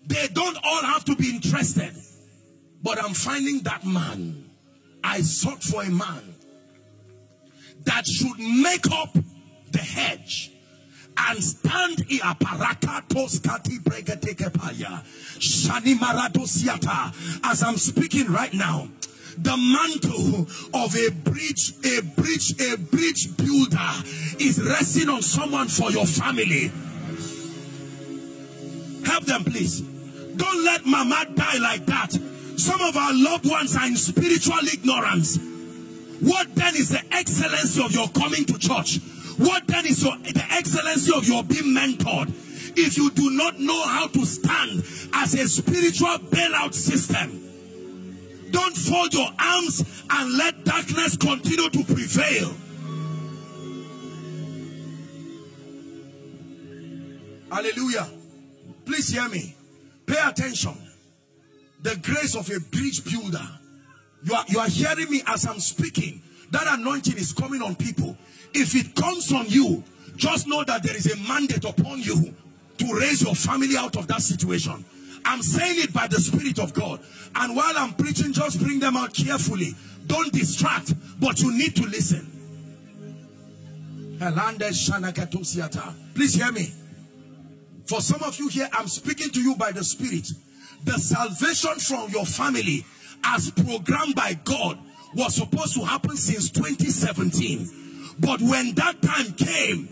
They 0.05 0.28
don't 0.32 0.57
all 0.63 0.84
have 0.84 1.03
to 1.05 1.15
be 1.15 1.30
interested, 1.30 1.93
but 2.82 3.03
I'm 3.03 3.13
finding 3.13 3.59
that 3.63 3.86
man 3.86 4.42
I 5.04 5.22
sought 5.22 5.62
for 5.64 5.84
a 5.84 5.89
man 5.89 6.36
that 7.86 8.08
should 8.08 8.39
make 8.39 8.89
up 8.91 9.16
the 9.72 9.80
hedge, 9.80 10.51
and 11.18 11.43
stand 11.43 11.99
in 12.10 12.20
aparakatos 12.20 13.39
kati 13.41 13.80
bregetekepaya 13.80 15.04
shani 15.39 15.95
maradosiata. 15.95 17.14
As 17.43 17.62
i'm 17.64 17.78
speaking 17.78 18.32
right 18.32 18.54
now 18.54 18.88
the 19.38 19.58
mantle 19.58 20.41
of 20.74 20.95
a 20.95 21.10
bridge 21.10 21.74
a 21.86 22.01
bridge 22.01 22.54
a 22.60 22.78
bridge 22.78 23.36
builder 23.38 23.91
is 24.39 24.62
resting 24.64 25.10
on 25.10 25.22
someone 25.22 25.68
for 25.68 25.91
your 25.91 26.06
family. 26.06 26.72
Help 29.06 29.26
them 29.26 29.43
please. 29.43 29.82
Don't 29.82 30.64
let 30.64 30.86
mama 30.86 31.26
die 31.36 31.58
like 31.60 31.86
that 31.88 32.18
some 32.58 32.82
of 32.82 32.95
our 32.95 33.14
loved 33.14 33.49
ones 33.49 33.76
are 33.76 33.88
in 33.88 33.95
spiritual 33.95 34.60
ignorance 34.72 35.38
what 36.20 36.54
then 36.56 36.76
is 36.76 36.89
the 36.89 37.04
excellency 37.12 37.84
of 37.84 37.91
your 37.91 38.08
coming 38.10 38.45
to 38.45 38.58
church 38.58 38.99
what 39.38 39.66
then 39.68 39.86
is 39.86 40.04
your, 40.04 40.16
the 40.18 40.45
excellency 40.51 41.12
of 41.16 41.28
your 41.28 41.43
being 41.43 41.76
mentored? 41.76 42.30
If 42.78 42.97
you 42.97 43.10
do 43.12 43.32
not 43.32 43.60
know 43.60 43.82
how 43.88 44.08
to 44.08 44.26
stand 44.26 44.84
as 45.14 45.34
a 45.34 45.47
spiritual 45.47 46.18
bailout 46.30 46.74
system, 46.74 47.39
don't 48.51 48.76
fold 48.76 49.14
your 49.14 49.30
arms 49.39 50.04
and 50.10 50.38
let 50.38 50.64
darkness 50.64 51.18
continue 51.18 51.70
to 51.70 51.84
prevail. 51.84 52.54
Hallelujah. 57.51 58.10
Please 58.86 59.10
hear 59.10 59.30
me. 59.30 59.56
Pay 60.06 60.20
attention. 60.28 60.82
The 61.84 61.95
grace 62.01 62.36
of 62.36 62.49
a 62.49 62.59
bridge 62.59 63.03
builder. 63.03 63.47
You 64.23 64.34
are, 64.34 64.45
you 64.47 64.59
are 64.59 64.67
hearing 64.67 65.11
me 65.11 65.21
as 65.27 65.45
I'm 65.45 65.59
speaking. 65.59 66.21
That 66.51 66.65
anointing 66.79 67.17
is 67.17 67.34
coming 67.34 67.61
on 67.61 67.75
people. 67.75 68.17
If 68.53 68.75
it 68.75 68.95
comes 68.95 69.31
on 69.34 69.45
you, 69.49 69.84
just 70.15 70.47
know 70.47 70.63
that 70.63 70.84
there 70.84 70.95
is 70.95 71.11
a 71.11 71.17
mandate 71.27 71.65
upon 71.65 71.99
you 71.99 72.34
to 72.77 72.93
raise 72.93 73.21
your 73.21 73.36
family 73.36 73.75
out 73.77 73.97
of 73.97 74.07
that 74.07 74.21
situation. 74.21 74.86
I'm 75.25 75.41
saying 75.41 75.75
it 75.79 75.93
by 75.93 76.07
the 76.07 76.19
Spirit 76.19 76.59
of 76.59 76.73
God. 76.73 77.01
And 77.36 77.55
while 77.55 77.73
I'm 77.77 77.93
preaching, 77.93 78.34
just 78.34 78.59
bring 78.59 78.79
them 78.79 78.95
out 78.95 79.13
carefully. 79.13 79.75
Don't 80.05 80.31
distract, 80.31 80.93
but 81.19 81.39
you 81.39 81.51
need 81.51 81.75
to 81.77 81.84
listen. 81.84 82.29
Please 86.15 86.36
hear 86.36 86.51
me. 86.51 86.73
For 87.86 87.99
some 87.99 88.23
of 88.23 88.38
you 88.39 88.47
here, 88.47 88.69
I'm 88.71 88.88
speaking 88.88 89.29
to 89.31 89.41
you 89.41 89.55
by 89.55 89.71
the 89.71 89.84
Spirit. 89.84 90.29
The 90.84 90.97
salvation 90.99 91.79
from 91.79 92.11
your 92.11 92.25
family, 92.25 92.86
as 93.23 93.51
programmed 93.51 94.15
by 94.15 94.34
God, 94.43 94.77
was 95.15 95.36
supposed 95.36 95.75
to 95.75 95.86
happen 95.86 96.17
since 96.17 96.49
2017. 96.51 98.15
But 98.19 98.41
when 98.41 98.73
that 98.75 99.01
time 99.01 99.34
came, 99.34 99.89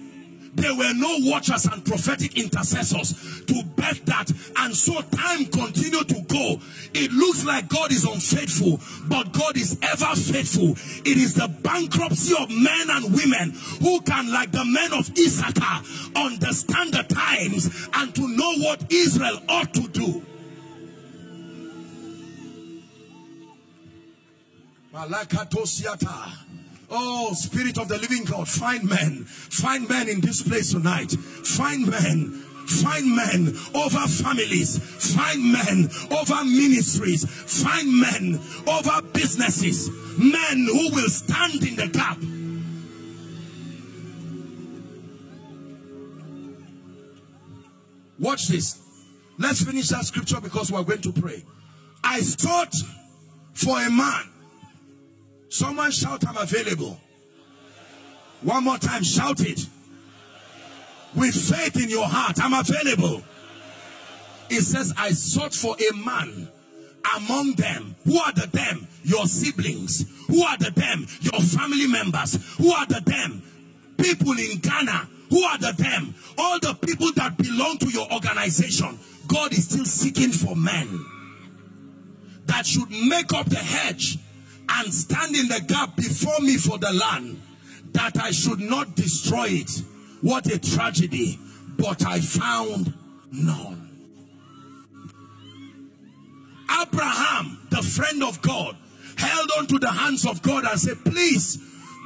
there 0.53 0.75
were 0.75 0.93
no 0.93 1.17
watchers 1.21 1.65
and 1.65 1.83
prophetic 1.85 2.37
intercessors 2.37 3.43
to 3.45 3.63
bet 3.77 4.05
that. 4.05 4.31
And 4.57 4.75
so 4.75 5.01
time 5.01 5.45
continued 5.45 6.09
to 6.09 6.21
go. 6.27 6.59
It 6.93 7.11
looks 7.13 7.45
like 7.45 7.69
god 7.69 7.91
is 7.91 8.03
unfaithful 8.03 8.81
but 9.07 9.31
god 9.31 9.55
is 9.55 9.77
ever 9.81 10.13
faithful. 10.15 10.71
It 11.09 11.17
is 11.17 11.35
the 11.35 11.47
bankruptcy 11.47 12.35
of 12.37 12.49
men 12.49 12.89
and 12.89 13.15
women 13.15 13.51
who 13.79 14.01
can 14.01 14.31
like 14.31 14.51
the 14.51 14.65
men 14.65 14.91
of 14.93 15.09
issachar 15.17 15.83
understand 16.17 16.93
the 16.93 17.03
times 17.03 17.87
and 17.93 18.13
to 18.15 18.27
know 18.27 18.53
what 18.57 18.91
israel 18.91 19.39
ought 19.47 19.73
to 19.73 19.87
do 19.87 20.21
Oh, 26.93 27.33
Spirit 27.33 27.77
of 27.77 27.87
the 27.87 27.97
living 27.97 28.25
God, 28.25 28.47
find 28.47 28.83
men. 28.87 29.23
Find 29.25 29.87
men 29.87 30.09
in 30.09 30.19
this 30.19 30.41
place 30.43 30.73
tonight. 30.73 31.11
Find 31.11 31.87
men. 31.87 32.43
Find 32.67 33.15
men 33.15 33.55
over 33.73 33.99
families. 34.07 34.79
Find 35.15 35.51
men 35.51 35.89
over 36.11 36.43
ministries. 36.43 37.25
Find 37.25 38.01
men 38.01 38.39
over 38.67 39.01
businesses. 39.13 39.89
Men 40.17 40.65
who 40.65 40.91
will 40.93 41.09
stand 41.09 41.63
in 41.63 41.77
the 41.77 41.87
gap. 41.87 42.17
Watch 48.19 48.49
this. 48.49 48.79
Let's 49.37 49.63
finish 49.63 49.87
that 49.89 50.05
scripture 50.05 50.41
because 50.41 50.71
we're 50.71 50.83
going 50.83 51.01
to 51.01 51.13
pray. 51.13 51.43
I 52.03 52.19
sought 52.19 52.75
for 53.53 53.79
a 53.81 53.89
man 53.89 54.30
Someone 55.51 55.91
shout, 55.91 56.25
I'm 56.25 56.37
available. 56.37 56.97
One 58.41 58.63
more 58.63 58.77
time, 58.77 59.03
shout 59.03 59.41
it. 59.41 59.67
With 61.13 61.35
faith 61.35 61.75
in 61.75 61.89
your 61.89 62.07
heart, 62.07 62.37
I'm 62.41 62.53
available. 62.53 63.21
It 64.49 64.61
says, 64.61 64.93
I 64.97 65.11
sought 65.11 65.53
for 65.53 65.75
a 65.75 65.93
man 65.93 66.47
among 67.17 67.55
them. 67.55 67.97
Who 68.05 68.17
are 68.17 68.31
the 68.31 68.47
them? 68.47 68.87
Your 69.03 69.25
siblings. 69.25 70.05
Who 70.27 70.41
are 70.41 70.57
the 70.57 70.71
them? 70.71 71.05
Your 71.19 71.41
family 71.41 71.85
members. 71.85 72.39
Who 72.57 72.71
are 72.71 72.85
the 72.85 73.01
them? 73.01 73.43
People 73.97 74.31
in 74.31 74.59
Ghana. 74.59 75.09
Who 75.31 75.43
are 75.43 75.57
the 75.57 75.73
them? 75.73 76.15
All 76.37 76.61
the 76.61 76.75
people 76.75 77.11
that 77.17 77.37
belong 77.37 77.77
to 77.79 77.89
your 77.89 78.09
organization. 78.09 78.97
God 79.27 79.51
is 79.51 79.65
still 79.67 79.83
seeking 79.83 80.31
for 80.31 80.55
men 80.55 81.05
that 82.45 82.65
should 82.65 82.89
make 82.89 83.33
up 83.33 83.47
the 83.47 83.57
hedge 83.57 84.17
and 84.70 84.93
stand 84.93 85.36
in 85.36 85.47
the 85.47 85.62
gap 85.68 85.95
before 85.95 86.39
me 86.39 86.57
for 86.57 86.78
the 86.78 86.91
land 86.91 87.41
that 87.93 88.18
I 88.18 88.32
should 88.32 88.59
not 88.59 88.95
destroy 88.95 89.47
it. 89.49 89.72
What 90.22 90.45
a 90.47 90.59
tragedy. 90.59 91.39
But 91.78 92.05
I 92.05 92.20
found 92.20 92.93
none. 93.32 93.89
Abraham, 96.70 97.59
the 97.70 97.82
friend 97.82 98.24
of 98.24 98.41
God, 98.41 98.78
held 99.18 99.49
on 99.57 99.68
to 99.68 99.80
the 99.80 99.89
hands 99.89 100.26
of 100.26 100.41
God 100.41 100.66
and 100.66 100.80
said, 100.80 100.97
please, 101.03 101.57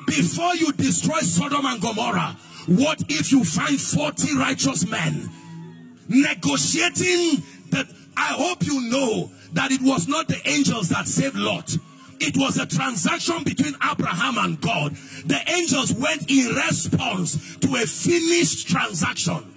before 0.08 0.56
you 0.56 0.72
destroy 0.74 1.20
Sodom 1.20 1.66
and 1.66 1.82
Gomorrah, 1.82 2.38
what 2.68 3.04
if 3.10 3.32
you 3.32 3.44
find 3.44 3.80
40 3.80 4.38
righteous 4.38 4.88
men 4.88 5.30
negotiating 6.08 7.44
that? 7.72 7.88
I 8.18 8.34
hope 8.34 8.66
you 8.66 8.82
know 8.90 9.30
that 9.54 9.72
it 9.72 9.82
was 9.82 10.08
not 10.08 10.28
the 10.28 10.40
angels 10.46 10.90
that 10.90 11.08
saved 11.08 11.36
Lot. 11.36 11.78
It 12.20 12.38
was 12.38 12.58
a 12.58 12.66
transaction 12.66 13.44
between 13.44 13.76
Abraham 13.84 14.38
and 14.38 14.60
God. 14.62 14.96
The 15.26 15.40
angels 15.48 15.94
went 15.94 16.30
in 16.30 16.56
response 16.56 17.58
to 17.58 17.76
a 17.76 17.86
finished 17.86 18.68
transaction. 18.68 19.52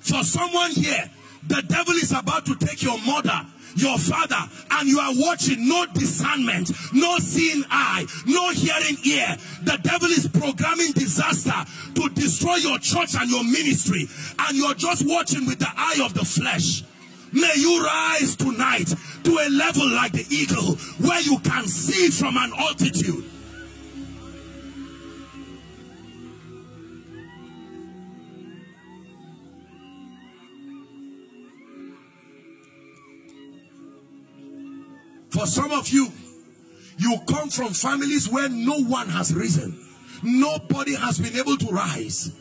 For 0.00 0.22
someone 0.22 0.70
here, 0.70 1.10
the 1.48 1.62
devil 1.62 1.94
is 1.94 2.12
about 2.12 2.46
to 2.46 2.56
take 2.56 2.82
your 2.82 2.98
mother, 3.04 3.46
your 3.74 3.98
father, 3.98 4.48
and 4.70 4.88
you 4.88 4.98
are 4.98 5.12
watching 5.16 5.68
no 5.68 5.84
discernment, 5.86 6.70
no 6.92 7.18
seeing 7.18 7.64
eye, 7.70 8.06
no 8.26 8.50
hearing 8.50 8.96
ear. 9.04 9.36
The 9.64 9.78
devil 9.82 10.08
is 10.08 10.28
programming 10.28 10.92
disaster 10.92 11.64
to 11.94 12.08
destroy 12.10 12.56
your 12.56 12.78
church 12.78 13.14
and 13.16 13.30
your 13.30 13.44
ministry, 13.44 14.08
and 14.38 14.56
you're 14.56 14.74
just 14.74 15.06
watching 15.06 15.46
with 15.46 15.58
the 15.58 15.68
eye 15.76 16.00
of 16.04 16.14
the 16.14 16.24
flesh. 16.24 16.84
May 17.36 17.52
you 17.56 17.84
rise 17.84 18.34
tonight 18.34 18.94
to 19.24 19.30
a 19.30 19.48
level 19.50 19.90
like 19.90 20.12
the 20.12 20.24
eagle 20.30 20.76
where 21.06 21.20
you 21.20 21.38
can 21.40 21.66
see 21.66 22.08
from 22.08 22.34
an 22.38 22.50
altitude. 22.56 23.24
For 35.28 35.46
some 35.46 35.72
of 35.72 35.90
you, 35.90 36.10
you 36.96 37.18
come 37.28 37.50
from 37.50 37.74
families 37.74 38.30
where 38.30 38.48
no 38.48 38.78
one 38.78 39.10
has 39.10 39.34
risen. 39.34 39.78
Nobody 40.22 40.94
has 40.94 41.18
been 41.18 41.36
able 41.36 41.58
to 41.58 41.66
rise. 41.66 42.32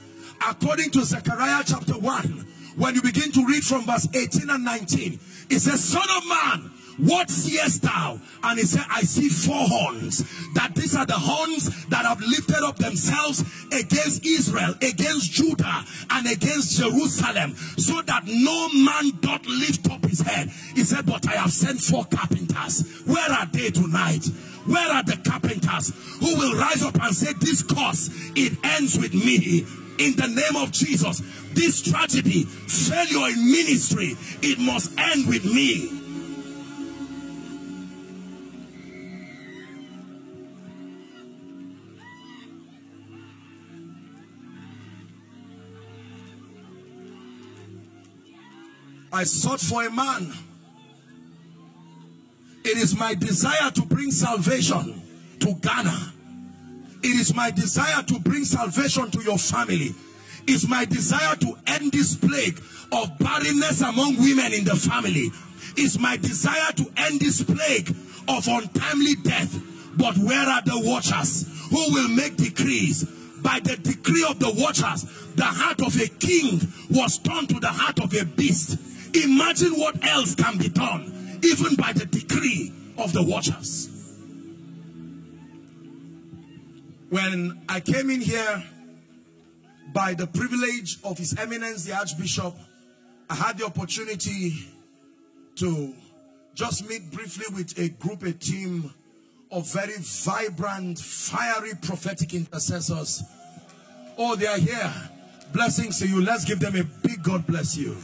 According 0.48 0.92
to 0.92 1.04
Zechariah 1.04 1.64
chapter 1.66 2.00
1, 2.00 2.46
when 2.78 2.96
you 2.96 3.02
begin 3.02 3.32
to 3.32 3.46
read 3.46 3.64
from 3.64 3.86
verse 3.86 4.08
18 4.14 4.50
and 4.50 4.64
19, 4.64 5.20
it 5.50 5.60
says, 5.60 5.84
Son 5.84 6.08
of 6.18 6.28
man, 6.28 6.72
what 6.98 7.30
seest 7.30 7.82
thou? 7.82 8.20
And 8.44 8.60
he 8.60 8.66
said, 8.66 8.86
I 8.90 9.02
see 9.02 9.28
four 9.28 9.68
horns. 9.68 10.24
That 10.54 10.76
these 10.76 10.96
are 10.96 11.06
the 11.06 11.14
horns 11.14 11.86
that 11.88 12.06
have 12.06 12.22
lifted 12.22 12.64
up 12.64 12.78
themselves 12.78 13.44
against 13.68 14.26
Israel, 14.26 14.76
against 14.82 15.32
Judah, 15.32 15.84
and 16.10 16.28
against 16.28 16.80
Jerusalem, 16.80 17.56
so 17.78 18.02
that 18.02 18.24
no 18.26 18.70
man 18.70 19.12
doth 19.20 19.46
lift 19.46 19.90
up 19.92 20.06
his 20.06 20.22
head. 20.22 20.50
He 20.74 20.84
said, 20.84 21.06
But 21.06 21.28
I 21.28 21.34
have 21.34 21.52
sent 21.52 21.82
four 21.82 22.06
carpenters. 22.06 23.04
Where 23.06 23.30
are 23.30 23.46
they 23.48 23.72
tonight? 23.72 24.26
Where 24.66 24.90
are 24.92 25.04
the 25.04 25.18
carpenters 25.18 25.92
who 26.20 26.36
will 26.38 26.58
rise 26.58 26.82
up 26.82 26.96
and 27.02 27.14
say, 27.14 27.34
This 27.40 27.62
cause, 27.62 28.10
it 28.36 28.58
ends 28.64 28.98
with 28.98 29.14
me 29.14 29.66
in 29.98 30.16
the 30.16 30.28
name 30.28 30.62
of 30.62 30.72
Jesus. 30.72 31.22
This 31.54 31.82
tragedy, 31.82 32.44
failure 32.44 33.30
in 33.30 33.52
ministry, 33.52 34.18
it 34.42 34.60
must 34.60 34.98
end 34.98 35.28
with 35.28 35.46
me. 35.46 35.92
I 49.14 49.24
sought 49.24 49.62
for 49.62 49.86
a 49.86 49.90
man. 49.90 50.34
It 52.66 52.78
is 52.78 53.00
my 53.00 53.14
desire 53.14 53.72
to 53.72 53.82
bring 53.84 54.12
salvation 54.12 55.02
to 55.40 55.54
Ghana. 55.62 56.15
It 57.06 57.20
is 57.20 57.36
my 57.36 57.52
desire 57.52 58.02
to 58.02 58.20
bring 58.20 58.46
salvation 58.46 59.12
to 59.12 59.22
your 59.22 59.38
family. 59.38 59.94
It's 60.48 60.68
my 60.68 60.86
desire 60.86 61.36
to 61.36 61.56
end 61.68 61.92
this 61.92 62.16
plague 62.16 62.60
of 62.92 63.20
barrenness 63.20 63.82
among 63.82 64.18
women 64.18 64.52
in 64.52 64.66
the 64.66 64.76
family. 64.76 65.30
It's 65.78 66.00
my 66.00 66.18
desire 66.18 66.72
to 66.78 66.92
end 66.98 67.20
this 67.20 67.44
plague 67.44 67.96
of 68.28 68.48
untimely 68.48 69.18
death. 69.24 69.56
But 69.96 70.18
where 70.18 70.50
are 70.50 70.64
the 70.64 70.82
watchers 70.84 71.46
who 71.70 71.94
will 71.94 72.08
make 72.08 72.38
decrees? 72.38 73.04
By 73.44 73.60
the 73.60 73.78
decree 73.78 74.26
of 74.28 74.40
the 74.40 74.52
watchers, 74.58 75.04
the 75.36 75.46
heart 75.46 75.84
of 75.84 75.96
a 76.02 76.08
king 76.08 76.60
was 76.90 77.20
turned 77.20 77.50
to 77.50 77.60
the 77.60 77.68
heart 77.68 78.00
of 78.00 78.16
a 78.16 78.26
beast. 78.26 78.80
Imagine 79.16 79.74
what 79.74 80.04
else 80.04 80.34
can 80.34 80.58
be 80.58 80.70
done, 80.70 81.40
even 81.44 81.76
by 81.76 81.94
the 81.94 82.08
decree 82.08 82.74
of 82.98 83.14
the 83.14 83.22
watchers. 83.22 83.95
When 87.10 87.62
I 87.70 87.80
came 87.80 88.10
in 88.10 88.22
here, 88.22 88.64
by 89.94 90.14
the 90.14 90.28
privilege 90.28 90.98
of 91.04 91.18
His 91.18 91.38
Eminence 91.38 91.86
the 91.86 91.94
Archbishop, 91.96 92.56
I 93.30 93.36
had 93.36 93.58
the 93.58 93.66
opportunity 93.66 94.54
to 95.56 95.94
just 96.54 96.88
meet 96.90 97.12
briefly 97.12 97.46
with 97.56 97.78
a 97.78 97.90
group, 97.90 98.24
a 98.24 98.34
team 98.34 98.94
of 99.52 99.72
very 99.72 99.94
vibrant, 99.98 101.00
fiery 101.00 101.74
prophetic 101.82 102.34
intercessors. 102.34 103.24
Oh, 104.18 104.36
they 104.36 104.48
are 104.48 104.58
here. 104.58 104.94
Blessings 105.54 106.00
to 106.00 106.08
you. 106.08 106.22
Let's 106.22 106.44
give 106.44 106.60
them 106.60 106.76
a 106.76 106.84
big 106.84 107.22
God 107.24 107.46
bless 107.46 107.78
you. 107.78 107.96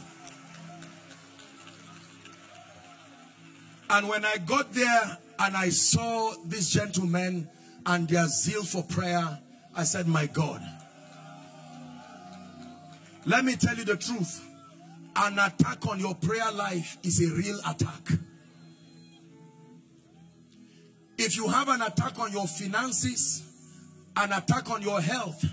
And 3.89 4.07
when 4.07 4.23
I 4.23 4.37
got 4.37 4.71
there 4.73 5.17
and 5.39 5.57
I 5.57 5.69
saw 5.69 6.33
these 6.45 6.69
gentlemen 6.69 7.49
and 7.85 8.07
their 8.07 8.27
zeal 8.27 8.63
for 8.63 8.83
prayer, 8.83 9.39
I 9.75 9.83
said, 9.83 10.07
My 10.07 10.27
God, 10.27 10.61
let 13.25 13.45
me 13.45 13.55
tell 13.55 13.75
you 13.75 13.85
the 13.85 13.97
truth. 13.97 14.47
An 15.15 15.37
attack 15.39 15.85
on 15.87 15.99
your 15.99 16.15
prayer 16.15 16.51
life 16.53 16.97
is 17.03 17.21
a 17.21 17.35
real 17.35 17.59
attack. 17.67 18.17
If 21.17 21.35
you 21.35 21.47
have 21.47 21.67
an 21.67 21.81
attack 21.81 22.17
on 22.17 22.31
your 22.31 22.47
finances, 22.47 23.43
an 24.15 24.31
attack 24.31 24.69
on 24.69 24.81
your 24.81 25.01
health, 25.01 25.43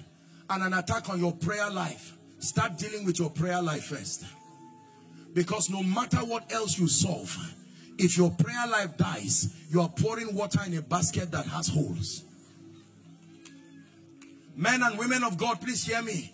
and 0.49 0.63
an 0.63 0.73
attack 0.75 1.11
on 1.11 1.21
your 1.21 1.33
prayer 1.33 1.71
life, 1.71 2.17
start 2.39 2.79
dealing 2.79 3.05
with 3.05 3.19
your 3.19 3.31
prayer 3.31 3.61
life 3.61 3.85
first. 3.85 4.25
Because 5.35 5.69
no 5.69 5.83
matter 5.83 6.19
what 6.19 6.51
else 6.53 6.79
you 6.79 6.89
solve, 6.89 7.37
if 7.99 8.17
your 8.17 8.31
prayer 8.31 8.67
life 8.69 8.97
dies, 8.97 9.55
you 9.71 9.81
are 9.81 9.89
pouring 9.89 10.35
water 10.35 10.61
in 10.67 10.77
a 10.77 10.83
basket 10.83 11.31
that 11.33 11.47
has 11.47 11.69
holes. 11.69 12.23
Men 14.57 14.83
and 14.83 14.99
women 14.99 15.23
of 15.25 15.37
God, 15.37 15.61
please 15.61 15.85
hear 15.85 16.03
me. 16.03 16.33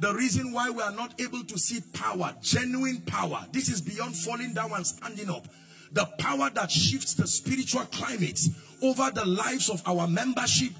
The 0.00 0.12
reason 0.12 0.52
why 0.52 0.70
we 0.70 0.82
are 0.82 0.92
not 0.92 1.20
able 1.20 1.44
to 1.44 1.58
see 1.58 1.80
power, 1.92 2.34
genuine 2.42 3.00
power, 3.02 3.46
this 3.52 3.68
is 3.68 3.80
beyond 3.80 4.16
falling 4.16 4.54
down 4.54 4.72
and 4.72 4.86
standing 4.86 5.30
up. 5.30 5.46
The 5.92 6.04
power 6.18 6.50
that 6.50 6.70
shifts 6.70 7.14
the 7.14 7.26
spiritual 7.26 7.84
climate 7.86 8.40
over 8.82 9.10
the 9.12 9.24
lives 9.24 9.70
of 9.70 9.82
our 9.86 10.08
membership, 10.08 10.72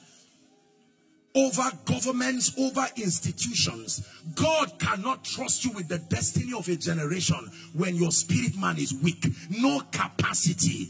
over 1.35 1.71
governments, 1.85 2.53
over 2.59 2.87
institutions. 2.97 4.07
God 4.35 4.79
cannot 4.79 5.25
trust 5.25 5.65
you 5.65 5.73
with 5.73 5.89
the 5.89 5.99
destiny 5.99 6.53
of 6.57 6.69
a 6.69 6.77
generation 6.77 7.51
when 7.75 7.97
your 7.97 8.13
spirit 8.13 8.57
man 8.57 8.77
is 8.79 8.95
weak. 9.03 9.27
No 9.51 9.81
capacity. 9.91 10.89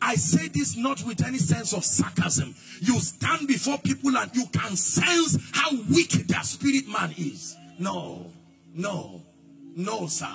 I 0.00 0.16
say 0.16 0.48
this 0.48 0.76
not 0.76 1.02
with 1.04 1.24
any 1.24 1.38
sense 1.38 1.72
of 1.72 1.84
sarcasm. 1.84 2.54
You 2.80 2.98
stand 3.00 3.48
before 3.48 3.78
people 3.78 4.16
and 4.16 4.34
you 4.34 4.46
can 4.46 4.76
sense 4.76 5.38
how 5.52 5.70
weak 5.90 6.12
their 6.28 6.42
spirit 6.42 6.88
man 6.88 7.14
is. 7.16 7.56
No, 7.78 8.30
no, 8.74 9.22
no, 9.76 10.06
sir. 10.06 10.26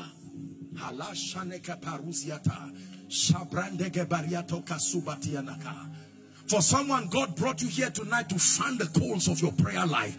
For 6.49 6.63
someone, 6.63 7.07
God 7.09 7.35
brought 7.35 7.61
you 7.61 7.67
here 7.67 7.91
tonight 7.91 8.29
to 8.29 8.39
fan 8.39 8.79
the 8.79 8.87
coals 8.99 9.27
of 9.27 9.39
your 9.39 9.51
prayer 9.51 9.85
life. 9.85 10.17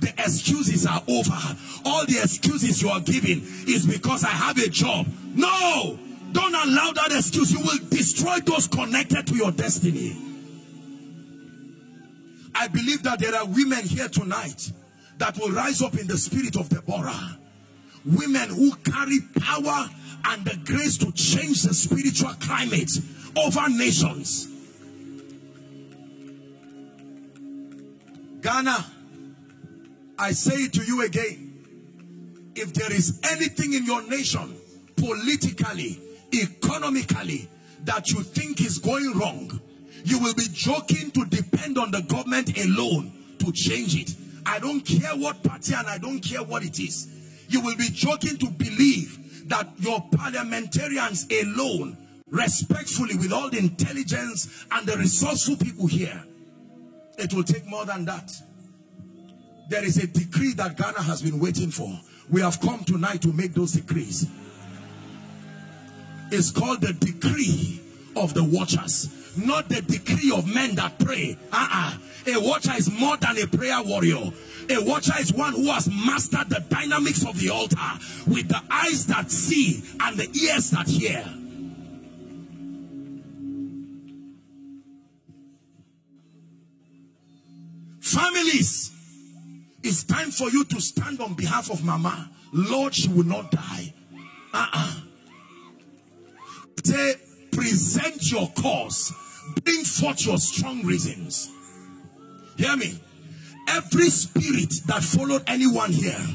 The 0.00 0.08
excuses 0.18 0.84
are 0.86 1.00
over. 1.06 1.56
All 1.84 2.04
the 2.04 2.18
excuses 2.20 2.82
you 2.82 2.88
are 2.88 3.00
giving 3.00 3.42
is 3.68 3.86
because 3.86 4.24
I 4.24 4.30
have 4.30 4.58
a 4.58 4.68
job. 4.68 5.06
No! 5.34 6.00
Don't 6.32 6.54
allow 6.54 6.90
that 6.90 7.12
excuse. 7.12 7.52
You 7.52 7.60
will 7.60 7.78
destroy 7.90 8.38
those 8.38 8.66
connected 8.66 9.24
to 9.28 9.36
your 9.36 9.52
destiny. 9.52 10.16
I 12.56 12.66
believe 12.66 13.04
that 13.04 13.20
there 13.20 13.36
are 13.36 13.46
women 13.46 13.84
here 13.84 14.08
tonight 14.08 14.72
that 15.18 15.38
will 15.38 15.52
rise 15.52 15.80
up 15.80 15.96
in 15.96 16.08
the 16.08 16.18
spirit 16.18 16.56
of 16.56 16.70
Deborah. 16.70 17.38
Women 18.04 18.48
who 18.48 18.74
carry 18.78 19.20
power 19.38 19.88
and 20.24 20.44
the 20.44 20.58
grace 20.64 20.98
to 20.98 21.12
change 21.12 21.62
the 21.62 21.72
spiritual 21.72 22.34
climate 22.40 22.90
over 23.36 23.68
nations. 23.68 24.48
Ghana, 28.42 28.84
I 30.18 30.32
say 30.32 30.64
it 30.64 30.72
to 30.74 30.84
you 30.84 31.02
again. 31.02 31.48
If 32.56 32.74
there 32.74 32.92
is 32.92 33.20
anything 33.30 33.72
in 33.72 33.86
your 33.86 34.02
nation, 34.02 34.56
politically, 34.96 36.00
economically, 36.34 37.48
that 37.84 38.10
you 38.10 38.22
think 38.22 38.60
is 38.60 38.78
going 38.78 39.16
wrong, 39.16 39.60
you 40.04 40.18
will 40.18 40.34
be 40.34 40.46
joking 40.52 41.12
to 41.12 41.24
depend 41.26 41.78
on 41.78 41.92
the 41.92 42.02
government 42.02 42.58
alone 42.58 43.12
to 43.38 43.52
change 43.52 43.96
it. 43.96 44.14
I 44.44 44.58
don't 44.58 44.80
care 44.80 45.16
what 45.16 45.42
party 45.44 45.74
and 45.74 45.86
I 45.86 45.98
don't 45.98 46.20
care 46.20 46.42
what 46.42 46.64
it 46.64 46.80
is. 46.80 47.08
You 47.48 47.60
will 47.60 47.76
be 47.76 47.88
joking 47.90 48.38
to 48.38 48.50
believe 48.50 49.48
that 49.48 49.68
your 49.78 50.04
parliamentarians 50.16 51.26
alone, 51.30 51.96
respectfully, 52.28 53.16
with 53.16 53.32
all 53.32 53.50
the 53.50 53.58
intelligence 53.58 54.66
and 54.72 54.86
the 54.86 54.96
resourceful 54.96 55.56
people 55.56 55.86
here, 55.86 56.24
it 57.18 57.32
will 57.32 57.44
take 57.44 57.66
more 57.66 57.84
than 57.84 58.04
that. 58.06 58.32
There 59.68 59.84
is 59.84 59.96
a 59.96 60.06
decree 60.06 60.54
that 60.54 60.76
Ghana 60.76 61.02
has 61.02 61.22
been 61.22 61.38
waiting 61.38 61.70
for. 61.70 61.90
We 62.30 62.40
have 62.40 62.60
come 62.60 62.84
tonight 62.84 63.22
to 63.22 63.32
make 63.32 63.54
those 63.54 63.72
decrees. 63.72 64.26
It's 66.30 66.50
called 66.50 66.80
the 66.80 66.92
decree 66.92 67.80
of 68.16 68.34
the 68.34 68.44
watchers, 68.44 69.36
not 69.36 69.68
the 69.68 69.82
decree 69.82 70.32
of 70.34 70.52
men 70.52 70.74
that 70.76 70.98
pray. 70.98 71.36
Uh-uh. 71.52 71.98
A 72.26 72.40
watcher 72.40 72.72
is 72.76 72.90
more 72.90 73.16
than 73.16 73.38
a 73.38 73.46
prayer 73.46 73.82
warrior. 73.82 74.32
A 74.70 74.78
watcher 74.84 75.14
is 75.18 75.32
one 75.32 75.54
who 75.54 75.66
has 75.66 75.88
mastered 75.88 76.48
the 76.48 76.64
dynamics 76.68 77.26
of 77.26 77.38
the 77.40 77.50
altar 77.50 77.76
with 78.26 78.48
the 78.48 78.60
eyes 78.70 79.06
that 79.08 79.30
see 79.30 79.82
and 80.00 80.16
the 80.16 80.28
ears 80.46 80.70
that 80.70 80.86
hear. 80.86 81.24
Families, 88.02 88.90
it's 89.84 90.02
time 90.02 90.32
for 90.32 90.50
you 90.50 90.64
to 90.64 90.80
stand 90.80 91.20
on 91.20 91.34
behalf 91.34 91.70
of 91.70 91.84
Mama. 91.84 92.30
Lord, 92.52 92.94
she 92.94 93.08
will 93.08 93.24
not 93.24 93.50
die. 93.52 93.94
Uh-uh. 94.52 95.00
Say, 96.84 97.14
present 97.52 98.30
your 98.30 98.50
cause. 98.60 99.12
Bring 99.64 99.84
forth 99.84 100.26
your 100.26 100.38
strong 100.38 100.82
reasons. 100.84 101.48
Hear 102.56 102.76
me. 102.76 102.98
Every 103.68 104.10
spirit 104.10 104.74
that 104.86 105.04
followed 105.04 105.44
anyone 105.46 105.92
here, 105.92 106.26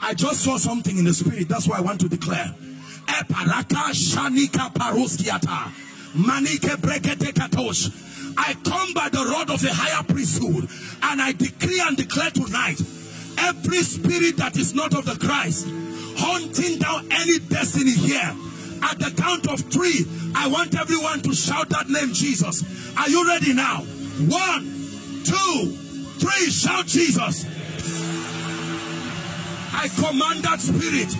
I 0.00 0.14
just 0.14 0.40
saw 0.40 0.56
something 0.56 0.96
in 0.96 1.04
the 1.04 1.12
spirit. 1.12 1.50
That's 1.50 1.68
why 1.68 1.78
I 1.78 1.80
want 1.82 2.00
to 2.00 2.08
declare. 2.08 2.54
Eparaka 3.06 3.92
shanika 3.92 4.72
paroskiata. 4.72 5.70
Manike 6.14 6.76
brekete 6.80 7.32
katosh. 7.34 7.90
I 8.36 8.54
come 8.64 8.94
by 8.94 9.08
the 9.08 9.24
rod 9.24 9.50
of 9.50 9.64
a 9.64 9.72
higher 9.72 10.02
priesthood 10.02 10.68
and 11.02 11.22
I 11.22 11.32
decree 11.32 11.80
and 11.84 11.96
declare 11.96 12.30
tonight 12.30 12.80
every 13.38 13.82
spirit 13.82 14.36
that 14.38 14.56
is 14.56 14.74
not 14.74 14.94
of 14.94 15.04
the 15.04 15.16
Christ 15.16 15.66
hunting 16.16 16.78
down 16.78 17.08
any 17.10 17.38
destiny 17.38 17.92
here 17.92 18.34
at 18.82 18.98
the 18.98 19.12
count 19.16 19.48
of 19.48 19.60
three 19.72 20.04
I 20.34 20.48
want 20.48 20.78
everyone 20.78 21.20
to 21.22 21.34
shout 21.34 21.68
that 21.70 21.88
name 21.88 22.12
Jesus. 22.12 22.62
Are 22.96 23.08
you 23.08 23.26
ready 23.26 23.54
now? 23.54 23.78
One 23.78 24.64
two 25.24 25.70
three 26.18 26.50
shout 26.50 26.86
Jesus. 26.86 27.44
I 29.72 29.88
command 29.88 30.42
that 30.44 30.60
spirit 30.60 31.14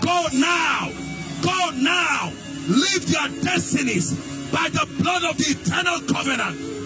go 0.00 0.26
now 0.34 0.90
go 1.42 1.70
now 1.76 2.32
leave 2.68 3.06
their 3.10 3.28
destinies 3.42 4.37
by 4.52 4.68
the 4.70 4.86
blood 4.98 5.24
of 5.24 5.36
the 5.36 5.44
eternal 5.44 6.00
covenant. 6.00 6.78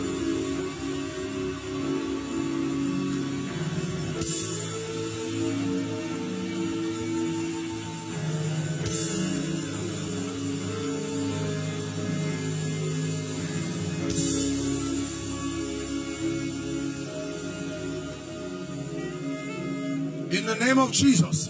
In 20.32 20.46
the 20.46 20.54
name 20.54 20.78
of 20.78 20.92
Jesus. 20.92 21.48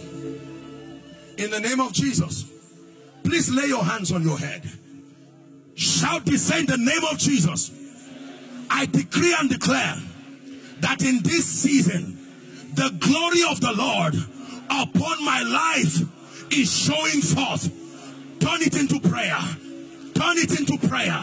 In 1.38 1.50
the 1.50 1.60
name 1.60 1.80
of 1.80 1.92
Jesus. 1.92 2.44
Please 3.22 3.50
lay 3.50 3.66
your 3.66 3.84
hands 3.84 4.12
on 4.12 4.22
your 4.22 4.38
head. 4.38 4.62
Shout 5.74 6.24
this 6.26 6.50
in 6.56 6.66
the 6.66 6.76
name 6.76 7.04
of 7.10 7.18
Jesus. 7.18 7.70
I 8.70 8.86
decree 8.86 9.34
and 9.38 9.48
declare 9.48 9.96
that 10.80 11.02
in 11.02 11.22
this 11.22 11.44
season, 11.44 12.18
the 12.74 12.90
glory 12.98 13.42
of 13.50 13.60
the 13.60 13.72
Lord 13.72 14.14
upon 14.70 15.24
my 15.24 15.42
life 15.42 16.52
is 16.52 16.72
showing 16.72 17.20
forth. 17.20 17.70
Turn 18.40 18.62
it 18.62 18.78
into 18.78 19.00
prayer. 19.00 19.38
Turn 20.14 20.38
it 20.38 20.58
into 20.58 20.78
prayer. 20.88 21.22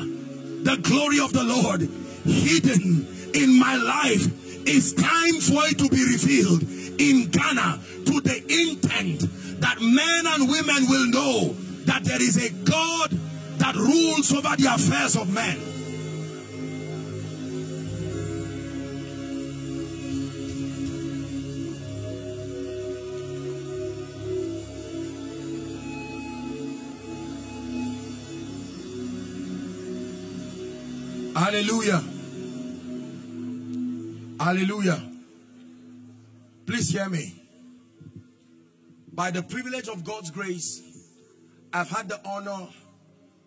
The 0.63 0.77
glory 0.81 1.19
of 1.19 1.33
the 1.33 1.43
Lord 1.43 1.81
hidden 2.25 3.07
in 3.33 3.59
my 3.59 3.75
life. 3.75 4.27
It's 4.67 4.93
time 4.93 5.41
for 5.41 5.65
it 5.67 5.79
to 5.79 5.89
be 5.89 6.03
revealed 6.03 6.63
in 6.99 7.29
Ghana 7.29 7.79
to 8.05 8.21
the 8.21 8.37
intent 8.47 9.21
that 9.61 9.81
men 9.81 10.23
and 10.27 10.49
women 10.49 10.89
will 10.89 11.07
know 11.07 11.53
that 11.85 12.03
there 12.03 12.21
is 12.21 12.37
a 12.37 12.49
God 12.63 13.17
that 13.59 13.75
rules 13.75 14.31
over 14.33 14.55
the 14.55 14.73
affairs 14.73 15.15
of 15.15 15.31
men. 15.33 15.59
Hallelujah. 31.35 32.03
Hallelujah. 34.39 35.01
Please 36.65 36.89
hear 36.89 37.09
me. 37.09 37.35
By 39.11 39.31
the 39.31 39.41
privilege 39.43 39.87
of 39.87 40.03
God's 40.03 40.31
grace, 40.31 40.81
I've 41.73 41.89
had 41.89 42.07
the 42.09 42.19
honor 42.25 42.67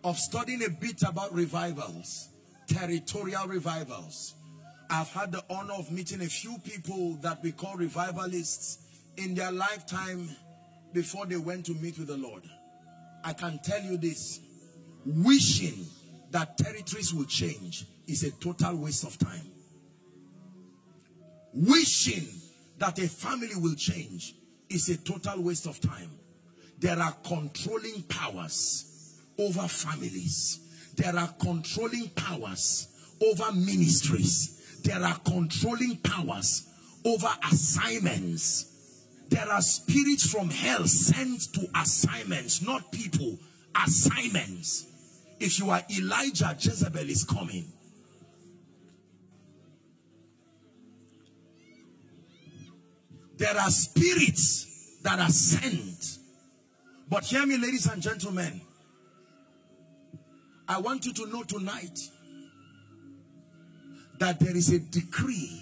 of 0.03 0.17
studying 0.17 0.63
a 0.63 0.69
bit 0.69 1.01
about 1.03 1.33
revivals, 1.33 2.29
territorial 2.67 3.47
revivals. 3.47 4.35
I've 4.89 5.09
had 5.09 5.31
the 5.31 5.43
honor 5.49 5.73
of 5.73 5.91
meeting 5.91 6.21
a 6.21 6.25
few 6.25 6.57
people 6.59 7.15
that 7.21 7.41
we 7.41 7.51
call 7.51 7.75
revivalists 7.75 8.79
in 9.17 9.33
their 9.33 9.51
lifetime 9.51 10.29
before 10.93 11.25
they 11.25 11.37
went 11.37 11.65
to 11.67 11.73
meet 11.75 11.97
with 11.97 12.07
the 12.07 12.17
Lord. 12.17 12.43
I 13.23 13.33
can 13.33 13.59
tell 13.63 13.81
you 13.81 13.97
this, 13.97 14.39
wishing 15.05 15.85
that 16.31 16.57
territories 16.57 17.13
will 17.13 17.25
change 17.25 17.85
is 18.07 18.23
a 18.23 18.31
total 18.31 18.75
waste 18.75 19.05
of 19.05 19.17
time. 19.17 19.47
Wishing 21.53 22.27
that 22.79 22.99
a 22.99 23.07
family 23.07 23.55
will 23.55 23.75
change 23.75 24.35
is 24.69 24.89
a 24.89 24.97
total 24.97 25.43
waste 25.43 25.67
of 25.67 25.79
time. 25.79 26.09
There 26.79 26.99
are 26.99 27.15
controlling 27.23 28.03
powers 28.03 28.92
over 29.37 29.67
families. 29.67 30.59
There 30.95 31.15
are 31.15 31.33
controlling 31.39 32.09
powers 32.09 32.87
over 33.21 33.51
ministries. 33.53 34.81
There 34.83 35.03
are 35.03 35.17
controlling 35.19 35.97
powers 35.97 36.67
over 37.05 37.29
assignments. 37.51 38.69
There 39.29 39.49
are 39.49 39.61
spirits 39.61 40.29
from 40.29 40.49
hell 40.49 40.85
sent 40.85 41.53
to 41.53 41.67
assignments, 41.75 42.61
not 42.61 42.91
people, 42.91 43.39
assignments. 43.75 44.85
If 45.39 45.59
you 45.59 45.69
are 45.71 45.81
Elijah, 45.97 46.55
Jezebel 46.59 47.09
is 47.09 47.23
coming. 47.23 47.65
There 53.37 53.57
are 53.57 53.69
spirits 53.71 54.99
that 55.03 55.19
are 55.19 55.29
sent. 55.29 56.19
But 57.09 57.25
hear 57.25 57.45
me, 57.45 57.57
ladies 57.57 57.87
and 57.87 58.01
gentlemen. 58.01 58.61
I 60.67 60.79
want 60.79 61.05
you 61.05 61.13
to 61.13 61.27
know 61.27 61.43
tonight 61.43 61.99
that 64.19 64.39
there 64.39 64.55
is 64.55 64.71
a 64.71 64.79
decree 64.79 65.61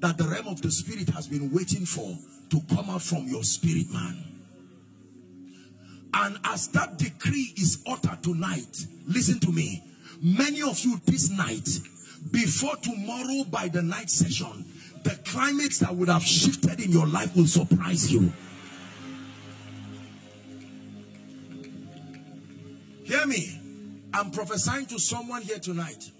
that 0.00 0.16
the 0.18 0.24
realm 0.24 0.48
of 0.48 0.62
the 0.62 0.70
spirit 0.70 1.08
has 1.10 1.28
been 1.28 1.52
waiting 1.52 1.84
for 1.84 2.16
to 2.50 2.60
come 2.74 2.90
out 2.90 3.02
from 3.02 3.26
your 3.28 3.42
spirit 3.42 3.90
man. 3.92 4.24
And 6.14 6.38
as 6.44 6.68
that 6.68 6.98
decree 6.98 7.52
is 7.56 7.82
uttered 7.86 8.22
tonight, 8.22 8.86
listen 9.06 9.38
to 9.40 9.52
me. 9.52 9.84
Many 10.20 10.62
of 10.62 10.80
you 10.80 11.00
this 11.04 11.30
night, 11.30 11.68
before 12.32 12.76
tomorrow 12.76 13.44
by 13.44 13.68
the 13.68 13.82
night 13.82 14.10
session, 14.10 14.64
the 15.04 15.16
climates 15.24 15.78
that 15.78 15.94
would 15.94 16.08
have 16.08 16.22
shifted 16.24 16.80
in 16.80 16.90
your 16.90 17.06
life 17.06 17.36
will 17.36 17.46
surprise 17.46 18.12
you. 18.12 18.32
Hear 23.04 23.26
me. 23.26 23.57
I'm 24.12 24.30
prophesying 24.30 24.86
to 24.86 24.98
someone 24.98 25.42
here 25.42 25.58
tonight. 25.58 26.10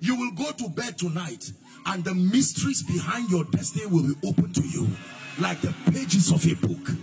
You 0.00 0.16
will 0.16 0.32
go 0.32 0.50
to 0.52 0.68
bed 0.68 0.98
tonight 0.98 1.52
and 1.86 2.04
the 2.04 2.14
mysteries 2.14 2.82
behind 2.82 3.30
your 3.30 3.44
destiny 3.44 3.86
will 3.86 4.02
be 4.02 4.28
open 4.28 4.52
to 4.52 4.62
you 4.62 4.88
like 5.38 5.60
the 5.60 5.74
pages 5.90 6.30
of 6.32 6.44
a 6.46 6.54
book. 6.54 6.96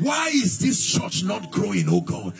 Why 0.00 0.28
is 0.34 0.58
this 0.58 0.84
church 0.84 1.22
not 1.22 1.52
growing, 1.52 1.84
oh 1.88 2.00
God? 2.00 2.34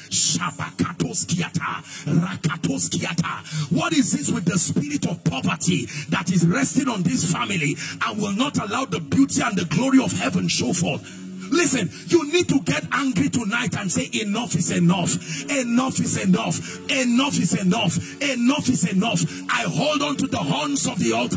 What 3.71 3.93
is 3.93 4.13
this 4.13 4.31
with 4.31 4.45
the 4.45 4.59
spirit 4.59 5.07
of 5.07 5.23
poverty 5.23 5.87
that 6.09 6.33
is 6.33 6.45
resting 6.47 6.89
on 6.89 7.05
this 7.05 7.33
family 7.33 7.77
and 8.05 8.21
will 8.21 8.33
not 8.33 8.59
allow 8.59 8.87
the 8.87 8.99
beauty 8.99 9.41
and 9.43 9.57
the 9.57 9.67
glory 9.67 10.03
of 10.03 10.13
heaven 10.13 10.49
show 10.49 10.73
forth? 10.73 11.24
Listen, 11.55 11.89
you 12.09 12.33
need 12.33 12.49
to 12.49 12.59
get 12.63 12.85
angry 12.91 13.29
tonight 13.29 13.77
and 13.77 13.91
say, 13.91 14.11
Enough 14.13 14.57
is 14.57 14.73
enough. 14.73 15.45
Enough 15.49 16.01
is 16.01 16.21
enough. 16.21 16.91
Enough 16.91 17.39
is 17.39 17.55
enough. 17.55 18.23
Enough 18.23 18.69
is 18.69 18.93
enough. 18.93 19.23
I 19.49 19.63
hold 19.63 20.03
on 20.03 20.17
to 20.17 20.27
the 20.27 20.39
horns 20.39 20.89
of 20.89 20.99
the 20.99 21.13
altar. 21.13 21.37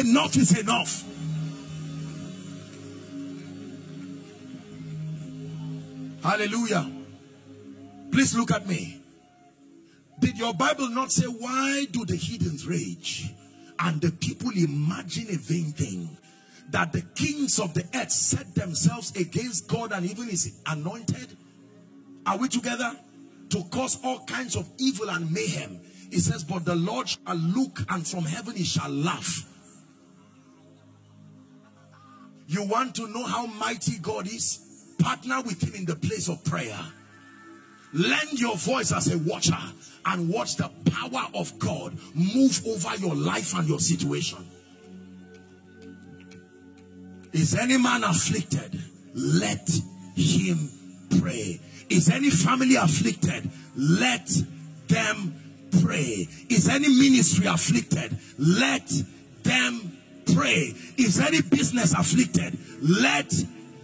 Enough 0.00 0.36
is 0.36 0.58
enough. 0.58 1.04
Hallelujah. 6.24 6.90
Please 8.10 8.34
look 8.34 8.50
at 8.50 8.66
me. 8.66 8.98
Did 10.20 10.38
your 10.38 10.54
Bible 10.54 10.88
not 10.88 11.12
say, 11.12 11.26
Why 11.26 11.84
do 11.90 12.06
the 12.06 12.16
heathens 12.16 12.66
rage? 12.66 13.30
And 13.78 14.00
the 14.00 14.12
people 14.12 14.52
imagine 14.56 15.26
a 15.28 15.36
vain 15.36 15.72
thing 15.72 16.16
that 16.70 16.92
the 16.92 17.02
kings 17.14 17.58
of 17.58 17.74
the 17.74 17.84
earth 17.94 18.10
set 18.10 18.54
themselves 18.54 19.14
against 19.16 19.68
God 19.68 19.92
and 19.92 20.08
even 20.08 20.28
his 20.28 20.58
anointed? 20.66 21.36
Are 22.26 22.38
we 22.38 22.48
together? 22.48 22.96
To 23.50 23.64
cause 23.64 23.98
all 24.02 24.24
kinds 24.24 24.56
of 24.56 24.68
evil 24.78 25.10
and 25.10 25.30
mayhem. 25.30 25.80
He 26.10 26.18
says, 26.18 26.44
But 26.44 26.64
the 26.64 26.74
Lord 26.74 27.08
shall 27.08 27.36
look, 27.36 27.80
and 27.88 28.06
from 28.06 28.24
heaven 28.24 28.56
he 28.56 28.64
shall 28.64 28.90
laugh. 28.90 29.46
You 32.46 32.64
want 32.64 32.94
to 32.96 33.08
know 33.08 33.24
how 33.24 33.46
mighty 33.46 33.98
God 33.98 34.26
is? 34.26 34.94
Partner 34.98 35.40
with 35.42 35.62
him 35.62 35.74
in 35.74 35.84
the 35.84 35.96
place 35.96 36.28
of 36.28 36.44
prayer. 36.44 36.78
Lend 37.94 38.40
your 38.40 38.56
voice 38.56 38.92
as 38.92 39.12
a 39.12 39.18
watcher 39.18 39.58
and 40.06 40.28
watch 40.28 40.56
the 40.56 40.70
power 40.90 41.28
of 41.34 41.58
God 41.58 41.96
move 42.14 42.66
over 42.66 42.96
your 42.96 43.14
life 43.14 43.54
and 43.54 43.68
your 43.68 43.80
situation. 43.80 44.46
Is 47.32 47.54
any 47.54 47.78
man 47.78 48.04
afflicted? 48.04 48.78
Let 49.14 49.68
him 50.14 50.68
pray. 51.20 51.60
Is 51.88 52.10
any 52.10 52.30
family 52.30 52.76
afflicted? 52.76 53.50
Let 53.76 54.30
them 54.88 55.34
pray. 55.82 56.28
Is 56.48 56.68
any 56.68 56.88
ministry 56.88 57.46
afflicted? 57.46 58.18
Let 58.38 58.90
them 59.42 59.98
pray. 60.34 60.74
Is 60.96 61.20
any 61.20 61.42
business 61.42 61.94
afflicted? 61.94 62.58
Let 62.82 63.30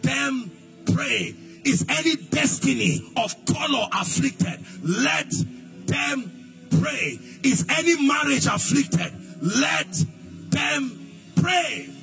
them 0.02 0.50
pray. 0.92 1.34
Is 1.64 1.84
any 1.88 2.16
destiny 2.16 3.02
of 3.16 3.34
color 3.46 3.88
afflicted? 3.92 4.64
Let 4.82 5.30
them 5.86 6.66
pray. 6.80 7.18
Is 7.42 7.66
any 7.76 8.06
marriage 8.06 8.46
afflicted? 8.46 9.12
Let 9.42 9.92
them 10.50 11.08
pray. 11.36 11.97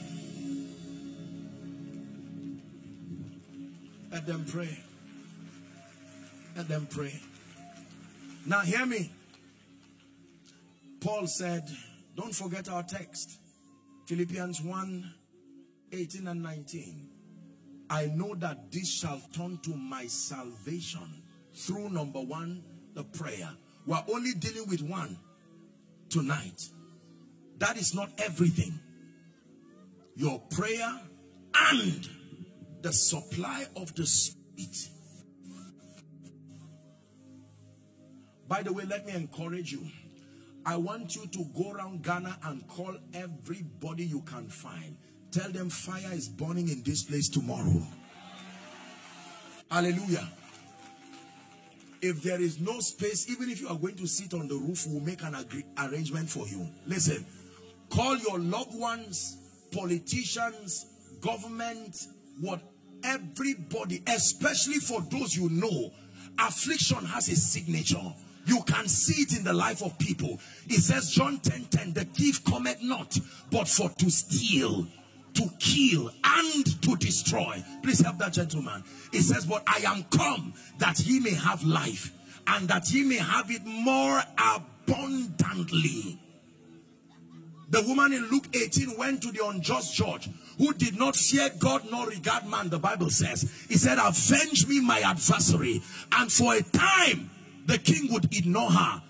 Let 4.15 4.27
them 4.27 4.45
pray. 4.49 4.79
Let 6.55 6.69
them 6.69 6.87
pray. 6.89 7.19
Now, 8.45 8.61
hear 8.61 8.85
me. 8.85 9.11
Paul 11.01 11.27
said, 11.27 11.69
Don't 12.15 12.33
forget 12.33 12.69
our 12.69 12.83
text 12.83 13.37
Philippians 14.05 14.61
1 14.61 15.13
18 15.91 16.27
and 16.29 16.41
19. 16.41 17.09
I 17.89 18.05
know 18.05 18.35
that 18.35 18.71
this 18.71 18.89
shall 18.89 19.21
turn 19.35 19.59
to 19.63 19.75
my 19.75 20.07
salvation 20.07 21.21
through 21.53 21.89
number 21.89 22.21
one, 22.21 22.63
the 22.93 23.03
prayer. 23.03 23.49
We're 23.85 24.01
only 24.13 24.31
dealing 24.31 24.69
with 24.69 24.81
one 24.81 25.17
tonight. 26.07 26.69
That 27.57 27.75
is 27.75 27.93
not 27.93 28.11
everything. 28.19 28.79
Your 30.15 30.41
prayer 30.51 31.01
and 31.73 32.09
the 32.81 32.93
supply 32.93 33.65
of 33.75 33.93
the 33.95 34.05
Spirit. 34.05 34.89
By 38.47 38.61
the 38.61 38.71
way, 38.71 38.85
let 38.85 39.05
me 39.05 39.13
encourage 39.13 39.71
you. 39.71 39.87
I 40.65 40.77
want 40.77 41.15
you 41.15 41.27
to 41.27 41.45
go 41.55 41.71
around 41.71 42.03
Ghana 42.03 42.37
and 42.43 42.67
call 42.67 42.95
everybody 43.13 44.05
you 44.05 44.21
can 44.21 44.49
find. 44.49 44.97
Tell 45.31 45.51
them 45.51 45.69
fire 45.69 46.13
is 46.13 46.27
burning 46.27 46.69
in 46.69 46.81
this 46.83 47.03
place 47.03 47.29
tomorrow. 47.29 47.83
Hallelujah. 49.69 50.27
If 52.01 52.21
there 52.23 52.39
is 52.39 52.59
no 52.59 52.79
space, 52.79 53.29
even 53.29 53.49
if 53.49 53.61
you 53.61 53.67
are 53.67 53.77
going 53.77 53.95
to 53.95 54.07
sit 54.07 54.33
on 54.33 54.47
the 54.47 54.55
roof, 54.55 54.85
we'll 54.87 55.01
make 55.01 55.23
an 55.23 55.35
arrangement 55.79 56.29
for 56.29 56.47
you. 56.47 56.67
Listen, 56.85 57.25
call 57.89 58.17
your 58.17 58.39
loved 58.39 58.75
ones, 58.75 59.37
politicians, 59.71 60.85
government, 61.21 61.97
what 62.39 62.61
everybody, 63.03 64.03
especially 64.07 64.75
for 64.79 65.01
those 65.01 65.35
you 65.35 65.49
know, 65.49 65.91
affliction 66.39 67.05
has 67.05 67.29
a 67.29 67.35
signature. 67.35 68.13
You 68.45 68.61
can 68.63 68.87
see 68.87 69.23
it 69.23 69.37
in 69.37 69.43
the 69.43 69.53
life 69.53 69.81
of 69.81 69.97
people. 69.97 70.39
It 70.67 70.81
says, 70.81 71.09
John 71.09 71.39
10 71.39 71.65
10, 71.65 71.93
the 71.93 72.05
thief 72.05 72.43
cometh 72.45 72.81
not, 72.81 73.17
but 73.51 73.67
for 73.67 73.89
to 73.89 74.09
steal, 74.09 74.87
to 75.33 75.49
kill, 75.59 76.11
and 76.23 76.81
to 76.83 76.95
destroy. 76.97 77.63
Please 77.81 78.01
help 78.01 78.19
that 78.19 78.33
gentleman. 78.33 78.83
It 79.11 79.21
says, 79.23 79.45
But 79.45 79.63
I 79.67 79.79
am 79.87 80.03
come 80.03 80.53
that 80.77 80.97
he 80.99 81.19
may 81.19 81.33
have 81.33 81.63
life, 81.63 82.11
and 82.47 82.67
that 82.67 82.87
he 82.87 83.03
may 83.03 83.17
have 83.17 83.49
it 83.49 83.65
more 83.65 84.21
abundantly. 84.37 86.19
The 87.69 87.81
woman 87.81 88.13
in 88.13 88.29
Luke 88.29 88.47
18 88.53 88.97
went 88.97 89.23
to 89.23 89.31
the 89.31 89.45
unjust 89.45 89.95
judge 89.95 90.29
who 90.57 90.73
did 90.73 90.97
not 90.97 91.15
fear 91.15 91.49
God 91.59 91.83
nor 91.89 92.07
regard 92.07 92.45
man, 92.47 92.69
the 92.69 92.79
Bible 92.79 93.09
says. 93.09 93.51
He 93.67 93.75
said, 93.75 93.97
Avenge 93.97 94.67
me 94.67 94.81
my 94.81 94.99
adversary. 94.99 95.81
And 96.11 96.31
for 96.31 96.53
a 96.53 96.61
time, 96.61 97.29
the 97.65 97.77
king 97.77 98.11
would 98.11 98.25
ignore 98.25 98.69
her. 98.69 99.01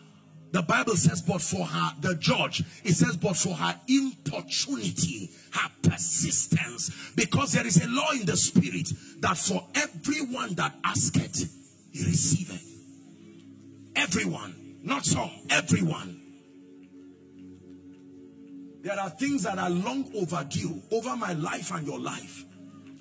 The 0.52 0.62
Bible 0.62 0.96
says, 0.96 1.22
but 1.22 1.42
for 1.42 1.66
her, 1.66 1.96
the 2.00 2.16
judge, 2.16 2.64
it 2.86 2.94
says, 2.94 3.18
but 3.18 3.36
for 3.36 3.54
her 3.54 3.78
importunity, 3.90 5.30
her 5.52 5.70
persistence, 5.84 7.12
because 7.14 7.52
there 7.52 7.68
is 7.68 7.84
a 7.84 7.90
law 7.90 8.12
in 8.12 8.26
the 8.26 8.38
spirit 8.38 8.90
that 9.20 9.38
for 9.38 9.68
everyone 9.76 10.54
that 10.54 10.74
asketh, 10.86 11.52
he 11.92 12.06
receiveth. 12.06 12.64
Everyone, 13.98 14.78
not 14.82 15.04
some, 15.04 15.30
everyone. 15.50 16.25
There 18.86 19.00
are 19.00 19.10
things 19.10 19.42
that 19.42 19.58
are 19.58 19.72
long 19.72 20.06
overdue 20.16 20.80
over 20.92 21.16
my 21.16 21.34
life 21.34 21.74
and 21.74 21.88
your 21.88 22.00
life. 22.00 22.46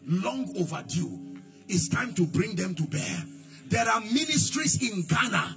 Long 0.06 0.50
overdue. 0.56 1.36
It's 1.68 1.90
time 1.90 2.14
to 2.14 2.24
bring 2.24 2.56
them 2.56 2.74
to 2.76 2.84
bear. 2.84 3.22
There 3.66 3.86
are 3.86 4.00
ministries 4.00 4.80
in 4.80 5.02
Ghana. 5.02 5.56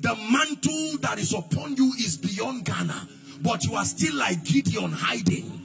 The 0.00 0.14
mantle 0.30 0.98
that 1.00 1.18
is 1.18 1.32
upon 1.32 1.76
you 1.76 1.90
is 1.98 2.18
beyond 2.18 2.66
Ghana. 2.66 3.08
But 3.40 3.64
you 3.64 3.74
are 3.74 3.86
still 3.86 4.14
like 4.14 4.44
Gideon 4.44 4.92
hiding. 4.92 5.62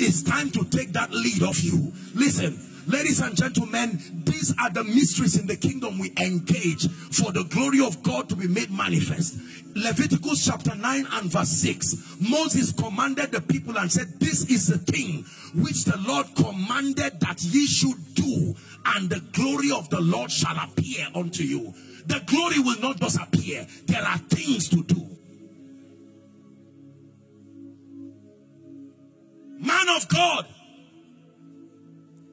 It's 0.00 0.22
time 0.24 0.50
to 0.50 0.64
take 0.64 0.92
that 0.92 1.12
lead 1.12 1.42
of 1.44 1.60
you. 1.60 1.92
Listen, 2.16 2.68
Ladies 2.88 3.20
and 3.20 3.36
gentlemen, 3.36 4.00
these 4.24 4.54
are 4.58 4.70
the 4.70 4.82
mysteries 4.82 5.38
in 5.38 5.46
the 5.46 5.56
kingdom 5.56 5.98
we 5.98 6.10
engage 6.18 6.88
for 7.12 7.32
the 7.32 7.44
glory 7.44 7.84
of 7.84 8.02
God 8.02 8.30
to 8.30 8.34
be 8.34 8.48
made 8.48 8.70
manifest. 8.70 9.36
Leviticus 9.78 10.44
chapter 10.44 10.74
9 10.74 11.06
and 11.12 11.30
verse 11.30 11.48
6. 11.48 12.18
Moses 12.20 12.72
commanded 12.72 13.30
the 13.30 13.40
people 13.40 13.78
and 13.78 13.90
said, 13.90 14.08
This 14.18 14.44
is 14.50 14.66
the 14.66 14.78
thing 14.78 15.24
which 15.54 15.84
the 15.84 15.96
Lord 15.98 16.26
commanded 16.34 17.20
that 17.20 17.42
ye 17.42 17.66
should 17.66 18.14
do, 18.14 18.54
and 18.84 19.08
the 19.08 19.20
glory 19.32 19.70
of 19.70 19.88
the 19.90 20.00
Lord 20.00 20.32
shall 20.32 20.56
appear 20.58 21.06
unto 21.14 21.44
you. 21.44 21.72
The 22.06 22.20
glory 22.26 22.58
will 22.58 22.80
not 22.80 22.98
just 22.98 23.20
appear, 23.20 23.66
there 23.86 24.02
are 24.02 24.18
things 24.18 24.68
to 24.70 24.82
do. 24.82 25.04
Man 29.60 29.88
of 29.96 30.08
God, 30.08 30.46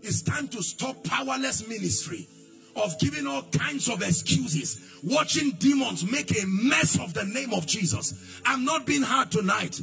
it's 0.01 0.22
time 0.22 0.47
to 0.49 0.63
stop 0.63 1.03
powerless 1.03 1.67
ministry 1.67 2.27
of 2.76 2.99
giving 2.99 3.26
all 3.27 3.43
kinds 3.43 3.89
of 3.89 4.02
excuses, 4.02 4.99
watching 5.03 5.52
demons 5.52 6.10
make 6.10 6.31
a 6.31 6.45
mess 6.45 6.99
of 6.99 7.14
the 7.14 7.23
name 7.26 7.53
of 7.53 7.65
Jesus. 7.65 8.41
I'm 8.45 8.65
not 8.65 8.85
being 8.85 9.02
hard 9.02 9.31
tonight. 9.31 9.80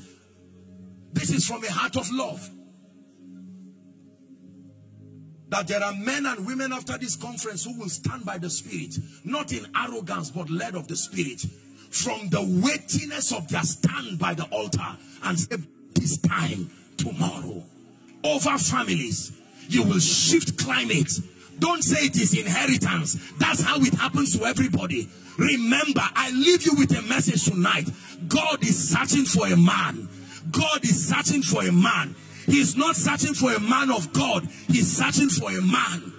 This 1.12 1.30
is 1.30 1.46
from 1.46 1.64
a 1.64 1.70
heart 1.70 1.96
of 1.96 2.10
love. 2.10 2.50
That 5.48 5.68
there 5.68 5.82
are 5.82 5.94
men 5.94 6.24
and 6.24 6.46
women 6.46 6.72
after 6.72 6.96
this 6.96 7.14
conference 7.14 7.64
who 7.64 7.78
will 7.78 7.90
stand 7.90 8.24
by 8.24 8.38
the 8.38 8.48
Spirit, 8.48 8.96
not 9.24 9.52
in 9.52 9.66
arrogance, 9.76 10.30
but 10.30 10.48
led 10.48 10.74
of 10.74 10.88
the 10.88 10.96
Spirit, 10.96 11.44
from 11.90 12.30
the 12.30 12.40
weightiness 12.64 13.32
of 13.32 13.48
their 13.48 13.62
stand 13.62 14.18
by 14.18 14.32
the 14.32 14.44
altar 14.44 14.96
and 15.24 15.38
say, 15.38 15.56
This 15.94 16.16
time, 16.18 16.70
tomorrow, 16.96 17.62
over 18.24 18.56
families, 18.56 19.32
you 19.68 19.82
will 19.82 19.98
shift 19.98 20.56
climate. 20.58 21.10
Don't 21.62 21.82
say 21.84 22.06
it 22.06 22.16
is 22.16 22.36
inheritance. 22.36 23.14
That's 23.38 23.62
how 23.62 23.76
it 23.76 23.94
happens 23.94 24.36
to 24.36 24.44
everybody. 24.44 25.08
Remember, 25.38 26.02
I 26.02 26.32
leave 26.32 26.66
you 26.66 26.72
with 26.76 26.90
a 26.98 27.02
message 27.02 27.44
tonight. 27.44 27.88
God 28.26 28.64
is 28.64 28.90
searching 28.90 29.24
for 29.24 29.46
a 29.46 29.56
man. 29.56 30.08
God 30.50 30.82
is 30.82 31.08
searching 31.08 31.40
for 31.40 31.62
a 31.62 31.70
man. 31.70 32.16
He's 32.46 32.76
not 32.76 32.96
searching 32.96 33.34
for 33.34 33.52
a 33.52 33.60
man 33.60 33.92
of 33.92 34.12
God. 34.12 34.48
He's 34.66 34.90
searching 34.90 35.28
for 35.28 35.52
a 35.52 35.62
man. 35.62 36.12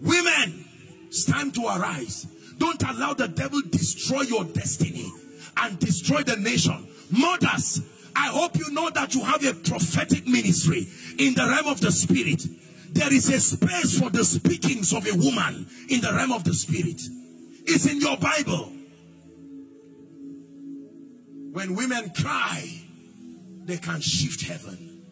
Women, 0.00 0.64
it's 1.08 1.26
time 1.26 1.52
to 1.52 1.66
arise. 1.66 2.26
Don't 2.56 2.82
allow 2.82 3.12
the 3.12 3.28
devil 3.28 3.60
destroy 3.68 4.22
your 4.22 4.44
destiny 4.44 5.12
and 5.58 5.78
destroy 5.78 6.22
the 6.22 6.36
nation. 6.36 6.88
Mothers, 7.10 7.82
I 8.16 8.28
hope 8.28 8.56
you 8.58 8.70
know 8.72 8.90
that 8.90 9.14
you 9.14 9.24
have 9.24 9.44
a 9.44 9.54
prophetic 9.54 10.26
ministry 10.26 10.86
in 11.18 11.34
the 11.34 11.46
realm 11.46 11.66
of 11.66 11.80
the 11.80 11.92
spirit. 11.92 12.44
There 12.92 13.12
is 13.12 13.28
a 13.28 13.40
space 13.40 13.98
for 13.98 14.10
the 14.10 14.24
speakings 14.24 14.92
of 14.92 15.06
a 15.06 15.14
woman 15.16 15.66
in 15.88 16.00
the 16.00 16.12
realm 16.12 16.32
of 16.32 16.44
the 16.44 16.54
spirit. 16.54 17.00
It's 17.66 17.86
in 17.86 18.00
your 18.00 18.16
Bible. 18.16 18.72
When 21.52 21.74
women 21.74 22.10
cry, 22.10 22.82
they 23.64 23.76
can 23.76 24.00
shift 24.00 24.42
heaven. 24.42 25.02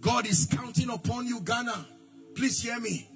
God 0.00 0.26
is 0.26 0.46
counting 0.46 0.90
upon 0.90 1.26
you, 1.26 1.40
Ghana. 1.40 1.86
Please 2.36 2.62
hear 2.62 2.78
me. 2.78 3.08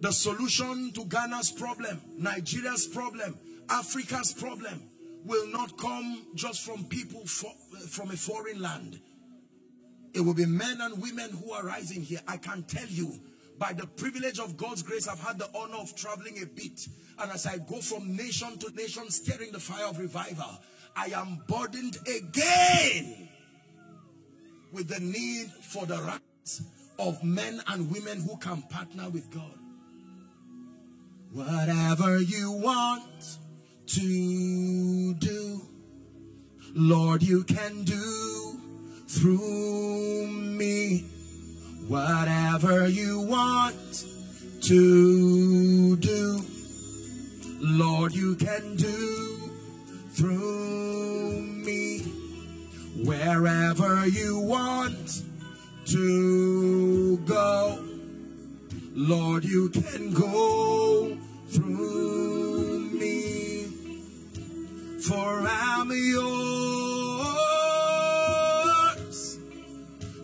The 0.00 0.12
solution 0.12 0.92
to 0.92 1.04
Ghana's 1.04 1.52
problem, 1.52 2.00
Nigeria's 2.16 2.86
problem, 2.86 3.38
Africa's 3.68 4.32
problem 4.32 4.82
will 5.24 5.46
not 5.48 5.76
come 5.76 6.26
just 6.34 6.64
from 6.64 6.84
people 6.84 7.26
for, 7.26 7.52
from 7.88 8.10
a 8.10 8.16
foreign 8.16 8.62
land. 8.62 8.98
It 10.14 10.20
will 10.20 10.34
be 10.34 10.46
men 10.46 10.80
and 10.80 11.00
women 11.00 11.30
who 11.30 11.52
are 11.52 11.64
rising 11.64 12.02
here. 12.02 12.20
I 12.26 12.38
can 12.38 12.62
tell 12.62 12.86
you, 12.86 13.12
by 13.58 13.74
the 13.74 13.86
privilege 13.86 14.38
of 14.38 14.56
God's 14.56 14.82
grace, 14.82 15.06
I've 15.06 15.20
had 15.20 15.38
the 15.38 15.48
honor 15.54 15.76
of 15.76 15.94
traveling 15.94 16.42
a 16.42 16.46
bit. 16.46 16.88
And 17.18 17.30
as 17.30 17.46
I 17.46 17.58
go 17.58 17.80
from 17.80 18.16
nation 18.16 18.58
to 18.58 18.74
nation, 18.74 19.10
stirring 19.10 19.52
the 19.52 19.60
fire 19.60 19.86
of 19.86 19.98
revival, 19.98 20.58
I 20.96 21.08
am 21.14 21.44
burdened 21.46 21.98
again 22.08 23.28
with 24.72 24.88
the 24.88 25.00
need 25.00 25.48
for 25.62 25.84
the 25.84 25.98
rights 25.98 26.62
of 26.98 27.22
men 27.22 27.62
and 27.68 27.90
women 27.92 28.22
who 28.22 28.38
can 28.38 28.62
partner 28.62 29.10
with 29.10 29.30
God. 29.30 29.59
Whatever 31.32 32.18
you 32.18 32.50
want 32.50 33.38
to 33.86 35.14
do, 35.14 35.60
Lord, 36.74 37.22
you 37.22 37.44
can 37.44 37.84
do 37.84 38.58
through 39.06 40.26
me. 40.26 41.04
Whatever 41.86 42.88
you 42.88 43.20
want 43.20 44.04
to 44.62 45.96
do, 45.98 46.44
Lord, 47.60 48.12
you 48.12 48.34
can 48.34 48.74
do 48.74 49.52
through 50.10 51.42
me. 51.42 52.00
Wherever 53.04 54.04
you 54.08 54.40
want 54.40 55.22
to 55.86 57.18
go, 57.18 57.89
Lord, 58.92 59.44
you 59.44 59.70
can 59.70 60.12
go 60.12 61.16
through 61.48 62.90
me, 62.92 63.64
for 65.06 65.46
I'm 65.48 65.90
yours. 65.90 66.50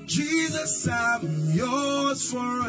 Jesus, 0.07 0.89
I'm 0.89 1.53
yours. 1.53 2.31
forevermore. 2.33 2.67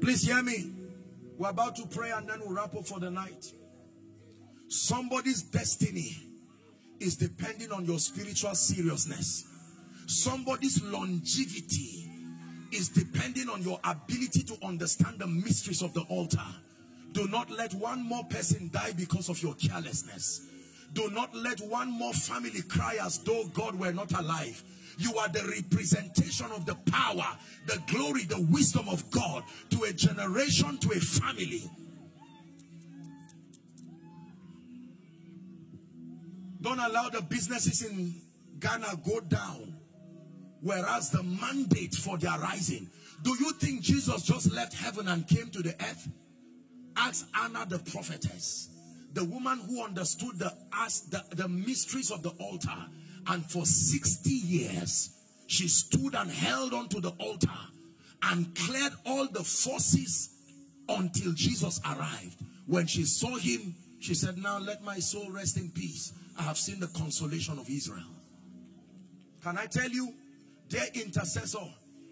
Please 0.00 0.22
hear 0.22 0.42
me. 0.42 0.72
We're 1.38 1.50
about 1.50 1.76
to 1.76 1.86
pray 1.86 2.10
and 2.10 2.28
then 2.28 2.40
we'll 2.40 2.54
wrap 2.54 2.74
up 2.74 2.86
for 2.86 2.98
the 2.98 3.10
night. 3.10 3.52
Somebody's 4.68 5.42
destiny 5.42 6.16
is 6.98 7.16
depending 7.16 7.70
on 7.72 7.84
your 7.84 7.98
spiritual 7.98 8.54
seriousness. 8.54 9.44
Somebody's 10.06 10.82
longevity 10.82 12.10
is 12.72 12.88
depending 12.88 13.48
on 13.48 13.62
your 13.62 13.78
ability 13.84 14.42
to 14.44 14.56
understand 14.64 15.18
the 15.18 15.26
mysteries 15.26 15.82
of 15.82 15.92
the 15.94 16.02
altar. 16.02 16.40
Do 17.12 17.28
not 17.28 17.50
let 17.50 17.74
one 17.74 18.02
more 18.02 18.24
person 18.24 18.70
die 18.72 18.92
because 18.96 19.28
of 19.28 19.42
your 19.42 19.54
carelessness. 19.54 20.48
Do 20.94 21.10
not 21.10 21.34
let 21.34 21.60
one 21.60 21.90
more 21.90 22.12
family 22.12 22.62
cry 22.62 22.98
as 23.02 23.18
though 23.18 23.44
God 23.54 23.74
were 23.74 23.92
not 23.92 24.12
alive. 24.12 24.62
You 24.98 25.16
are 25.16 25.28
the 25.28 25.44
representation 25.44 26.46
of 26.52 26.66
the 26.66 26.74
power, 26.90 27.26
the 27.66 27.80
glory, 27.86 28.24
the 28.24 28.46
wisdom 28.50 28.88
of 28.88 29.10
God 29.10 29.42
to 29.70 29.84
a 29.84 29.92
generation, 29.92 30.78
to 30.78 30.90
a 30.90 31.00
family. 31.00 31.70
Don't 36.60 36.78
allow 36.78 37.08
the 37.08 37.22
businesses 37.22 37.82
in 37.82 38.14
Ghana 38.60 39.00
go 39.04 39.20
down. 39.20 39.81
Whereas 40.62 41.10
the 41.10 41.22
mandate 41.22 41.94
for 41.94 42.16
their 42.16 42.38
rising. 42.38 42.88
Do 43.22 43.30
you 43.38 43.52
think 43.52 43.82
Jesus 43.82 44.22
just 44.22 44.52
left 44.52 44.72
heaven 44.74 45.08
and 45.08 45.26
came 45.26 45.50
to 45.50 45.62
the 45.62 45.74
earth? 45.74 46.08
Ask 46.96 47.26
Anna 47.34 47.66
the 47.68 47.78
prophetess. 47.78 48.68
The 49.12 49.24
woman 49.24 49.58
who 49.68 49.84
understood 49.84 50.38
the, 50.38 50.52
the, 51.10 51.24
the 51.34 51.48
mysteries 51.48 52.10
of 52.10 52.22
the 52.22 52.30
altar. 52.40 52.70
And 53.26 53.44
for 53.44 53.66
60 53.66 54.30
years, 54.30 55.10
she 55.46 55.68
stood 55.68 56.14
and 56.14 56.30
held 56.30 56.72
on 56.72 56.88
to 56.90 57.00
the 57.00 57.10
altar 57.18 57.50
and 58.22 58.54
cleared 58.54 58.92
all 59.04 59.26
the 59.28 59.42
forces 59.42 60.30
until 60.88 61.32
Jesus 61.32 61.80
arrived. 61.84 62.36
When 62.66 62.86
she 62.86 63.04
saw 63.04 63.36
him, 63.36 63.74
she 64.00 64.14
said, 64.14 64.38
now 64.38 64.58
let 64.58 64.82
my 64.82 64.98
soul 64.98 65.30
rest 65.30 65.56
in 65.56 65.70
peace. 65.70 66.12
I 66.38 66.42
have 66.42 66.56
seen 66.56 66.80
the 66.80 66.86
consolation 66.88 67.58
of 67.58 67.68
Israel. 67.68 68.06
Can 69.42 69.58
I 69.58 69.66
tell 69.66 69.90
you, 69.90 70.14
dear 70.72 70.88
intercessor, 70.94 71.58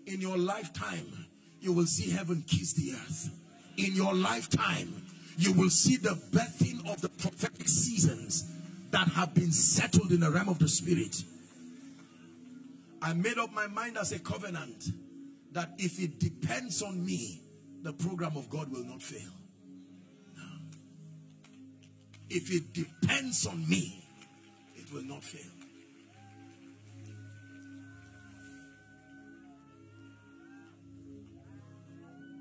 in 0.06 0.20
your 0.20 0.36
lifetime, 0.36 1.26
you 1.60 1.72
will 1.72 1.86
see 1.86 2.10
heaven 2.10 2.44
kiss 2.46 2.74
the 2.74 2.92
earth. 2.92 3.30
In 3.78 3.94
your 3.94 4.14
lifetime, 4.14 5.02
you 5.38 5.52
will 5.54 5.70
see 5.70 5.96
the 5.96 6.20
birthing 6.30 6.86
of 6.92 7.00
the 7.00 7.08
prophetic 7.08 7.66
seasons 7.66 8.52
that 8.90 9.08
have 9.08 9.32
been 9.34 9.50
settled 9.50 10.12
in 10.12 10.20
the 10.20 10.30
realm 10.30 10.50
of 10.50 10.58
the 10.58 10.68
spirit. 10.68 11.24
I 13.00 13.14
made 13.14 13.38
up 13.38 13.50
my 13.54 13.66
mind 13.66 13.96
as 13.96 14.12
a 14.12 14.18
covenant 14.18 14.84
that 15.52 15.70
if 15.78 15.98
it 15.98 16.20
depends 16.20 16.82
on 16.82 17.02
me, 17.04 17.40
the 17.82 17.94
program 17.94 18.36
of 18.36 18.50
God 18.50 18.70
will 18.70 18.84
not 18.84 19.00
fail. 19.00 19.32
If 22.28 22.52
it 22.52 22.74
depends 22.74 23.46
on 23.46 23.66
me, 23.66 24.04
it 24.76 24.92
will 24.92 25.04
not 25.04 25.24
fail. 25.24 25.59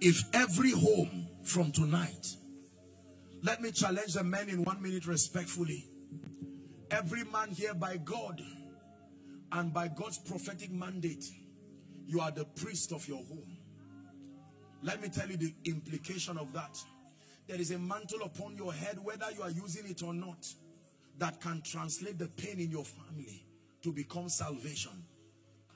If 0.02 0.24
every 0.34 0.72
home 0.72 1.28
from 1.44 1.72
tonight, 1.72 2.28
let 3.44 3.62
me 3.62 3.72
challenge 3.72 4.14
the 4.14 4.24
men 4.24 4.48
in 4.48 4.64
one 4.64 4.82
minute 4.82 5.06
respectfully. 5.06 5.90
Every 6.90 7.24
man 7.26 7.50
here 7.52 7.74
by 7.74 7.98
God 7.98 8.42
and 9.52 9.74
by 9.74 9.90
God's 9.90 10.18
prophetic 10.18 10.72
mandate, 10.72 11.26
you 12.06 12.22
are 12.22 12.32
the 12.32 12.46
priest 12.46 12.94
of 12.94 13.08
your 13.08 13.18
home. 13.18 13.58
Let 14.82 15.02
me 15.02 15.10
tell 15.10 15.30
you 15.30 15.36
the 15.36 15.54
implication 15.66 16.38
of 16.38 16.54
that. 16.54 16.78
There 17.48 17.60
is 17.60 17.72
a 17.72 17.80
mantle 17.80 18.22
upon 18.24 18.56
your 18.56 18.72
head, 18.72 19.00
whether 19.04 19.26
you 19.36 19.42
are 19.42 19.52
using 19.52 19.86
it 19.86 20.02
or 20.02 20.14
not, 20.14 20.48
that 21.18 21.42
can 21.42 21.62
translate 21.62 22.18
the 22.18 22.28
pain 22.30 22.60
in 22.60 22.72
your 22.72 22.86
family 22.86 23.46
to 23.84 23.92
become 23.92 24.30
salvation. 24.30 25.04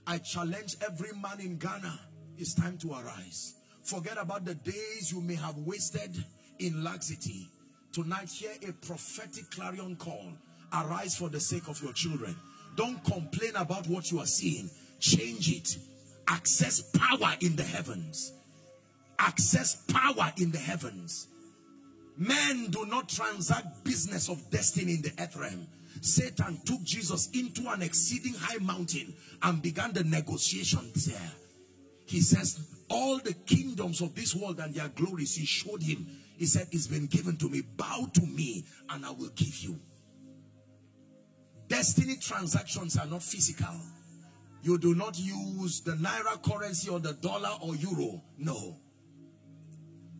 I 0.07 0.19
challenge 0.19 0.77
every 0.81 1.11
man 1.13 1.41
in 1.41 1.57
Ghana, 1.57 1.99
it's 2.37 2.53
time 2.53 2.77
to 2.79 2.93
arise. 2.93 3.55
Forget 3.83 4.17
about 4.17 4.45
the 4.45 4.55
days 4.55 5.11
you 5.11 5.21
may 5.21 5.35
have 5.35 5.57
wasted 5.57 6.23
in 6.59 6.83
laxity. 6.83 7.47
Tonight, 7.91 8.29
hear 8.29 8.51
a 8.67 8.71
prophetic 8.71 9.51
clarion 9.51 9.95
call. 9.97 10.31
Arise 10.73 11.15
for 11.15 11.29
the 11.29 11.39
sake 11.39 11.67
of 11.67 11.81
your 11.83 11.93
children. 11.93 12.35
Don't 12.75 13.03
complain 13.03 13.55
about 13.55 13.87
what 13.87 14.11
you 14.11 14.19
are 14.19 14.25
seeing. 14.25 14.69
Change 14.99 15.51
it. 15.51 15.77
Access 16.27 16.81
power 16.81 17.35
in 17.41 17.55
the 17.55 17.63
heavens. 17.63 18.33
Access 19.19 19.75
power 19.75 20.31
in 20.37 20.51
the 20.51 20.57
heavens. 20.57 21.27
Men 22.17 22.67
do 22.69 22.85
not 22.85 23.09
transact 23.09 23.83
business 23.83 24.29
of 24.29 24.49
destiny 24.49 24.93
in 24.93 25.01
the 25.01 25.11
earth 25.19 25.35
realm. 25.35 25.67
Satan 26.01 26.59
took 26.65 26.81
Jesus 26.83 27.29
into 27.31 27.69
an 27.71 27.81
exceeding 27.81 28.33
high 28.33 28.63
mountain 28.63 29.13
and 29.41 29.61
began 29.61 29.93
the 29.93 30.03
negotiations 30.03 31.05
there. 31.05 31.31
He 32.05 32.21
says, 32.21 32.59
all 32.93 33.17
the 33.17 33.33
kingdoms 33.33 34.01
of 34.01 34.13
this 34.13 34.35
world 34.35 34.59
and 34.59 34.73
their 34.73 34.87
glories, 34.89 35.35
he 35.35 35.45
showed 35.45 35.81
him. 35.81 36.05
He 36.37 36.45
said, 36.45 36.67
it's 36.71 36.87
been 36.87 37.07
given 37.07 37.37
to 37.37 37.49
me. 37.49 37.61
Bow 37.61 38.07
to 38.13 38.21
me 38.21 38.65
and 38.89 39.05
I 39.05 39.11
will 39.11 39.31
give 39.35 39.55
you. 39.57 39.79
Destiny 41.67 42.17
transactions 42.17 42.97
are 42.97 43.07
not 43.07 43.23
physical. 43.23 43.73
You 44.61 44.77
do 44.77 44.93
not 44.93 45.17
use 45.17 45.81
the 45.81 45.93
naira 45.93 46.41
currency 46.41 46.89
or 46.89 46.99
the 46.99 47.13
dollar 47.13 47.49
or 47.61 47.75
euro. 47.75 48.21
No. 48.37 48.77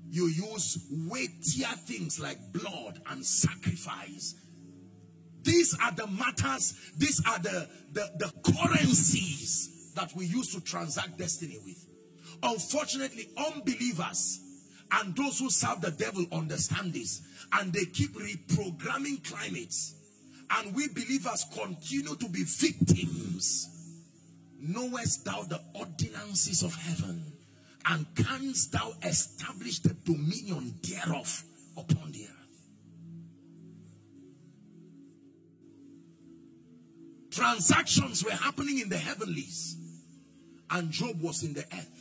You 0.10 0.28
use 0.28 0.86
weightier 0.92 1.76
things 1.86 2.20
like 2.20 2.38
blood 2.52 3.02
and 3.10 3.26
sacrifice. 3.26 4.36
These 5.44 5.78
are 5.82 5.92
the 5.92 6.08
matters, 6.08 6.74
these 6.98 7.22
are 7.28 7.40
the, 7.40 7.70
the, 7.92 8.10
the 8.18 8.52
currencies 8.52 9.92
that 9.96 10.16
we 10.16 10.26
use 10.26 10.54
to 10.54 10.62
transact 10.62 11.18
destiny 11.18 11.60
with. 11.64 11.93
Unfortunately, 12.44 13.30
unbelievers 13.38 14.42
and 14.92 15.16
those 15.16 15.40
who 15.40 15.50
serve 15.50 15.80
the 15.82 15.92
devil 15.92 16.26
understand 16.32 16.94
this 16.94 17.22
and 17.54 17.72
they 17.72 17.86
keep 17.86 18.14
reprogramming 18.14 19.24
climates 19.24 19.96
and 20.52 20.76
we 20.76 20.90
believers 20.90 21.46
continue 21.54 22.16
to 22.16 22.30
be 22.30 22.44
victims. 22.44 23.70
Knowest 24.60 25.26
thou 25.26 25.44
the 25.44 25.62
ordinances 25.74 26.64
of 26.64 26.76
heaven 26.76 27.34
and 27.86 28.06
canst 28.16 28.72
thou 28.74 28.94
establish 29.04 29.80
the 29.80 29.94
dominion 30.06 30.76
thereof 30.84 31.44
upon 31.78 32.12
the 32.12 32.26
earth? 32.26 32.30
Transactions 37.32 38.24
were 38.24 38.32
happening 38.32 38.80
in 38.80 38.90
the 38.90 38.98
heavenlies 38.98 39.78
and 40.70 40.92
Job 40.92 41.22
was 41.22 41.44
in 41.44 41.54
the 41.54 41.66
earth. 41.74 41.93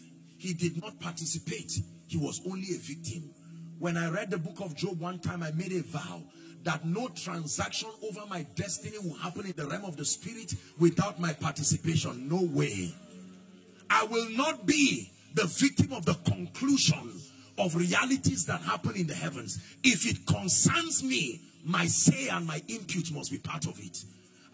He 0.42 0.54
did 0.54 0.82
not 0.82 0.98
participate. 0.98 1.72
He 2.08 2.16
was 2.16 2.40
only 2.44 2.74
a 2.74 2.78
victim. 2.78 3.30
When 3.78 3.96
I 3.96 4.10
read 4.10 4.28
the 4.28 4.38
book 4.38 4.58
of 4.58 4.74
Job 4.74 4.98
one 4.98 5.20
time, 5.20 5.40
I 5.40 5.52
made 5.52 5.70
a 5.70 5.82
vow 5.82 6.20
that 6.64 6.84
no 6.84 7.06
transaction 7.10 7.88
over 8.02 8.26
my 8.28 8.44
destiny 8.56 8.98
will 8.98 9.14
happen 9.14 9.46
in 9.46 9.52
the 9.52 9.66
realm 9.66 9.84
of 9.84 9.96
the 9.96 10.04
spirit 10.04 10.52
without 10.80 11.20
my 11.20 11.32
participation. 11.32 12.28
No 12.28 12.42
way. 12.42 12.92
I 13.88 14.02
will 14.06 14.30
not 14.30 14.66
be 14.66 15.12
the 15.34 15.44
victim 15.44 15.92
of 15.92 16.06
the 16.06 16.14
conclusion 16.14 17.20
of 17.56 17.76
realities 17.76 18.44
that 18.46 18.62
happen 18.62 18.96
in 18.96 19.06
the 19.06 19.14
heavens. 19.14 19.60
If 19.84 20.08
it 20.10 20.26
concerns 20.26 21.04
me, 21.04 21.40
my 21.64 21.86
say 21.86 22.30
and 22.30 22.48
my 22.48 22.60
impute 22.66 23.12
must 23.12 23.30
be 23.30 23.38
part 23.38 23.66
of 23.66 23.78
it. 23.78 24.04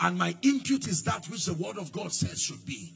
And 0.00 0.18
my 0.18 0.36
impute 0.42 0.86
is 0.86 1.02
that 1.04 1.24
which 1.30 1.46
the 1.46 1.54
word 1.54 1.78
of 1.78 1.92
God 1.92 2.12
says 2.12 2.42
should 2.42 2.66
be. 2.66 2.92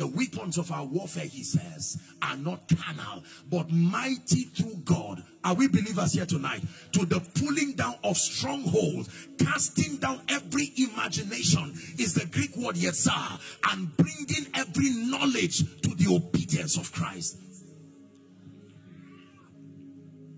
The 0.00 0.06
weapons 0.06 0.56
of 0.56 0.72
our 0.72 0.86
warfare, 0.86 1.26
he 1.26 1.42
says, 1.42 2.00
are 2.22 2.36
not 2.38 2.62
carnal, 2.74 3.22
but 3.50 3.70
mighty 3.70 4.44
through 4.44 4.76
God. 4.82 5.22
Are 5.44 5.52
we 5.52 5.68
believers 5.68 6.14
here 6.14 6.24
tonight? 6.24 6.62
To 6.92 7.04
the 7.04 7.20
pulling 7.38 7.74
down 7.74 7.96
of 8.02 8.16
strongholds, 8.16 9.10
casting 9.38 9.98
down 9.98 10.22
every 10.30 10.72
imagination 10.78 11.74
is 11.98 12.14
the 12.14 12.24
Greek 12.24 12.56
word 12.56 12.76
yetzar, 12.76 13.38
and 13.70 13.94
bringing 13.98 14.46
every 14.54 14.88
knowledge 14.88 15.58
to 15.82 15.94
the 15.94 16.14
obedience 16.14 16.78
of 16.78 16.90
Christ. 16.92 17.36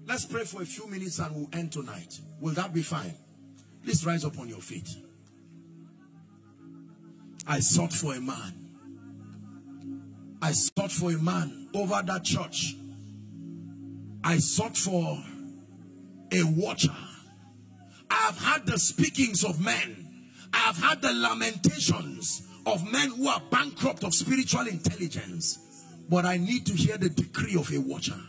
Let's 0.06 0.26
pray 0.26 0.42
for 0.42 0.62
a 0.62 0.66
few 0.66 0.88
minutes 0.88 1.20
and 1.20 1.36
we'll 1.36 1.48
end 1.52 1.70
tonight. 1.70 2.18
Will 2.40 2.54
that 2.54 2.74
be 2.74 2.82
fine? 2.82 3.14
Please 3.84 4.04
rise 4.04 4.24
up 4.24 4.40
on 4.40 4.48
your 4.48 4.58
feet. 4.58 4.88
I 7.46 7.60
sought 7.60 7.92
for 7.92 8.16
a 8.16 8.20
man 8.20 8.61
I 10.42 10.50
sought 10.50 10.90
for 10.90 11.12
a 11.12 11.18
man 11.18 11.68
over 11.72 12.02
that 12.04 12.24
church. 12.24 12.74
I 14.24 14.38
sought 14.38 14.76
for 14.76 15.22
a 16.32 16.42
watcher. 16.42 16.96
I 18.10 18.14
have 18.14 18.38
had 18.38 18.66
the 18.66 18.76
speakings 18.76 19.44
of 19.44 19.64
men. 19.64 20.30
I 20.52 20.58
have 20.58 20.76
had 20.76 21.00
the 21.00 21.12
lamentations 21.12 22.42
of 22.66 22.90
men 22.90 23.10
who 23.10 23.28
are 23.28 23.40
bankrupt 23.50 24.02
of 24.02 24.14
spiritual 24.14 24.66
intelligence. 24.66 25.60
But 26.10 26.26
I 26.26 26.38
need 26.38 26.66
to 26.66 26.72
hear 26.72 26.98
the 26.98 27.08
decree 27.08 27.56
of 27.56 27.72
a 27.72 27.78
watcher. 27.78 28.20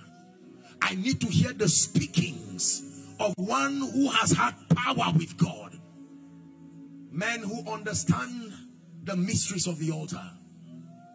I 0.83 0.93
need 0.93 1.19
to 1.21 1.27
hear 1.27 1.51
the 1.53 1.67
speakings 1.67 2.83
of 3.19 3.33
one 3.37 3.79
who 3.91 4.09
has 4.11 4.31
had 4.33 4.53
power 4.69 5.13
with 5.17 5.35
God. 5.37 5.79
Men 7.11 7.39
who 7.39 7.71
understand 7.71 8.53
the 9.03 9.15
mysteries 9.15 9.65
of 9.65 9.79
the 9.79 9.91
altar. 9.91 10.23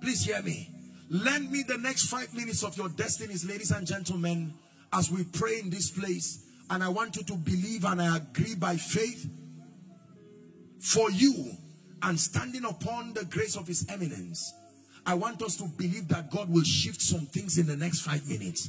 Please 0.01 0.25
hear 0.25 0.43
me. 0.43 0.75
Lend 1.11 1.51
me 1.51 1.63
the 1.63 1.79
next 1.79 2.09
five 2.09 2.35
minutes 2.35 2.63
of 2.63 2.77
your 2.77 2.89
destinies, 2.91 3.45
ladies 3.45 3.71
and 3.71 3.87
gentlemen, 3.87 4.53
as 4.93 5.11
we 5.11 5.25
pray 5.25 5.61
in 5.61 5.71
this 5.71 5.91
place. 5.91 6.45
And 6.71 6.85
I 6.85 6.89
want 6.89 7.17
you 7.17 7.23
to 7.25 7.35
believe 7.35 7.85
and 7.85 8.01
I 8.01 8.19
agree 8.19 8.55
by 8.55 8.77
faith 8.77 9.27
for 10.81 11.11
you 11.11 11.53
and 12.03 12.21
standing 12.21 12.65
upon 12.65 13.15
the 13.15 13.25
grace 13.25 13.57
of 13.57 13.67
his 13.67 13.87
eminence. 13.89 14.53
I 15.07 15.15
want 15.15 15.43
us 15.43 15.57
to 15.57 15.65
believe 15.65 16.09
that 16.09 16.31
God 16.31 16.51
will 16.51 16.63
shift 16.63 17.01
some 17.01 17.27
things 17.27 17.57
in 17.57 17.67
the 17.67 17.77
next 17.77 18.03
five 18.03 18.29
minutes. 18.29 18.69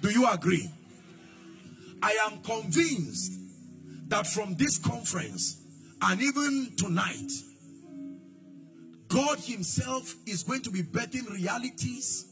Do 0.00 0.10
you 0.10 0.26
agree? 0.28 0.70
I 2.02 2.16
am 2.24 2.40
convinced 2.42 3.34
that 4.08 4.26
from 4.26 4.54
this 4.54 4.78
conference 4.78 5.60
and 6.00 6.22
even 6.22 6.72
tonight, 6.76 7.30
God 9.10 9.40
Himself 9.40 10.14
is 10.24 10.44
going 10.44 10.62
to 10.62 10.70
be 10.70 10.82
birthing 10.82 11.28
realities 11.30 12.26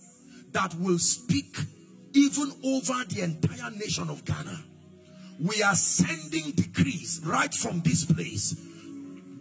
that 0.53 0.75
will 0.77 0.99
speak 0.99 1.57
even 2.15 2.53
over 2.65 3.05
the 3.09 3.23
entire 3.23 3.71
nation 3.73 4.09
of 4.09 4.25
Ghana. 4.25 4.63
We 5.41 5.63
are 5.63 5.75
sending 5.75 6.53
decrees 6.53 7.21
right 7.25 7.53
from 7.53 7.81
this 7.81 8.05
place 8.05 8.55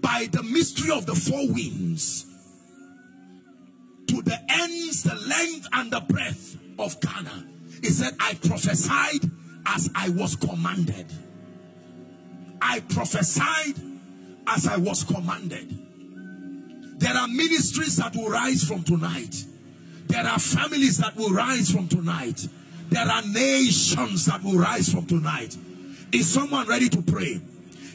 by 0.01 0.27
the 0.31 0.43
mystery 0.43 0.91
of 0.91 1.05
the 1.05 1.15
four 1.15 1.47
winds 1.47 2.25
to 4.07 4.21
the 4.21 4.39
ends, 4.49 5.03
the 5.03 5.15
length, 5.15 5.67
and 5.73 5.91
the 5.91 5.99
breadth 6.01 6.57
of 6.79 6.99
Ghana. 7.01 7.47
He 7.81 7.89
said, 7.89 8.15
I 8.19 8.33
prophesied 8.35 9.29
as 9.67 9.89
I 9.95 10.09
was 10.09 10.35
commanded. 10.35 11.11
I 12.61 12.79
prophesied 12.79 13.75
as 14.47 14.67
I 14.67 14.77
was 14.77 15.03
commanded. 15.03 15.86
There 16.97 17.13
are 17.13 17.27
ministries 17.27 17.97
that 17.97 18.15
will 18.15 18.29
rise 18.29 18.63
from 18.63 18.83
tonight. 18.83 19.45
There 20.07 20.25
are 20.25 20.39
families 20.39 20.97
that 20.97 21.15
will 21.15 21.29
rise 21.31 21.69
from 21.69 21.87
tonight. 21.87 22.47
There 22.89 23.05
are 23.05 23.21
nations 23.21 24.25
that 24.25 24.43
will 24.43 24.57
rise 24.57 24.89
from 24.91 25.05
tonight. 25.05 25.55
Is 26.11 26.27
someone 26.31 26.67
ready 26.67 26.89
to 26.89 27.01
pray? 27.01 27.41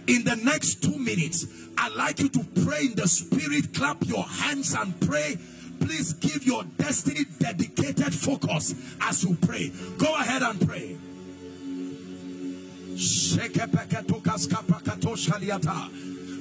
In 0.06 0.24
the 0.24 0.36
next 0.36 0.82
two 0.82 0.98
minutes, 0.98 1.46
I'd 1.78 1.92
like 1.92 2.20
you 2.20 2.28
to 2.28 2.44
pray 2.64 2.86
in 2.86 2.94
the 2.94 3.08
spirit, 3.08 3.72
clap 3.74 4.04
your 4.06 4.24
hands 4.24 4.74
and 4.74 4.98
pray. 5.00 5.38
Please 5.80 6.12
give 6.12 6.44
your 6.44 6.64
destiny 6.76 7.24
dedicated 7.38 8.14
focus 8.14 8.74
as 9.00 9.24
you 9.24 9.36
pray. 9.40 9.72
Go 9.98 10.14
ahead 10.14 10.42
and 10.42 10.60
pray. 10.68 10.96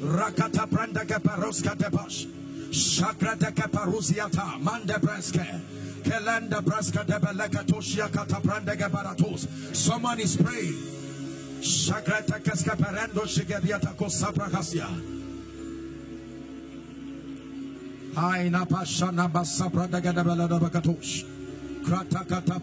Rakata 0.01 0.67
branda 0.67 1.05
kaparoska 2.71 3.35
debash. 3.35 3.35
Shakra 3.35 3.35
de 3.35 3.51
kaparusiata. 3.51 4.59
Mande 4.59 4.99
breske. 4.99 5.61
Kelenda 6.03 6.61
braska 6.61 7.03
de 7.05 7.19
belekatoshia 7.19 8.09
kata 8.11 8.39
branda 8.41 8.75
gabaratos. 8.75 9.47
Someone 9.75 10.19
is 10.19 10.37
praying. 10.37 10.77
Shakra 11.61 12.21
de 12.25 12.39
kaskaparendo 12.39 13.25
shigediata 13.27 13.95
kosabrakasia. 13.95 14.87
Aina 18.15 18.65
pashana 18.65 19.29
basabra 19.29 19.87
de 19.89 20.01
gadabela 20.01 20.47
de 20.47 20.59
bakatosh. 20.59 21.25
Krata 21.83 22.25
kata 22.27 22.59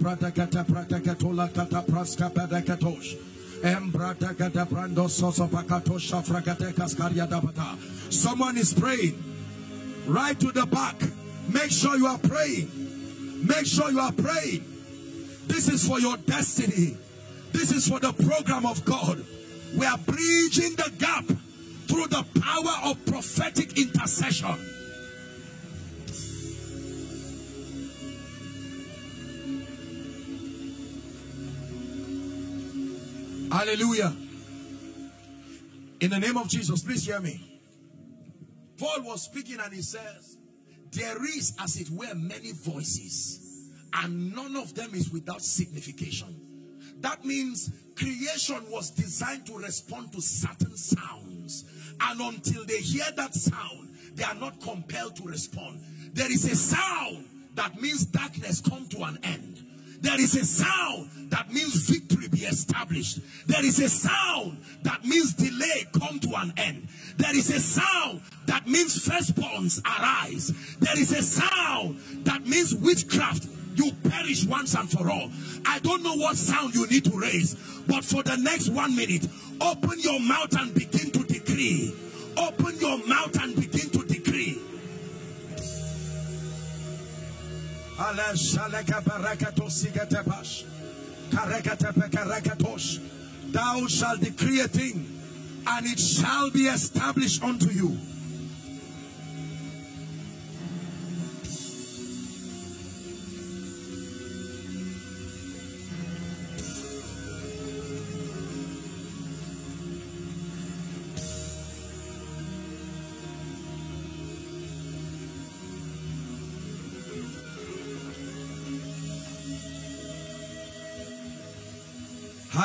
praska 1.82 2.30
pedekatosh. 2.30 3.16
Someone 8.10 8.58
is 8.58 8.72
praying. 8.74 9.27
Right 10.08 10.40
to 10.40 10.50
the 10.52 10.64
back. 10.64 10.96
Make 11.52 11.70
sure 11.70 11.94
you 11.98 12.06
are 12.06 12.16
praying. 12.16 13.46
Make 13.46 13.66
sure 13.66 13.90
you 13.90 14.00
are 14.00 14.12
praying. 14.12 14.64
This 15.46 15.68
is 15.68 15.86
for 15.86 16.00
your 16.00 16.16
destiny. 16.16 16.96
This 17.52 17.72
is 17.72 17.86
for 17.86 18.00
the 18.00 18.14
program 18.14 18.64
of 18.64 18.82
God. 18.86 19.22
We 19.76 19.84
are 19.84 19.98
bridging 19.98 20.76
the 20.76 20.90
gap 20.98 21.26
through 21.88 22.06
the 22.06 22.24
power 22.40 22.90
of 22.90 23.04
prophetic 23.04 23.78
intercession. 23.78 24.58
Hallelujah. 33.52 34.16
In 36.00 36.10
the 36.10 36.18
name 36.18 36.38
of 36.38 36.48
Jesus, 36.48 36.82
please 36.82 37.04
hear 37.04 37.20
me. 37.20 37.57
Paul 38.78 39.02
was 39.02 39.22
speaking 39.22 39.58
and 39.60 39.72
he 39.72 39.82
says, 39.82 40.38
There 40.92 41.24
is, 41.24 41.54
as 41.60 41.80
it 41.80 41.90
were, 41.90 42.14
many 42.14 42.52
voices, 42.52 43.70
and 43.92 44.34
none 44.34 44.56
of 44.56 44.74
them 44.74 44.94
is 44.94 45.10
without 45.10 45.42
signification. 45.42 46.34
That 47.00 47.24
means 47.24 47.70
creation 47.96 48.64
was 48.70 48.90
designed 48.90 49.46
to 49.46 49.58
respond 49.58 50.12
to 50.12 50.20
certain 50.20 50.76
sounds, 50.76 51.64
and 52.00 52.20
until 52.20 52.64
they 52.64 52.78
hear 52.78 53.06
that 53.16 53.34
sound, 53.34 53.90
they 54.14 54.24
are 54.24 54.34
not 54.34 54.60
compelled 54.60 55.16
to 55.16 55.24
respond. 55.24 55.80
There 56.12 56.30
is 56.30 56.44
a 56.50 56.56
sound 56.56 57.26
that 57.54 57.80
means 57.80 58.06
darkness 58.06 58.60
come 58.60 58.86
to 58.88 59.02
an 59.02 59.18
end. 59.22 59.67
There 60.00 60.20
is 60.20 60.36
a 60.36 60.44
sound 60.44 61.10
that 61.30 61.52
means 61.52 61.74
victory 61.88 62.28
be 62.28 62.44
established. 62.44 63.20
There 63.46 63.64
is 63.64 63.80
a 63.80 63.88
sound 63.88 64.58
that 64.82 65.04
means 65.04 65.34
delay 65.34 65.86
come 65.92 66.20
to 66.20 66.34
an 66.36 66.52
end. 66.56 66.88
There 67.16 67.36
is 67.36 67.50
a 67.50 67.60
sound 67.60 68.22
that 68.46 68.66
means 68.66 69.06
firstborns 69.06 69.80
arise. 69.84 70.52
There 70.78 70.98
is 70.98 71.12
a 71.12 71.22
sound 71.22 71.98
that 72.24 72.46
means 72.46 72.74
witchcraft 72.74 73.48
you 73.74 73.92
perish 74.08 74.44
once 74.44 74.74
and 74.74 74.90
for 74.90 75.10
all. 75.10 75.30
I 75.66 75.78
don't 75.80 76.02
know 76.02 76.14
what 76.14 76.36
sound 76.36 76.74
you 76.74 76.86
need 76.86 77.04
to 77.06 77.18
raise, 77.18 77.54
but 77.86 78.04
for 78.04 78.22
the 78.22 78.36
next 78.36 78.70
one 78.70 78.94
minute, 78.96 79.26
open 79.60 80.00
your 80.00 80.20
mouth 80.20 80.56
and 80.58 80.74
begin 80.74 81.10
to 81.12 81.24
decree. 81.24 81.94
Open 82.36 82.76
your 82.78 82.98
mouth 83.06 83.36
and 83.42 83.54
begin 83.56 83.90
to 83.90 84.04
Thou 93.50 93.86
shalt 93.88 94.20
decree 94.20 94.60
a 94.60 94.68
thing, 94.68 95.04
and 95.66 95.86
it 95.86 95.98
shall 95.98 96.50
be 96.50 96.68
established 96.68 97.42
unto 97.42 97.70
you. 97.70 97.98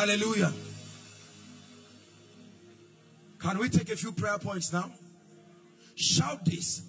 Hallelujah. 0.03 0.51
Can 3.39 3.57
we 3.57 3.69
take 3.69 3.89
a 3.89 3.95
few 3.95 4.11
prayer 4.11 4.37
points 4.37 4.73
now? 4.73 4.91
Shout 5.95 6.43
this. 6.43 6.81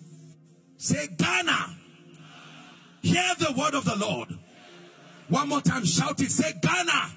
Say, 0.79 1.07
Ghana, 1.17 1.77
hear 3.03 3.23
the 3.39 3.55
word 3.57 3.75
of 3.75 3.85
the 3.85 3.95
Lord. 3.95 4.37
One 5.29 5.49
more 5.49 5.61
time, 5.61 5.85
shout 5.85 6.21
it. 6.23 6.33
Say, 6.33 6.55
Ghana, 6.61 7.13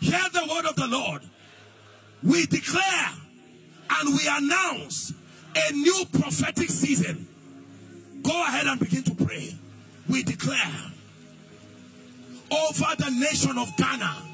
hear 0.00 0.22
the 0.32 0.48
word 0.50 0.64
of 0.64 0.76
the 0.76 0.86
Lord. 0.86 1.20
We 2.22 2.46
declare 2.46 3.10
and 3.90 4.14
we 4.14 4.26
announce 4.26 5.12
a 5.54 5.72
new 5.72 6.06
prophetic 6.10 6.70
season. 6.70 7.28
Go 8.22 8.42
ahead 8.44 8.66
and 8.66 8.80
begin 8.80 9.02
to 9.02 9.14
pray. 9.14 9.58
We 10.08 10.22
declare 10.22 10.72
over 12.50 12.96
the 12.96 13.10
nation 13.10 13.58
of 13.58 13.76
Ghana 13.76 14.30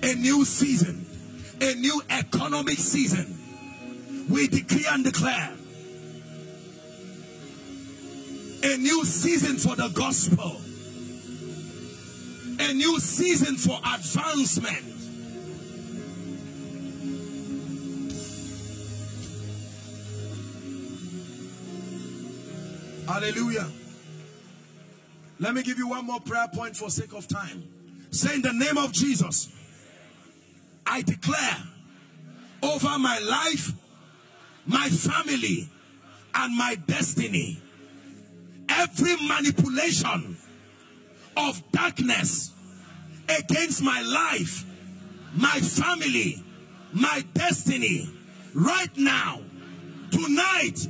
a 0.00 0.14
new 0.14 0.44
season, 0.44 1.04
a 1.60 1.74
new 1.74 2.00
economic 2.08 2.78
season. 2.78 3.36
We 4.30 4.46
decree 4.46 4.86
and 4.88 5.04
declare 5.04 5.50
a 8.62 8.76
new 8.76 9.04
season 9.04 9.56
for 9.56 9.74
the 9.74 9.88
gospel, 9.88 10.60
a 12.60 12.72
new 12.74 13.00
season 13.00 13.56
for 13.56 13.78
advancement. 13.78 14.84
Hallelujah. 23.08 23.66
Let 25.40 25.54
me 25.54 25.62
give 25.62 25.78
you 25.78 25.88
one 25.88 26.04
more 26.06 26.20
prayer 26.20 26.48
point 26.52 26.76
for 26.76 26.90
sake 26.90 27.12
of 27.12 27.28
time. 27.28 27.62
Say 28.10 28.34
in 28.34 28.42
the 28.42 28.52
name 28.52 28.76
of 28.76 28.92
Jesus, 28.92 29.48
I 30.86 31.02
declare 31.02 31.58
over 32.62 32.98
my 32.98 33.18
life, 33.18 33.72
my 34.66 34.88
family, 34.88 35.68
and 36.34 36.56
my 36.56 36.76
destiny, 36.86 37.60
every 38.68 39.16
manipulation 39.26 40.36
of 41.36 41.62
darkness 41.72 42.52
against 43.28 43.82
my 43.82 44.02
life, 44.02 44.64
my 45.34 45.60
family, 45.60 46.42
my 46.92 47.24
destiny, 47.34 48.10
right 48.54 48.96
now, 48.96 49.40
tonight, 50.10 50.86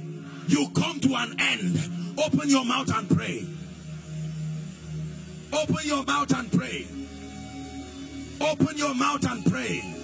you 0.46 0.68
come 0.70 1.00
to 1.00 1.14
an 1.14 1.36
end. 1.38 2.18
Open 2.18 2.48
your 2.48 2.64
mouth 2.64 2.90
and 2.94 3.08
pray. 3.10 3.46
Open 5.52 5.76
your 5.84 6.04
mouth 6.04 6.36
and 6.36 6.52
pray. 6.52 6.86
Open 8.40 8.76
your 8.76 8.94
mouth 8.94 9.24
and 9.30 9.44
pray. 9.46 9.94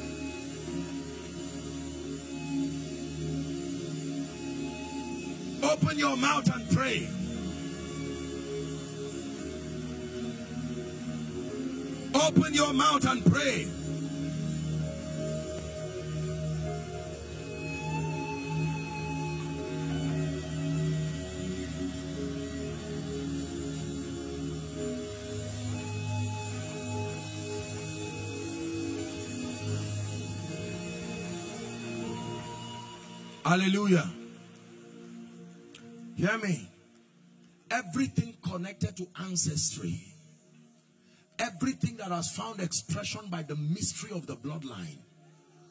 Open 5.62 5.98
your 5.98 6.16
mouth 6.16 6.54
and 6.54 6.70
pray. 6.70 7.08
Open 12.14 12.54
your 12.54 12.72
mouth 12.72 13.06
and 13.06 13.24
pray. 13.24 13.68
Hallelujah. 33.54 34.10
Hear 36.16 36.38
me. 36.38 36.68
Everything 37.70 38.34
connected 38.42 38.96
to 38.96 39.06
ancestry, 39.20 40.00
everything 41.38 41.96
that 41.98 42.08
has 42.08 42.34
found 42.34 42.58
expression 42.58 43.20
by 43.30 43.44
the 43.44 43.54
mystery 43.54 44.10
of 44.10 44.26
the 44.26 44.34
bloodline, 44.34 44.98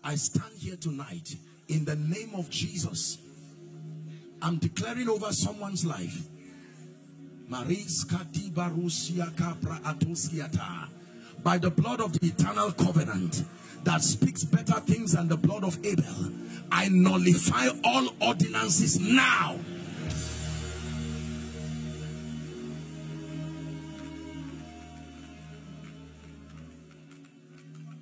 I 0.02 0.16
stand 0.16 0.54
here 0.60 0.78
tonight 0.78 1.36
in 1.68 1.84
the 1.84 1.98
name 1.98 2.32
of 2.36 2.50
Jesus. 2.50 3.18
I'm 4.42 4.60
declaring 4.60 5.10
over 5.10 5.34
someone's 5.34 5.86
life. 5.86 6.22
By 11.44 11.58
the 11.58 11.70
blood 11.70 12.00
of 12.00 12.14
the 12.14 12.28
eternal 12.28 12.72
covenant 12.72 13.44
that 13.84 14.02
speaks 14.02 14.46
better 14.46 14.80
things 14.80 15.12
than 15.12 15.28
the 15.28 15.36
blood 15.36 15.64
of 15.66 15.78
Abel, 15.86 16.32
I 16.72 16.88
nullify 16.90 17.68
all 17.84 18.10
ordinances 18.22 19.00
now. 19.00 19.60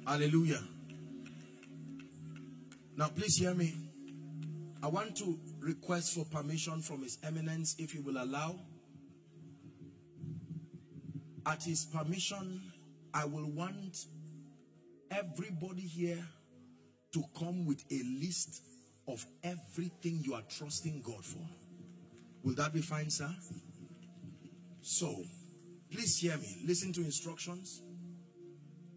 Hallelujah. 0.06 0.62
Now, 2.98 3.08
please 3.08 3.38
hear 3.38 3.54
me. 3.54 3.74
I 4.84 4.88
want 4.88 5.16
to 5.18 5.40
request 5.60 6.14
for 6.14 6.26
permission 6.26 6.82
from 6.82 7.04
His 7.04 7.18
Eminence, 7.24 7.76
if 7.80 7.96
you 7.96 8.02
will 8.02 8.22
allow. 8.22 8.60
At 11.46 11.64
His 11.64 11.86
permission, 11.86 12.71
I 13.14 13.26
will 13.26 13.50
want 13.50 14.06
everybody 15.10 15.82
here 15.82 16.24
to 17.14 17.24
come 17.38 17.66
with 17.66 17.84
a 17.92 18.02
list 18.22 18.64
of 19.08 19.26
everything 19.44 20.22
you 20.24 20.34
are 20.34 20.44
trusting 20.50 21.02
God 21.02 21.24
for. 21.26 21.46
Will 22.44 22.56
that 22.56 22.74
be 22.74 22.82
fine, 22.82 23.10
sir? 23.10 23.30
So, 24.82 25.24
please 25.92 26.18
hear 26.18 26.38
me. 26.38 26.58
Listen 26.66 26.94
to 26.94 27.02
instructions. 27.02 27.82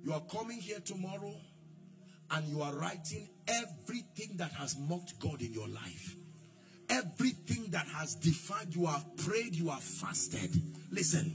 You 0.02 0.12
are 0.12 0.22
coming 0.30 0.60
here 0.60 0.80
tomorrow 0.80 1.34
and 2.30 2.48
you 2.48 2.62
are 2.62 2.74
writing 2.74 3.28
everything 3.48 4.36
that 4.36 4.52
has 4.52 4.76
mocked 4.78 5.18
God 5.18 5.40
in 5.42 5.52
your 5.52 5.68
life. 5.68 6.16
Everything 6.88 7.70
that 7.70 7.86
has 7.88 8.14
defied, 8.14 8.74
you 8.74 8.86
have 8.86 9.04
prayed, 9.16 9.54
you 9.54 9.70
have 9.70 9.82
fasted. 9.82 10.50
Listen, 10.90 11.34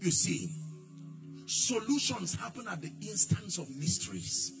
you 0.00 0.10
see, 0.10 0.50
solutions 1.46 2.34
happen 2.34 2.66
at 2.70 2.80
the 2.80 2.92
instance 3.00 3.58
of 3.58 3.68
mysteries. 3.76 4.52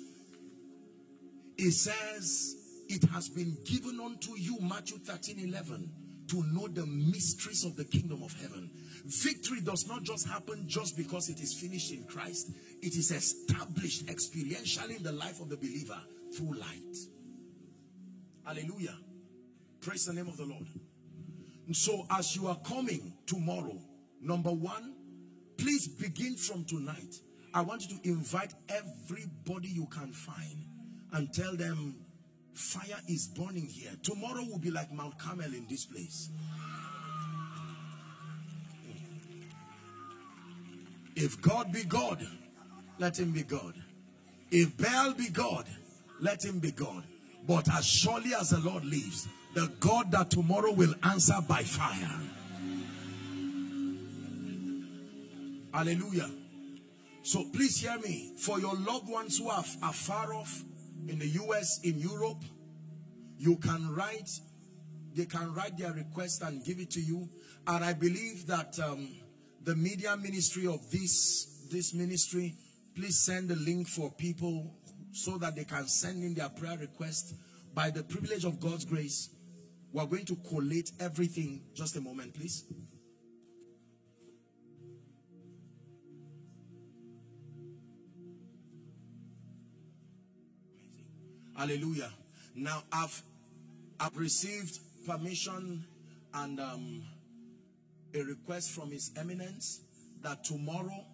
It 1.56 1.72
says, 1.72 2.56
It 2.88 3.04
has 3.10 3.28
been 3.28 3.56
given 3.64 4.00
unto 4.00 4.36
you, 4.36 4.58
Matthew 4.60 4.98
13 4.98 5.38
11, 5.38 5.90
to 6.28 6.42
know 6.52 6.68
the 6.68 6.86
mysteries 6.86 7.64
of 7.64 7.76
the 7.76 7.84
kingdom 7.84 8.22
of 8.22 8.32
heaven. 8.40 8.70
Victory 9.04 9.60
does 9.60 9.86
not 9.86 10.02
just 10.02 10.26
happen 10.26 10.64
just 10.66 10.96
because 10.96 11.28
it 11.28 11.40
is 11.40 11.54
finished 11.54 11.92
in 11.92 12.04
Christ, 12.04 12.50
it 12.80 12.96
is 12.96 13.10
established 13.10 14.06
experientially 14.06 14.96
in 14.96 15.02
the 15.02 15.12
life 15.12 15.40
of 15.40 15.48
the 15.48 15.56
believer 15.56 15.98
through 16.36 16.54
light. 16.54 16.96
Hallelujah. 18.44 18.96
Praise 19.80 20.06
the 20.06 20.12
name 20.12 20.28
of 20.28 20.36
the 20.36 20.44
Lord. 20.44 20.66
And 21.66 21.76
so, 21.76 22.06
as 22.10 22.36
you 22.36 22.48
are 22.48 22.58
coming 22.64 23.12
tomorrow, 23.26 23.78
number 24.20 24.50
one, 24.50 24.94
please 25.62 25.86
begin 25.86 26.34
from 26.34 26.64
tonight. 26.64 27.14
I 27.54 27.60
want 27.60 27.88
you 27.88 27.96
to 27.96 28.08
invite 28.08 28.52
everybody 28.68 29.68
you 29.68 29.86
can 29.86 30.10
find 30.12 30.64
and 31.12 31.32
tell 31.32 31.54
them 31.54 31.94
fire 32.52 32.98
is 33.06 33.28
burning 33.28 33.66
here. 33.66 33.92
Tomorrow 34.02 34.44
will 34.50 34.58
be 34.58 34.72
like 34.72 34.92
Mount 34.92 35.16
Carmel 35.18 35.54
in 35.54 35.66
this 35.68 35.86
place. 35.86 36.30
If 41.14 41.40
God 41.40 41.70
be 41.72 41.84
God, 41.84 42.26
let 42.98 43.18
him 43.18 43.30
be 43.30 43.42
God. 43.44 43.74
If 44.50 44.76
Baal 44.76 45.14
be 45.14 45.28
God, 45.28 45.66
let 46.20 46.44
him 46.44 46.58
be 46.58 46.72
God. 46.72 47.04
But 47.46 47.68
as 47.72 47.86
surely 47.86 48.34
as 48.34 48.50
the 48.50 48.58
Lord 48.58 48.84
lives, 48.84 49.28
the 49.54 49.70
God 49.78 50.10
that 50.10 50.30
tomorrow 50.30 50.72
will 50.72 50.94
answer 51.04 51.36
by 51.46 51.62
fire. 51.62 52.18
Hallelujah. 55.72 56.30
So 57.22 57.44
please 57.52 57.80
hear 57.80 57.98
me. 57.98 58.34
For 58.38 58.60
your 58.60 58.74
loved 58.74 59.08
ones 59.08 59.38
who 59.38 59.48
are, 59.48 59.64
are 59.82 59.92
far 59.92 60.34
off, 60.34 60.62
in 61.08 61.18
the 61.18 61.26
US, 61.26 61.80
in 61.82 61.98
Europe, 61.98 62.44
you 63.38 63.56
can 63.56 63.94
write, 63.94 64.30
they 65.14 65.24
can 65.24 65.52
write 65.54 65.76
their 65.76 65.92
request 65.92 66.42
and 66.42 66.64
give 66.64 66.78
it 66.78 66.90
to 66.92 67.00
you. 67.00 67.28
And 67.66 67.84
I 67.84 67.92
believe 67.92 68.46
that 68.46 68.78
um, 68.78 69.08
the 69.64 69.74
media 69.74 70.16
ministry 70.16 70.66
of 70.66 70.90
this, 70.90 71.66
this 71.70 71.94
ministry, 71.94 72.54
please 72.94 73.18
send 73.18 73.48
the 73.48 73.56
link 73.56 73.88
for 73.88 74.10
people 74.12 74.74
so 75.12 75.38
that 75.38 75.56
they 75.56 75.64
can 75.64 75.86
send 75.88 76.22
in 76.22 76.34
their 76.34 76.48
prayer 76.48 76.78
request. 76.78 77.34
By 77.74 77.90
the 77.90 78.02
privilege 78.02 78.44
of 78.44 78.60
God's 78.60 78.84
grace, 78.84 79.30
we're 79.92 80.06
going 80.06 80.26
to 80.26 80.36
collate 80.36 80.92
everything. 81.00 81.62
Just 81.74 81.96
a 81.96 82.00
moment, 82.00 82.34
please. 82.34 82.64
Hallelujah. 91.62 92.10
Now 92.56 92.82
I've 92.92 93.22
I've 94.00 94.16
received 94.16 94.80
permission 95.06 95.84
and 96.34 96.58
um, 96.58 97.04
a 98.12 98.22
request 98.22 98.72
from 98.72 98.90
His 98.90 99.12
Eminence 99.16 99.80
that 100.22 100.42
tomorrow, 100.42 101.04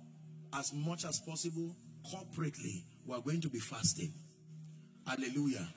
as 0.54 0.72
much 0.72 1.04
as 1.04 1.20
possible, 1.20 1.76
corporately, 2.10 2.84
we 3.04 3.14
are 3.14 3.20
going 3.20 3.42
to 3.42 3.50
be 3.50 3.58
fasting. 3.58 4.10
Hallelujah. 5.06 5.68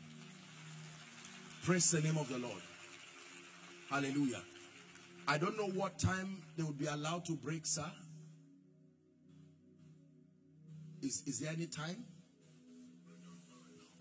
Praise 1.65 1.91
the 1.91 1.99
name 1.99 2.15
of 2.15 2.29
the 2.29 2.37
Lord. 2.37 2.61
Hallelujah. 3.89 4.41
I 5.27 5.37
don't 5.37 5.57
know 5.57 5.67
what 5.67 5.99
time 5.99 6.43
they 6.55 6.63
will 6.63 6.71
be 6.71 6.85
allowed 6.85 7.25
to 7.25 7.33
break, 7.33 7.65
sir. 7.65 7.91
Is, 11.01 11.23
is 11.27 11.39
there 11.41 11.51
any 11.51 11.67
time? 11.67 12.05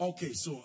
Okay, 0.01 0.33
so 0.33 0.65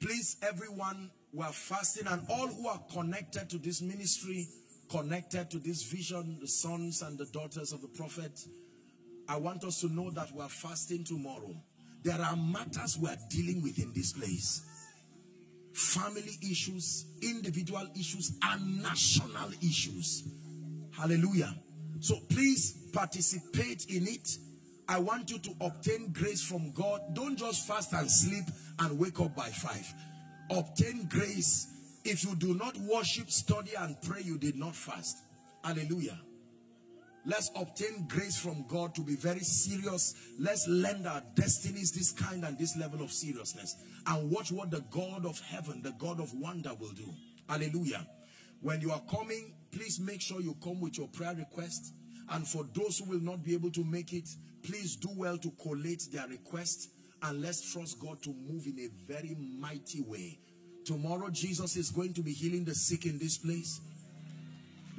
please, 0.00 0.36
everyone, 0.42 1.10
we 1.32 1.44
are 1.44 1.52
fasting, 1.52 2.06
and 2.06 2.22
all 2.30 2.46
who 2.46 2.68
are 2.68 2.80
connected 2.92 3.50
to 3.50 3.58
this 3.58 3.82
ministry, 3.82 4.46
connected 4.88 5.50
to 5.50 5.58
this 5.58 5.82
vision, 5.82 6.38
the 6.40 6.46
sons 6.46 7.02
and 7.02 7.18
the 7.18 7.26
daughters 7.26 7.72
of 7.72 7.82
the 7.82 7.88
prophet, 7.88 8.38
I 9.28 9.36
want 9.36 9.64
us 9.64 9.80
to 9.80 9.88
know 9.88 10.10
that 10.10 10.32
we 10.32 10.42
are 10.42 10.48
fasting 10.48 11.04
tomorrow. 11.04 11.54
There 12.02 12.20
are 12.20 12.36
matters 12.36 12.96
we 12.98 13.08
are 13.08 13.18
dealing 13.28 13.62
with 13.62 13.78
in 13.78 13.92
this 13.94 14.12
place. 14.12 14.62
family 15.72 16.38
issues, 16.42 17.06
individual 17.22 17.86
issues, 17.98 18.32
and 18.42 18.82
national 18.82 19.50
issues. 19.62 20.24
Hallelujah. 20.92 21.54
So 22.00 22.16
please 22.28 22.72
participate 22.92 23.86
in 23.86 24.06
it. 24.06 24.36
I 24.90 24.98
want 24.98 25.30
you 25.30 25.38
to 25.38 25.54
obtain 25.60 26.10
grace 26.10 26.42
from 26.42 26.72
God. 26.72 27.14
Don't 27.14 27.38
just 27.38 27.64
fast 27.68 27.92
and 27.92 28.10
sleep 28.10 28.44
and 28.80 28.98
wake 28.98 29.20
up 29.20 29.36
by 29.36 29.48
five. 29.48 29.86
Obtain 30.50 31.06
grace. 31.08 31.68
If 32.04 32.24
you 32.24 32.34
do 32.34 32.54
not 32.54 32.76
worship, 32.78 33.30
study, 33.30 33.70
and 33.78 33.94
pray, 34.02 34.22
you 34.22 34.36
did 34.36 34.56
not 34.56 34.74
fast. 34.74 35.18
Hallelujah. 35.62 36.18
Let's 37.24 37.52
obtain 37.54 38.08
grace 38.08 38.36
from 38.36 38.64
God 38.66 38.96
to 38.96 39.02
be 39.02 39.14
very 39.14 39.44
serious. 39.44 40.16
Let's 40.40 40.66
lend 40.66 41.06
our 41.06 41.22
destinies 41.36 41.92
this 41.92 42.10
kind 42.10 42.44
and 42.44 42.58
this 42.58 42.76
level 42.76 43.00
of 43.00 43.12
seriousness. 43.12 43.76
And 44.08 44.28
watch 44.28 44.50
what 44.50 44.72
the 44.72 44.80
God 44.90 45.24
of 45.24 45.38
heaven, 45.38 45.82
the 45.82 45.92
God 45.92 46.18
of 46.18 46.34
wonder 46.34 46.72
will 46.80 46.92
do. 46.94 47.08
Hallelujah. 47.48 48.04
When 48.60 48.80
you 48.80 48.90
are 48.90 49.02
coming, 49.08 49.54
please 49.70 50.00
make 50.00 50.20
sure 50.20 50.40
you 50.40 50.56
come 50.60 50.80
with 50.80 50.98
your 50.98 51.06
prayer 51.06 51.36
request. 51.36 51.94
And 52.28 52.46
for 52.46 52.64
those 52.74 52.98
who 52.98 53.04
will 53.04 53.20
not 53.20 53.44
be 53.44 53.54
able 53.54 53.70
to 53.70 53.84
make 53.84 54.12
it, 54.12 54.28
please 54.62 54.96
do 54.96 55.10
well 55.16 55.38
to 55.38 55.50
collate 55.62 56.08
their 56.12 56.26
request. 56.28 56.90
And 57.22 57.42
let's 57.42 57.72
trust 57.72 58.00
God 58.00 58.22
to 58.22 58.30
move 58.30 58.66
in 58.66 58.78
a 58.78 59.12
very 59.12 59.36
mighty 59.58 60.00
way. 60.02 60.38
Tomorrow, 60.84 61.28
Jesus 61.30 61.76
is 61.76 61.90
going 61.90 62.14
to 62.14 62.22
be 62.22 62.32
healing 62.32 62.64
the 62.64 62.74
sick 62.74 63.04
in 63.04 63.18
this 63.18 63.36
place 63.36 63.80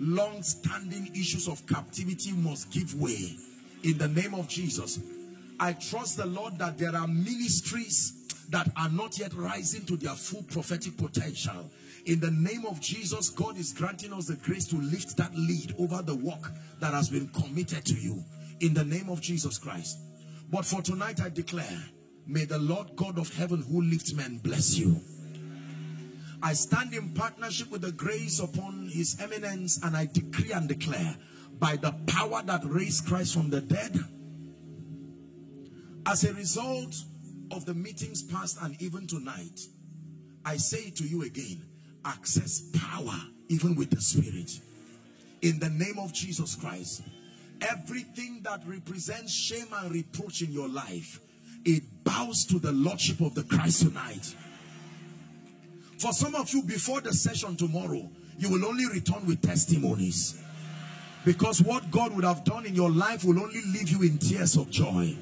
long-standing 0.01 1.11
issues 1.13 1.47
of 1.47 1.65
captivity 1.67 2.31
must 2.31 2.71
give 2.71 2.99
way 2.99 3.35
in 3.83 3.97
the 3.99 4.07
name 4.07 4.33
of 4.33 4.47
Jesus. 4.47 4.99
I 5.59 5.73
trust 5.73 6.17
the 6.17 6.25
Lord 6.25 6.57
that 6.57 6.79
there 6.79 6.95
are 6.95 7.07
ministries 7.07 8.47
that 8.49 8.69
are 8.75 8.89
not 8.89 9.19
yet 9.19 9.33
rising 9.35 9.85
to 9.85 9.95
their 9.95 10.15
full 10.15 10.41
prophetic 10.43 10.97
potential. 10.97 11.69
In 12.07 12.19
the 12.19 12.31
name 12.31 12.65
of 12.65 12.81
Jesus, 12.81 13.29
God 13.29 13.57
is 13.57 13.73
granting 13.73 14.11
us 14.11 14.25
the 14.25 14.35
grace 14.37 14.65
to 14.69 14.75
lift 14.77 15.15
that 15.17 15.35
lead 15.35 15.75
over 15.77 16.01
the 16.01 16.15
work 16.15 16.51
that 16.79 16.93
has 16.93 17.09
been 17.09 17.27
committed 17.27 17.85
to 17.85 17.93
you. 17.93 18.23
In 18.61 18.75
the 18.75 18.85
name 18.85 19.09
of 19.09 19.21
Jesus 19.21 19.57
Christ. 19.57 19.97
But 20.49 20.65
for 20.65 20.81
tonight, 20.81 21.19
I 21.19 21.29
declare, 21.29 21.83
may 22.27 22.45
the 22.45 22.59
Lord 22.59 22.95
God 22.95 23.17
of 23.17 23.33
heaven 23.33 23.63
who 23.63 23.81
lifts 23.81 24.13
men 24.13 24.37
bless 24.37 24.77
you. 24.77 25.01
I 26.43 26.53
stand 26.53 26.93
in 26.93 27.13
partnership 27.13 27.71
with 27.71 27.81
the 27.81 27.91
grace 27.91 28.39
upon 28.39 28.87
his 28.87 29.19
eminence 29.19 29.79
and 29.83 29.97
I 29.97 30.05
decree 30.05 30.51
and 30.51 30.67
declare 30.67 31.15
by 31.59 31.75
the 31.75 31.91
power 32.07 32.41
that 32.43 32.61
raised 32.65 33.07
Christ 33.07 33.33
from 33.33 33.49
the 33.49 33.61
dead 33.61 33.99
as 36.07 36.23
a 36.23 36.33
result 36.33 36.95
of 37.51 37.65
the 37.65 37.75
meetings 37.75 38.23
past 38.23 38.57
and 38.61 38.79
even 38.81 39.05
tonight 39.05 39.59
I 40.43 40.57
say 40.57 40.89
to 40.89 41.03
you 41.03 41.21
again 41.23 41.63
access 42.05 42.63
power 42.73 43.19
even 43.49 43.75
with 43.75 43.91
the 43.91 44.01
spirit 44.01 44.51
in 45.43 45.59
the 45.59 45.69
name 45.69 45.99
of 45.99 46.11
Jesus 46.11 46.55
Christ 46.55 47.03
everything 47.61 48.41
that 48.43 48.61
represents 48.65 49.31
shame 49.31 49.67
and 49.77 49.93
reproach 49.93 50.41
in 50.41 50.51
your 50.51 50.69
life 50.69 51.19
it 51.63 51.83
bows 52.03 52.45
to 52.45 52.59
the 52.59 52.71
lordship 52.71 53.21
of 53.21 53.35
the 53.35 53.43
Christ 53.43 53.83
tonight 53.83 54.35
for 56.01 56.13
some 56.13 56.33
of 56.33 56.51
you, 56.51 56.63
before 56.63 56.99
the 56.99 57.13
session 57.13 57.55
tomorrow, 57.55 58.09
you 58.39 58.49
will 58.49 58.65
only 58.65 58.87
return 58.87 59.23
with 59.27 59.39
testimonies. 59.39 60.41
Because 61.23 61.61
what 61.61 61.91
God 61.91 62.15
would 62.15 62.23
have 62.23 62.43
done 62.43 62.65
in 62.65 62.73
your 62.73 62.89
life 62.89 63.23
will 63.23 63.39
only 63.39 63.61
leave 63.67 63.87
you 63.89 64.01
in 64.01 64.17
tears 64.17 64.57
of 64.57 64.71
joy. 64.71 65.15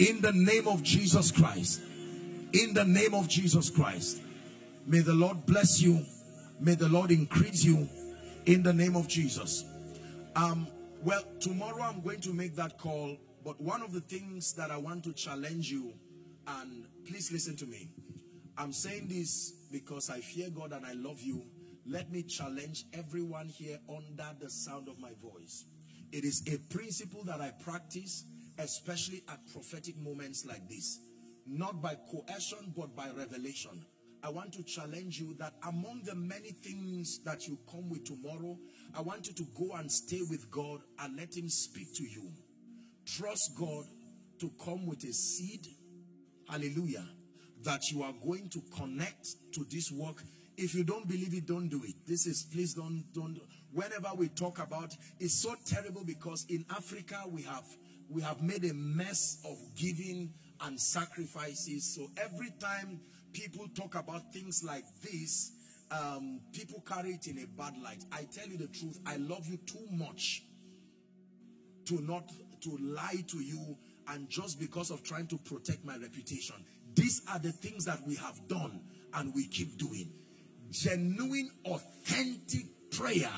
In 0.00 0.20
the 0.20 0.32
name 0.32 0.66
of 0.66 0.82
Jesus 0.82 1.30
Christ. 1.30 1.82
In 2.52 2.74
the 2.74 2.84
name 2.84 3.14
of 3.14 3.28
Jesus 3.28 3.70
Christ. 3.70 4.20
May 4.88 4.98
the 4.98 5.14
Lord 5.14 5.46
bless 5.46 5.80
you. 5.80 6.04
May 6.58 6.74
the 6.74 6.88
Lord 6.88 7.12
increase 7.12 7.62
you. 7.62 7.88
In 8.44 8.64
the 8.64 8.72
name 8.72 8.96
of 8.96 9.06
Jesus. 9.06 9.64
Um, 10.34 10.66
well, 11.02 11.22
tomorrow 11.40 11.82
I'm 11.82 12.00
going 12.00 12.20
to 12.20 12.32
make 12.32 12.56
that 12.56 12.78
call. 12.78 13.16
But 13.44 13.60
one 13.60 13.82
of 13.82 13.92
the 13.92 14.00
things 14.00 14.52
that 14.54 14.70
I 14.70 14.76
want 14.76 15.04
to 15.04 15.12
challenge 15.12 15.70
you, 15.70 15.92
and 16.46 16.86
please 17.06 17.30
listen 17.30 17.56
to 17.58 17.66
me. 17.66 17.88
I'm 18.56 18.72
saying 18.72 19.08
this 19.08 19.52
because 19.70 20.10
I 20.10 20.20
fear 20.20 20.50
God 20.50 20.72
and 20.72 20.84
I 20.84 20.92
love 20.94 21.20
you, 21.20 21.44
let 21.86 22.10
me 22.10 22.22
challenge 22.22 22.84
everyone 22.92 23.48
here 23.48 23.78
under 23.88 24.26
the 24.40 24.50
sound 24.50 24.88
of 24.88 24.98
my 24.98 25.12
voice. 25.22 25.64
It 26.12 26.24
is 26.24 26.42
a 26.52 26.58
principle 26.72 27.22
that 27.24 27.40
I 27.40 27.52
practice, 27.62 28.24
especially 28.58 29.22
at 29.28 29.40
prophetic 29.52 29.96
moments 29.96 30.44
like 30.44 30.68
this. 30.68 30.98
Not 31.46 31.80
by 31.80 31.96
coercion, 32.10 32.74
but 32.76 32.94
by 32.94 33.08
revelation. 33.16 33.84
I 34.22 34.30
want 34.30 34.52
to 34.54 34.62
challenge 34.64 35.20
you 35.20 35.34
that 35.38 35.54
among 35.66 36.02
the 36.04 36.14
many 36.14 36.50
things 36.50 37.20
that 37.24 37.46
you 37.46 37.58
come 37.70 37.88
with 37.88 38.04
tomorrow, 38.04 38.58
I 38.96 39.00
want 39.00 39.28
you 39.28 39.34
to 39.34 39.46
go 39.54 39.74
and 39.76 39.90
stay 39.90 40.20
with 40.28 40.50
God 40.50 40.80
and 40.98 41.16
let 41.16 41.36
Him 41.36 41.48
speak 41.48 41.94
to 41.96 42.02
you. 42.02 42.30
Trust 43.06 43.52
God 43.58 43.84
to 44.40 44.50
come 44.64 44.86
with 44.86 45.04
a 45.04 45.12
seed. 45.12 45.66
Hallelujah 46.48 47.06
that 47.64 47.90
you 47.90 48.02
are 48.02 48.12
going 48.24 48.48
to 48.50 48.60
connect 48.76 49.26
to 49.52 49.64
this 49.70 49.90
work. 49.90 50.22
If 50.56 50.74
you 50.74 50.84
don't 50.84 51.08
believe 51.08 51.34
it, 51.34 51.46
don't 51.46 51.68
do 51.68 51.82
it. 51.84 51.94
This 52.06 52.26
is, 52.26 52.46
please 52.52 52.74
don't, 52.74 53.04
don't. 53.14 53.38
Whenever 53.72 54.10
we 54.16 54.28
talk 54.28 54.58
about, 54.58 54.92
it's 55.20 55.42
so 55.42 55.54
terrible 55.64 56.04
because 56.04 56.46
in 56.48 56.64
Africa 56.70 57.22
we 57.28 57.42
have, 57.42 57.64
we 58.08 58.22
have 58.22 58.42
made 58.42 58.64
a 58.64 58.74
mess 58.74 59.38
of 59.44 59.56
giving 59.76 60.32
and 60.62 60.80
sacrifices. 60.80 61.94
So 61.94 62.10
every 62.16 62.52
time 62.58 63.00
people 63.38 63.66
talk 63.74 63.94
about 63.94 64.32
things 64.32 64.64
like 64.64 64.84
this, 65.00 65.52
um, 65.90 66.40
people 66.52 66.82
carry 66.86 67.10
it 67.10 67.26
in 67.28 67.38
a 67.38 67.46
bad 67.46 67.74
light. 67.82 68.04
I 68.12 68.26
tell 68.32 68.46
you 68.48 68.58
the 68.58 68.66
truth, 68.66 68.98
I 69.06 69.16
love 69.16 69.46
you 69.46 69.58
too 69.58 69.86
much 69.92 70.42
to 71.86 72.00
not 72.02 72.30
to 72.62 72.76
lie 72.80 73.22
to 73.28 73.38
you 73.38 73.76
and 74.08 74.28
just 74.28 74.58
because 74.58 74.90
of 74.90 75.02
trying 75.04 75.28
to 75.28 75.38
protect 75.38 75.84
my 75.84 75.96
reputation. 75.96 76.56
These 76.94 77.22
are 77.32 77.38
the 77.38 77.52
things 77.52 77.84
that 77.84 78.00
we 78.06 78.16
have 78.16 78.48
done 78.48 78.80
and 79.14 79.32
we 79.34 79.46
keep 79.46 79.78
doing. 79.78 80.10
Genuine, 80.70 81.50
authentic 81.64 82.66
prayer 82.90 83.30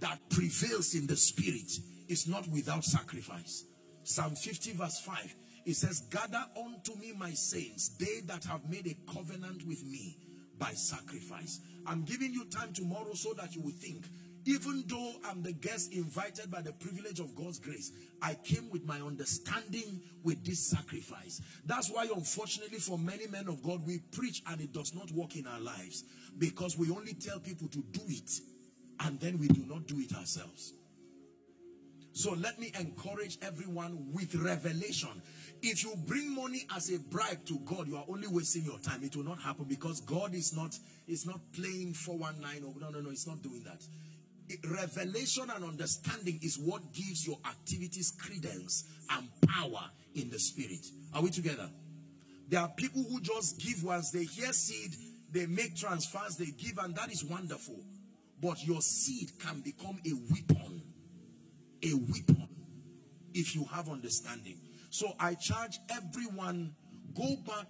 that 0.00 0.18
prevails 0.30 0.94
in 0.94 1.06
the 1.06 1.16
spirit 1.16 1.70
is 2.08 2.26
not 2.26 2.46
without 2.48 2.84
sacrifice. 2.84 3.64
Psalm 4.02 4.34
50 4.34 4.72
verse 4.72 5.00
5, 5.00 5.34
it 5.64 5.74
says, 5.76 6.00
Gather 6.10 6.44
unto 6.56 6.94
me 6.96 7.12
my 7.16 7.30
saints, 7.30 7.90
they 7.98 8.20
that 8.26 8.44
have 8.44 8.68
made 8.68 8.86
a 8.86 9.12
covenant 9.12 9.66
with 9.66 9.84
me 9.84 10.18
by 10.58 10.72
sacrifice. 10.72 11.60
I'm 11.86 12.04
giving 12.04 12.32
you 12.32 12.44
time 12.46 12.72
tomorrow 12.72 13.14
so 13.14 13.32
that 13.34 13.54
you 13.54 13.62
will 13.62 13.72
think, 13.72 14.06
even 14.46 14.84
though 14.86 15.12
I'm 15.24 15.42
the 15.42 15.52
guest 15.52 15.92
invited 15.92 16.50
by 16.50 16.60
the 16.60 16.72
privilege 16.72 17.18
of 17.18 17.34
God's 17.34 17.58
grace, 17.58 17.92
I 18.20 18.34
came 18.34 18.68
with 18.70 18.84
my 18.84 19.00
understanding 19.00 20.02
with 20.22 20.44
this 20.44 20.60
sacrifice. 20.60 21.40
That's 21.64 21.90
why, 21.90 22.08
unfortunately, 22.14 22.78
for 22.78 22.98
many 22.98 23.26
men 23.26 23.48
of 23.48 23.62
God, 23.62 23.86
we 23.86 23.98
preach 24.12 24.42
and 24.46 24.60
it 24.60 24.72
does 24.72 24.94
not 24.94 25.10
work 25.12 25.36
in 25.36 25.46
our 25.46 25.60
lives 25.60 26.04
because 26.38 26.76
we 26.76 26.90
only 26.90 27.14
tell 27.14 27.40
people 27.40 27.68
to 27.68 27.78
do 27.92 28.02
it 28.08 28.30
and 29.00 29.18
then 29.18 29.38
we 29.38 29.48
do 29.48 29.64
not 29.66 29.86
do 29.86 29.98
it 29.98 30.14
ourselves. 30.14 30.74
So 32.12 32.32
let 32.34 32.60
me 32.60 32.72
encourage 32.78 33.38
everyone 33.42 34.12
with 34.12 34.36
revelation. 34.36 35.20
If 35.66 35.82
you 35.82 35.94
bring 36.06 36.34
money 36.34 36.66
as 36.76 36.90
a 36.92 36.98
bribe 36.98 37.44
to 37.46 37.58
God, 37.64 37.88
you 37.88 37.96
are 37.96 38.04
only 38.08 38.28
wasting 38.28 38.64
your 38.64 38.78
time. 38.78 39.02
It 39.02 39.16
will 39.16 39.24
not 39.24 39.40
happen 39.40 39.64
because 39.64 40.00
God 40.02 40.34
is 40.34 40.54
not 40.54 40.78
is 41.06 41.26
not 41.26 41.40
playing 41.52 41.94
419 41.94 42.80
no 42.80 42.90
no 42.90 43.00
no, 43.00 43.10
it's 43.10 43.26
not 43.26 43.42
doing 43.42 43.62
that 43.64 43.82
revelation 44.70 45.44
and 45.54 45.64
understanding 45.64 46.38
is 46.42 46.58
what 46.58 46.92
gives 46.92 47.26
your 47.26 47.38
activities 47.46 48.12
credence 48.18 48.84
and 49.10 49.28
power 49.48 49.90
in 50.14 50.30
the 50.30 50.38
spirit. 50.38 50.86
Are 51.14 51.22
we 51.22 51.30
together? 51.30 51.70
There 52.48 52.60
are 52.60 52.68
people 52.68 53.02
who 53.04 53.20
just 53.20 53.58
give 53.58 53.82
once 53.82 54.10
they 54.10 54.24
hear 54.24 54.52
seed, 54.52 54.94
they 55.32 55.46
make 55.46 55.76
transfers, 55.76 56.36
they 56.36 56.50
give, 56.58 56.78
and 56.78 56.94
that 56.96 57.10
is 57.10 57.24
wonderful. 57.24 57.80
But 58.42 58.64
your 58.66 58.82
seed 58.82 59.30
can 59.38 59.60
become 59.60 59.98
a 60.06 60.12
weapon. 60.30 60.82
A 61.82 61.94
weapon 61.94 62.48
if 63.32 63.54
you 63.54 63.64
have 63.72 63.88
understanding. 63.88 64.58
So 64.94 65.12
I 65.18 65.34
charge 65.34 65.78
everyone, 65.90 66.74
go 67.14 67.36
back 67.46 67.66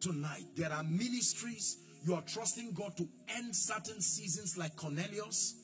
tonight. 0.00 0.46
There 0.54 0.72
are 0.72 0.84
ministries. 0.84 1.78
You 2.06 2.14
are 2.14 2.22
trusting 2.22 2.72
God 2.72 2.96
to 2.96 3.08
end 3.36 3.54
certain 3.54 4.00
seasons 4.00 4.56
like 4.56 4.76
Cornelius 4.76 5.56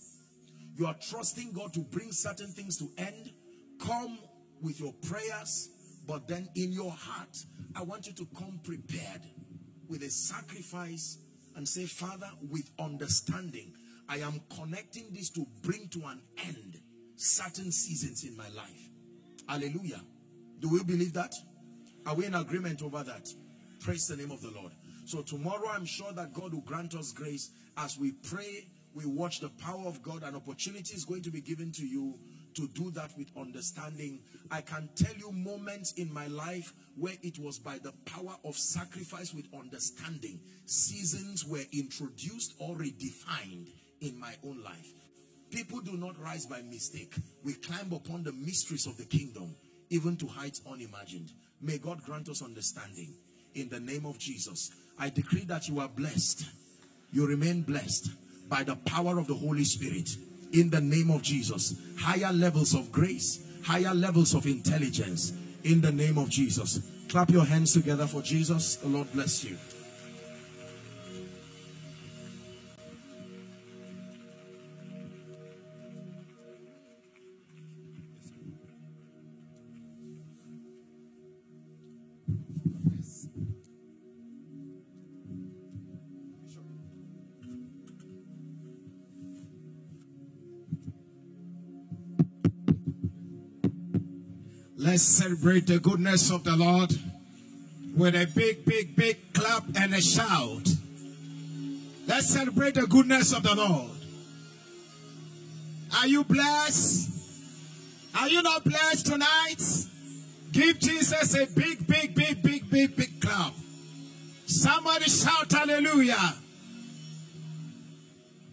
you 0.76 0.86
are 0.86 0.96
trusting 1.00 1.52
God 1.52 1.72
to 1.74 1.80
bring 1.80 2.10
certain 2.10 2.48
things 2.48 2.76
to 2.78 2.90
end, 2.98 3.30
come 3.78 4.18
with 4.60 4.80
your 4.80 4.92
prayers, 5.08 5.70
but 6.06 6.26
then 6.26 6.48
in 6.56 6.72
your 6.72 6.90
heart, 6.90 7.36
I 7.76 7.82
want 7.82 8.06
you 8.06 8.12
to 8.14 8.26
come 8.36 8.60
prepared 8.64 9.22
with 9.88 10.02
a 10.02 10.10
sacrifice 10.10 11.18
and 11.54 11.68
say, 11.68 11.84
Father, 11.86 12.28
with 12.50 12.70
understanding, 12.80 13.72
I 14.08 14.18
am 14.18 14.40
connecting 14.56 15.12
this 15.12 15.30
to 15.30 15.46
bring 15.62 15.88
to 15.90 16.00
an 16.06 16.20
end 16.44 16.80
certain 17.14 17.70
seasons 17.70 18.24
in 18.24 18.36
my 18.36 18.48
life. 18.48 18.90
Hallelujah. 19.48 20.00
Do 20.60 20.68
we 20.68 20.82
believe 20.82 21.12
that? 21.14 21.34
Are 22.06 22.14
we 22.14 22.26
in 22.26 22.34
agreement 22.34 22.82
over 22.82 23.02
that? 23.02 23.28
Praise 23.80 24.06
the 24.06 24.16
name 24.16 24.30
of 24.30 24.40
the 24.40 24.50
Lord. 24.50 24.72
So 25.06 25.22
tomorrow, 25.22 25.68
I'm 25.70 25.84
sure 25.84 26.12
that 26.12 26.32
God 26.32 26.54
will 26.54 26.62
grant 26.62 26.94
us 26.94 27.12
grace 27.12 27.50
as 27.76 27.98
we 27.98 28.12
pray, 28.12 28.66
we 28.94 29.04
watch 29.04 29.40
the 29.40 29.48
power 29.48 29.86
of 29.86 30.02
God, 30.02 30.22
and 30.22 30.36
opportunity 30.36 30.94
is 30.94 31.04
going 31.04 31.22
to 31.22 31.30
be 31.30 31.40
given 31.40 31.72
to 31.72 31.86
you 31.86 32.18
to 32.54 32.68
do 32.68 32.90
that 32.92 33.10
with 33.18 33.28
understanding. 33.36 34.20
I 34.50 34.60
can 34.60 34.88
tell 34.94 35.14
you 35.16 35.32
moments 35.32 35.92
in 35.92 36.12
my 36.12 36.28
life 36.28 36.72
where 36.96 37.16
it 37.22 37.38
was 37.38 37.58
by 37.58 37.78
the 37.78 37.92
power 38.06 38.36
of 38.44 38.56
sacrifice 38.56 39.34
with 39.34 39.46
understanding. 39.52 40.40
Seasons 40.66 41.44
were 41.44 41.64
introduced 41.72 42.54
or 42.58 42.76
redefined 42.76 43.68
in 44.00 44.18
my 44.18 44.34
own 44.44 44.62
life. 44.62 44.92
People 45.50 45.80
do 45.80 45.96
not 45.96 46.18
rise 46.20 46.46
by 46.46 46.62
mistake. 46.62 47.14
We 47.42 47.54
climb 47.54 47.92
upon 47.92 48.22
the 48.22 48.32
mysteries 48.32 48.86
of 48.86 48.96
the 48.96 49.04
kingdom, 49.04 49.54
even 49.94 50.16
to 50.16 50.26
heights 50.26 50.60
unimagined. 50.68 51.30
May 51.62 51.78
God 51.78 52.02
grant 52.02 52.28
us 52.28 52.42
understanding. 52.42 53.14
In 53.54 53.68
the 53.68 53.78
name 53.78 54.04
of 54.04 54.18
Jesus, 54.18 54.72
I 54.98 55.08
decree 55.08 55.44
that 55.44 55.68
you 55.68 55.78
are 55.78 55.88
blessed. 55.88 56.44
You 57.12 57.28
remain 57.28 57.62
blessed 57.62 58.10
by 58.48 58.64
the 58.64 58.74
power 58.74 59.18
of 59.20 59.28
the 59.28 59.34
Holy 59.34 59.62
Spirit 59.62 60.16
in 60.52 60.68
the 60.68 60.80
name 60.80 61.10
of 61.10 61.22
Jesus. 61.22 61.76
Higher 61.96 62.32
levels 62.32 62.74
of 62.74 62.90
grace, 62.90 63.46
higher 63.64 63.94
levels 63.94 64.34
of 64.34 64.46
intelligence 64.46 65.32
in 65.62 65.80
the 65.80 65.92
name 65.92 66.18
of 66.18 66.28
Jesus. 66.28 66.80
Clap 67.08 67.30
your 67.30 67.44
hands 67.44 67.72
together 67.72 68.08
for 68.08 68.20
Jesus. 68.20 68.74
The 68.76 68.88
Lord 68.88 69.12
bless 69.12 69.44
you. 69.44 69.56
Let's 94.94 95.02
celebrate 95.02 95.66
the 95.66 95.80
goodness 95.80 96.30
of 96.30 96.44
the 96.44 96.54
Lord 96.54 96.96
with 97.96 98.14
a 98.14 98.28
big, 98.32 98.64
big, 98.64 98.94
big 98.94 99.32
clap 99.32 99.64
and 99.74 99.92
a 99.92 100.00
shout. 100.00 100.68
Let's 102.06 102.28
celebrate 102.28 102.74
the 102.74 102.86
goodness 102.86 103.34
of 103.34 103.42
the 103.42 103.56
Lord. 103.56 103.90
Are 105.98 106.06
you 106.06 106.22
blessed? 106.22 107.10
Are 108.14 108.28
you 108.28 108.40
not 108.42 108.62
blessed 108.62 109.06
tonight? 109.06 109.60
Give 110.52 110.78
Jesus 110.78 111.34
a 111.34 111.46
big, 111.52 111.84
big, 111.88 112.14
big, 112.14 112.40
big, 112.40 112.70
big, 112.70 112.94
big 112.94 113.20
clap. 113.20 113.52
Somebody 114.46 115.06
shout 115.06 115.50
hallelujah. 115.50 116.34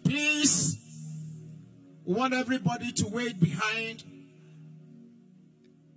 Please, 0.04 0.76
want 2.04 2.34
everybody 2.34 2.92
to 2.94 3.08
wait 3.10 3.40
behind 3.40 4.04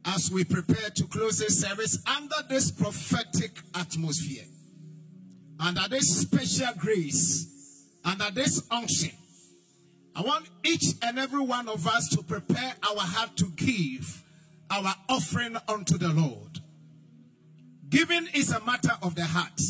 as 0.05 0.31
we 0.31 0.44
prepare 0.44 0.90
to 0.90 1.05
close 1.05 1.39
this 1.39 1.60
service 1.60 1.98
under 2.06 2.36
this 2.48 2.70
prophetic 2.70 3.59
atmosphere, 3.74 4.44
under 5.59 5.89
this 5.89 6.20
special 6.20 6.74
grace, 6.78 7.86
under 8.05 8.31
this 8.31 8.62
unction. 8.70 9.12
I 10.16 10.22
want 10.22 10.47
each 10.62 10.94
and 11.02 11.18
every 11.18 11.43
one 11.43 11.68
of 11.68 11.86
us 11.86 12.09
to 12.10 12.22
prepare 12.22 12.74
our 12.89 13.01
heart 13.01 13.36
to 13.39 13.47
give 13.56 14.22
our 14.70 14.94
offering 15.09 15.56
unto 15.68 15.98
the 15.98 16.09
Lord. 16.09 16.60
Giving 17.89 18.28
is 18.35 18.52
a 18.52 18.64
matter 18.64 18.93
of 19.02 19.14
the 19.14 19.24
heart. 19.24 19.60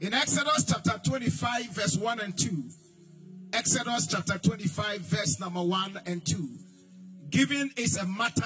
In 0.00 0.14
Exodus 0.14 0.64
chapter 0.68 1.00
25, 1.04 1.70
verse 1.70 1.96
1 1.96 2.20
and 2.20 2.38
2, 2.38 2.64
Exodus 3.52 4.06
chapter 4.06 4.38
25, 4.38 5.00
verse 5.00 5.40
number 5.40 5.62
1 5.62 6.00
and 6.06 6.24
2, 6.24 6.48
giving 7.30 7.70
is 7.76 7.96
a 7.96 8.06
matter 8.06 8.42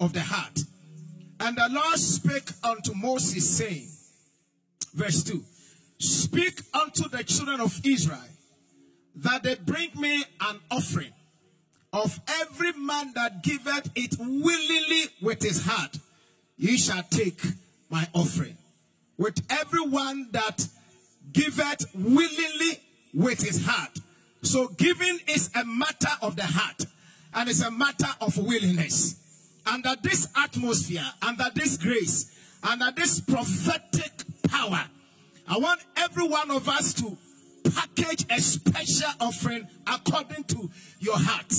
of 0.00 0.12
the 0.12 0.20
heart. 0.20 0.60
And 1.40 1.56
the 1.56 1.68
Lord 1.70 1.98
spake 1.98 2.50
unto 2.64 2.94
Moses, 2.94 3.56
saying, 3.56 3.88
verse 4.94 5.22
2 5.24 5.42
Speak 5.98 6.60
unto 6.74 7.08
the 7.08 7.24
children 7.24 7.60
of 7.60 7.78
Israel 7.84 8.18
that 9.16 9.42
they 9.42 9.54
bring 9.54 9.90
me 9.98 10.24
an 10.40 10.60
offering 10.70 11.12
of 11.92 12.20
every 12.42 12.72
man 12.72 13.12
that 13.14 13.42
giveth 13.42 13.90
it 13.94 14.16
willingly 14.18 15.04
with 15.22 15.42
his 15.42 15.64
heart. 15.64 15.98
Ye 16.58 16.76
shall 16.76 17.02
take 17.04 17.40
my 17.88 18.06
offering. 18.12 18.56
With 19.16 19.40
everyone 19.48 20.28
that 20.32 20.68
giveth 21.32 21.86
willingly 21.94 22.80
with 23.14 23.42
his 23.42 23.64
heart. 23.64 23.98
So 24.42 24.68
giving 24.68 25.18
is 25.28 25.50
a 25.54 25.64
matter 25.64 26.12
of 26.20 26.36
the 26.36 26.44
heart 26.44 26.84
and 27.34 27.48
it's 27.48 27.62
a 27.62 27.70
matter 27.70 28.08
of 28.20 28.36
willingness 28.36 29.16
under 29.66 29.94
this 30.02 30.28
atmosphere, 30.36 31.04
under 31.22 31.46
this 31.54 31.76
grace, 31.76 32.30
under 32.62 32.90
this 32.92 33.20
prophetic 33.20 34.12
power, 34.48 34.84
I 35.48 35.58
want 35.58 35.80
every 35.96 36.26
one 36.28 36.50
of 36.50 36.68
us 36.68 36.94
to 36.94 37.16
package 37.70 38.24
a 38.30 38.40
special 38.40 39.10
offering 39.20 39.66
according 39.86 40.44
to 40.44 40.70
your 41.00 41.18
heart. 41.18 41.52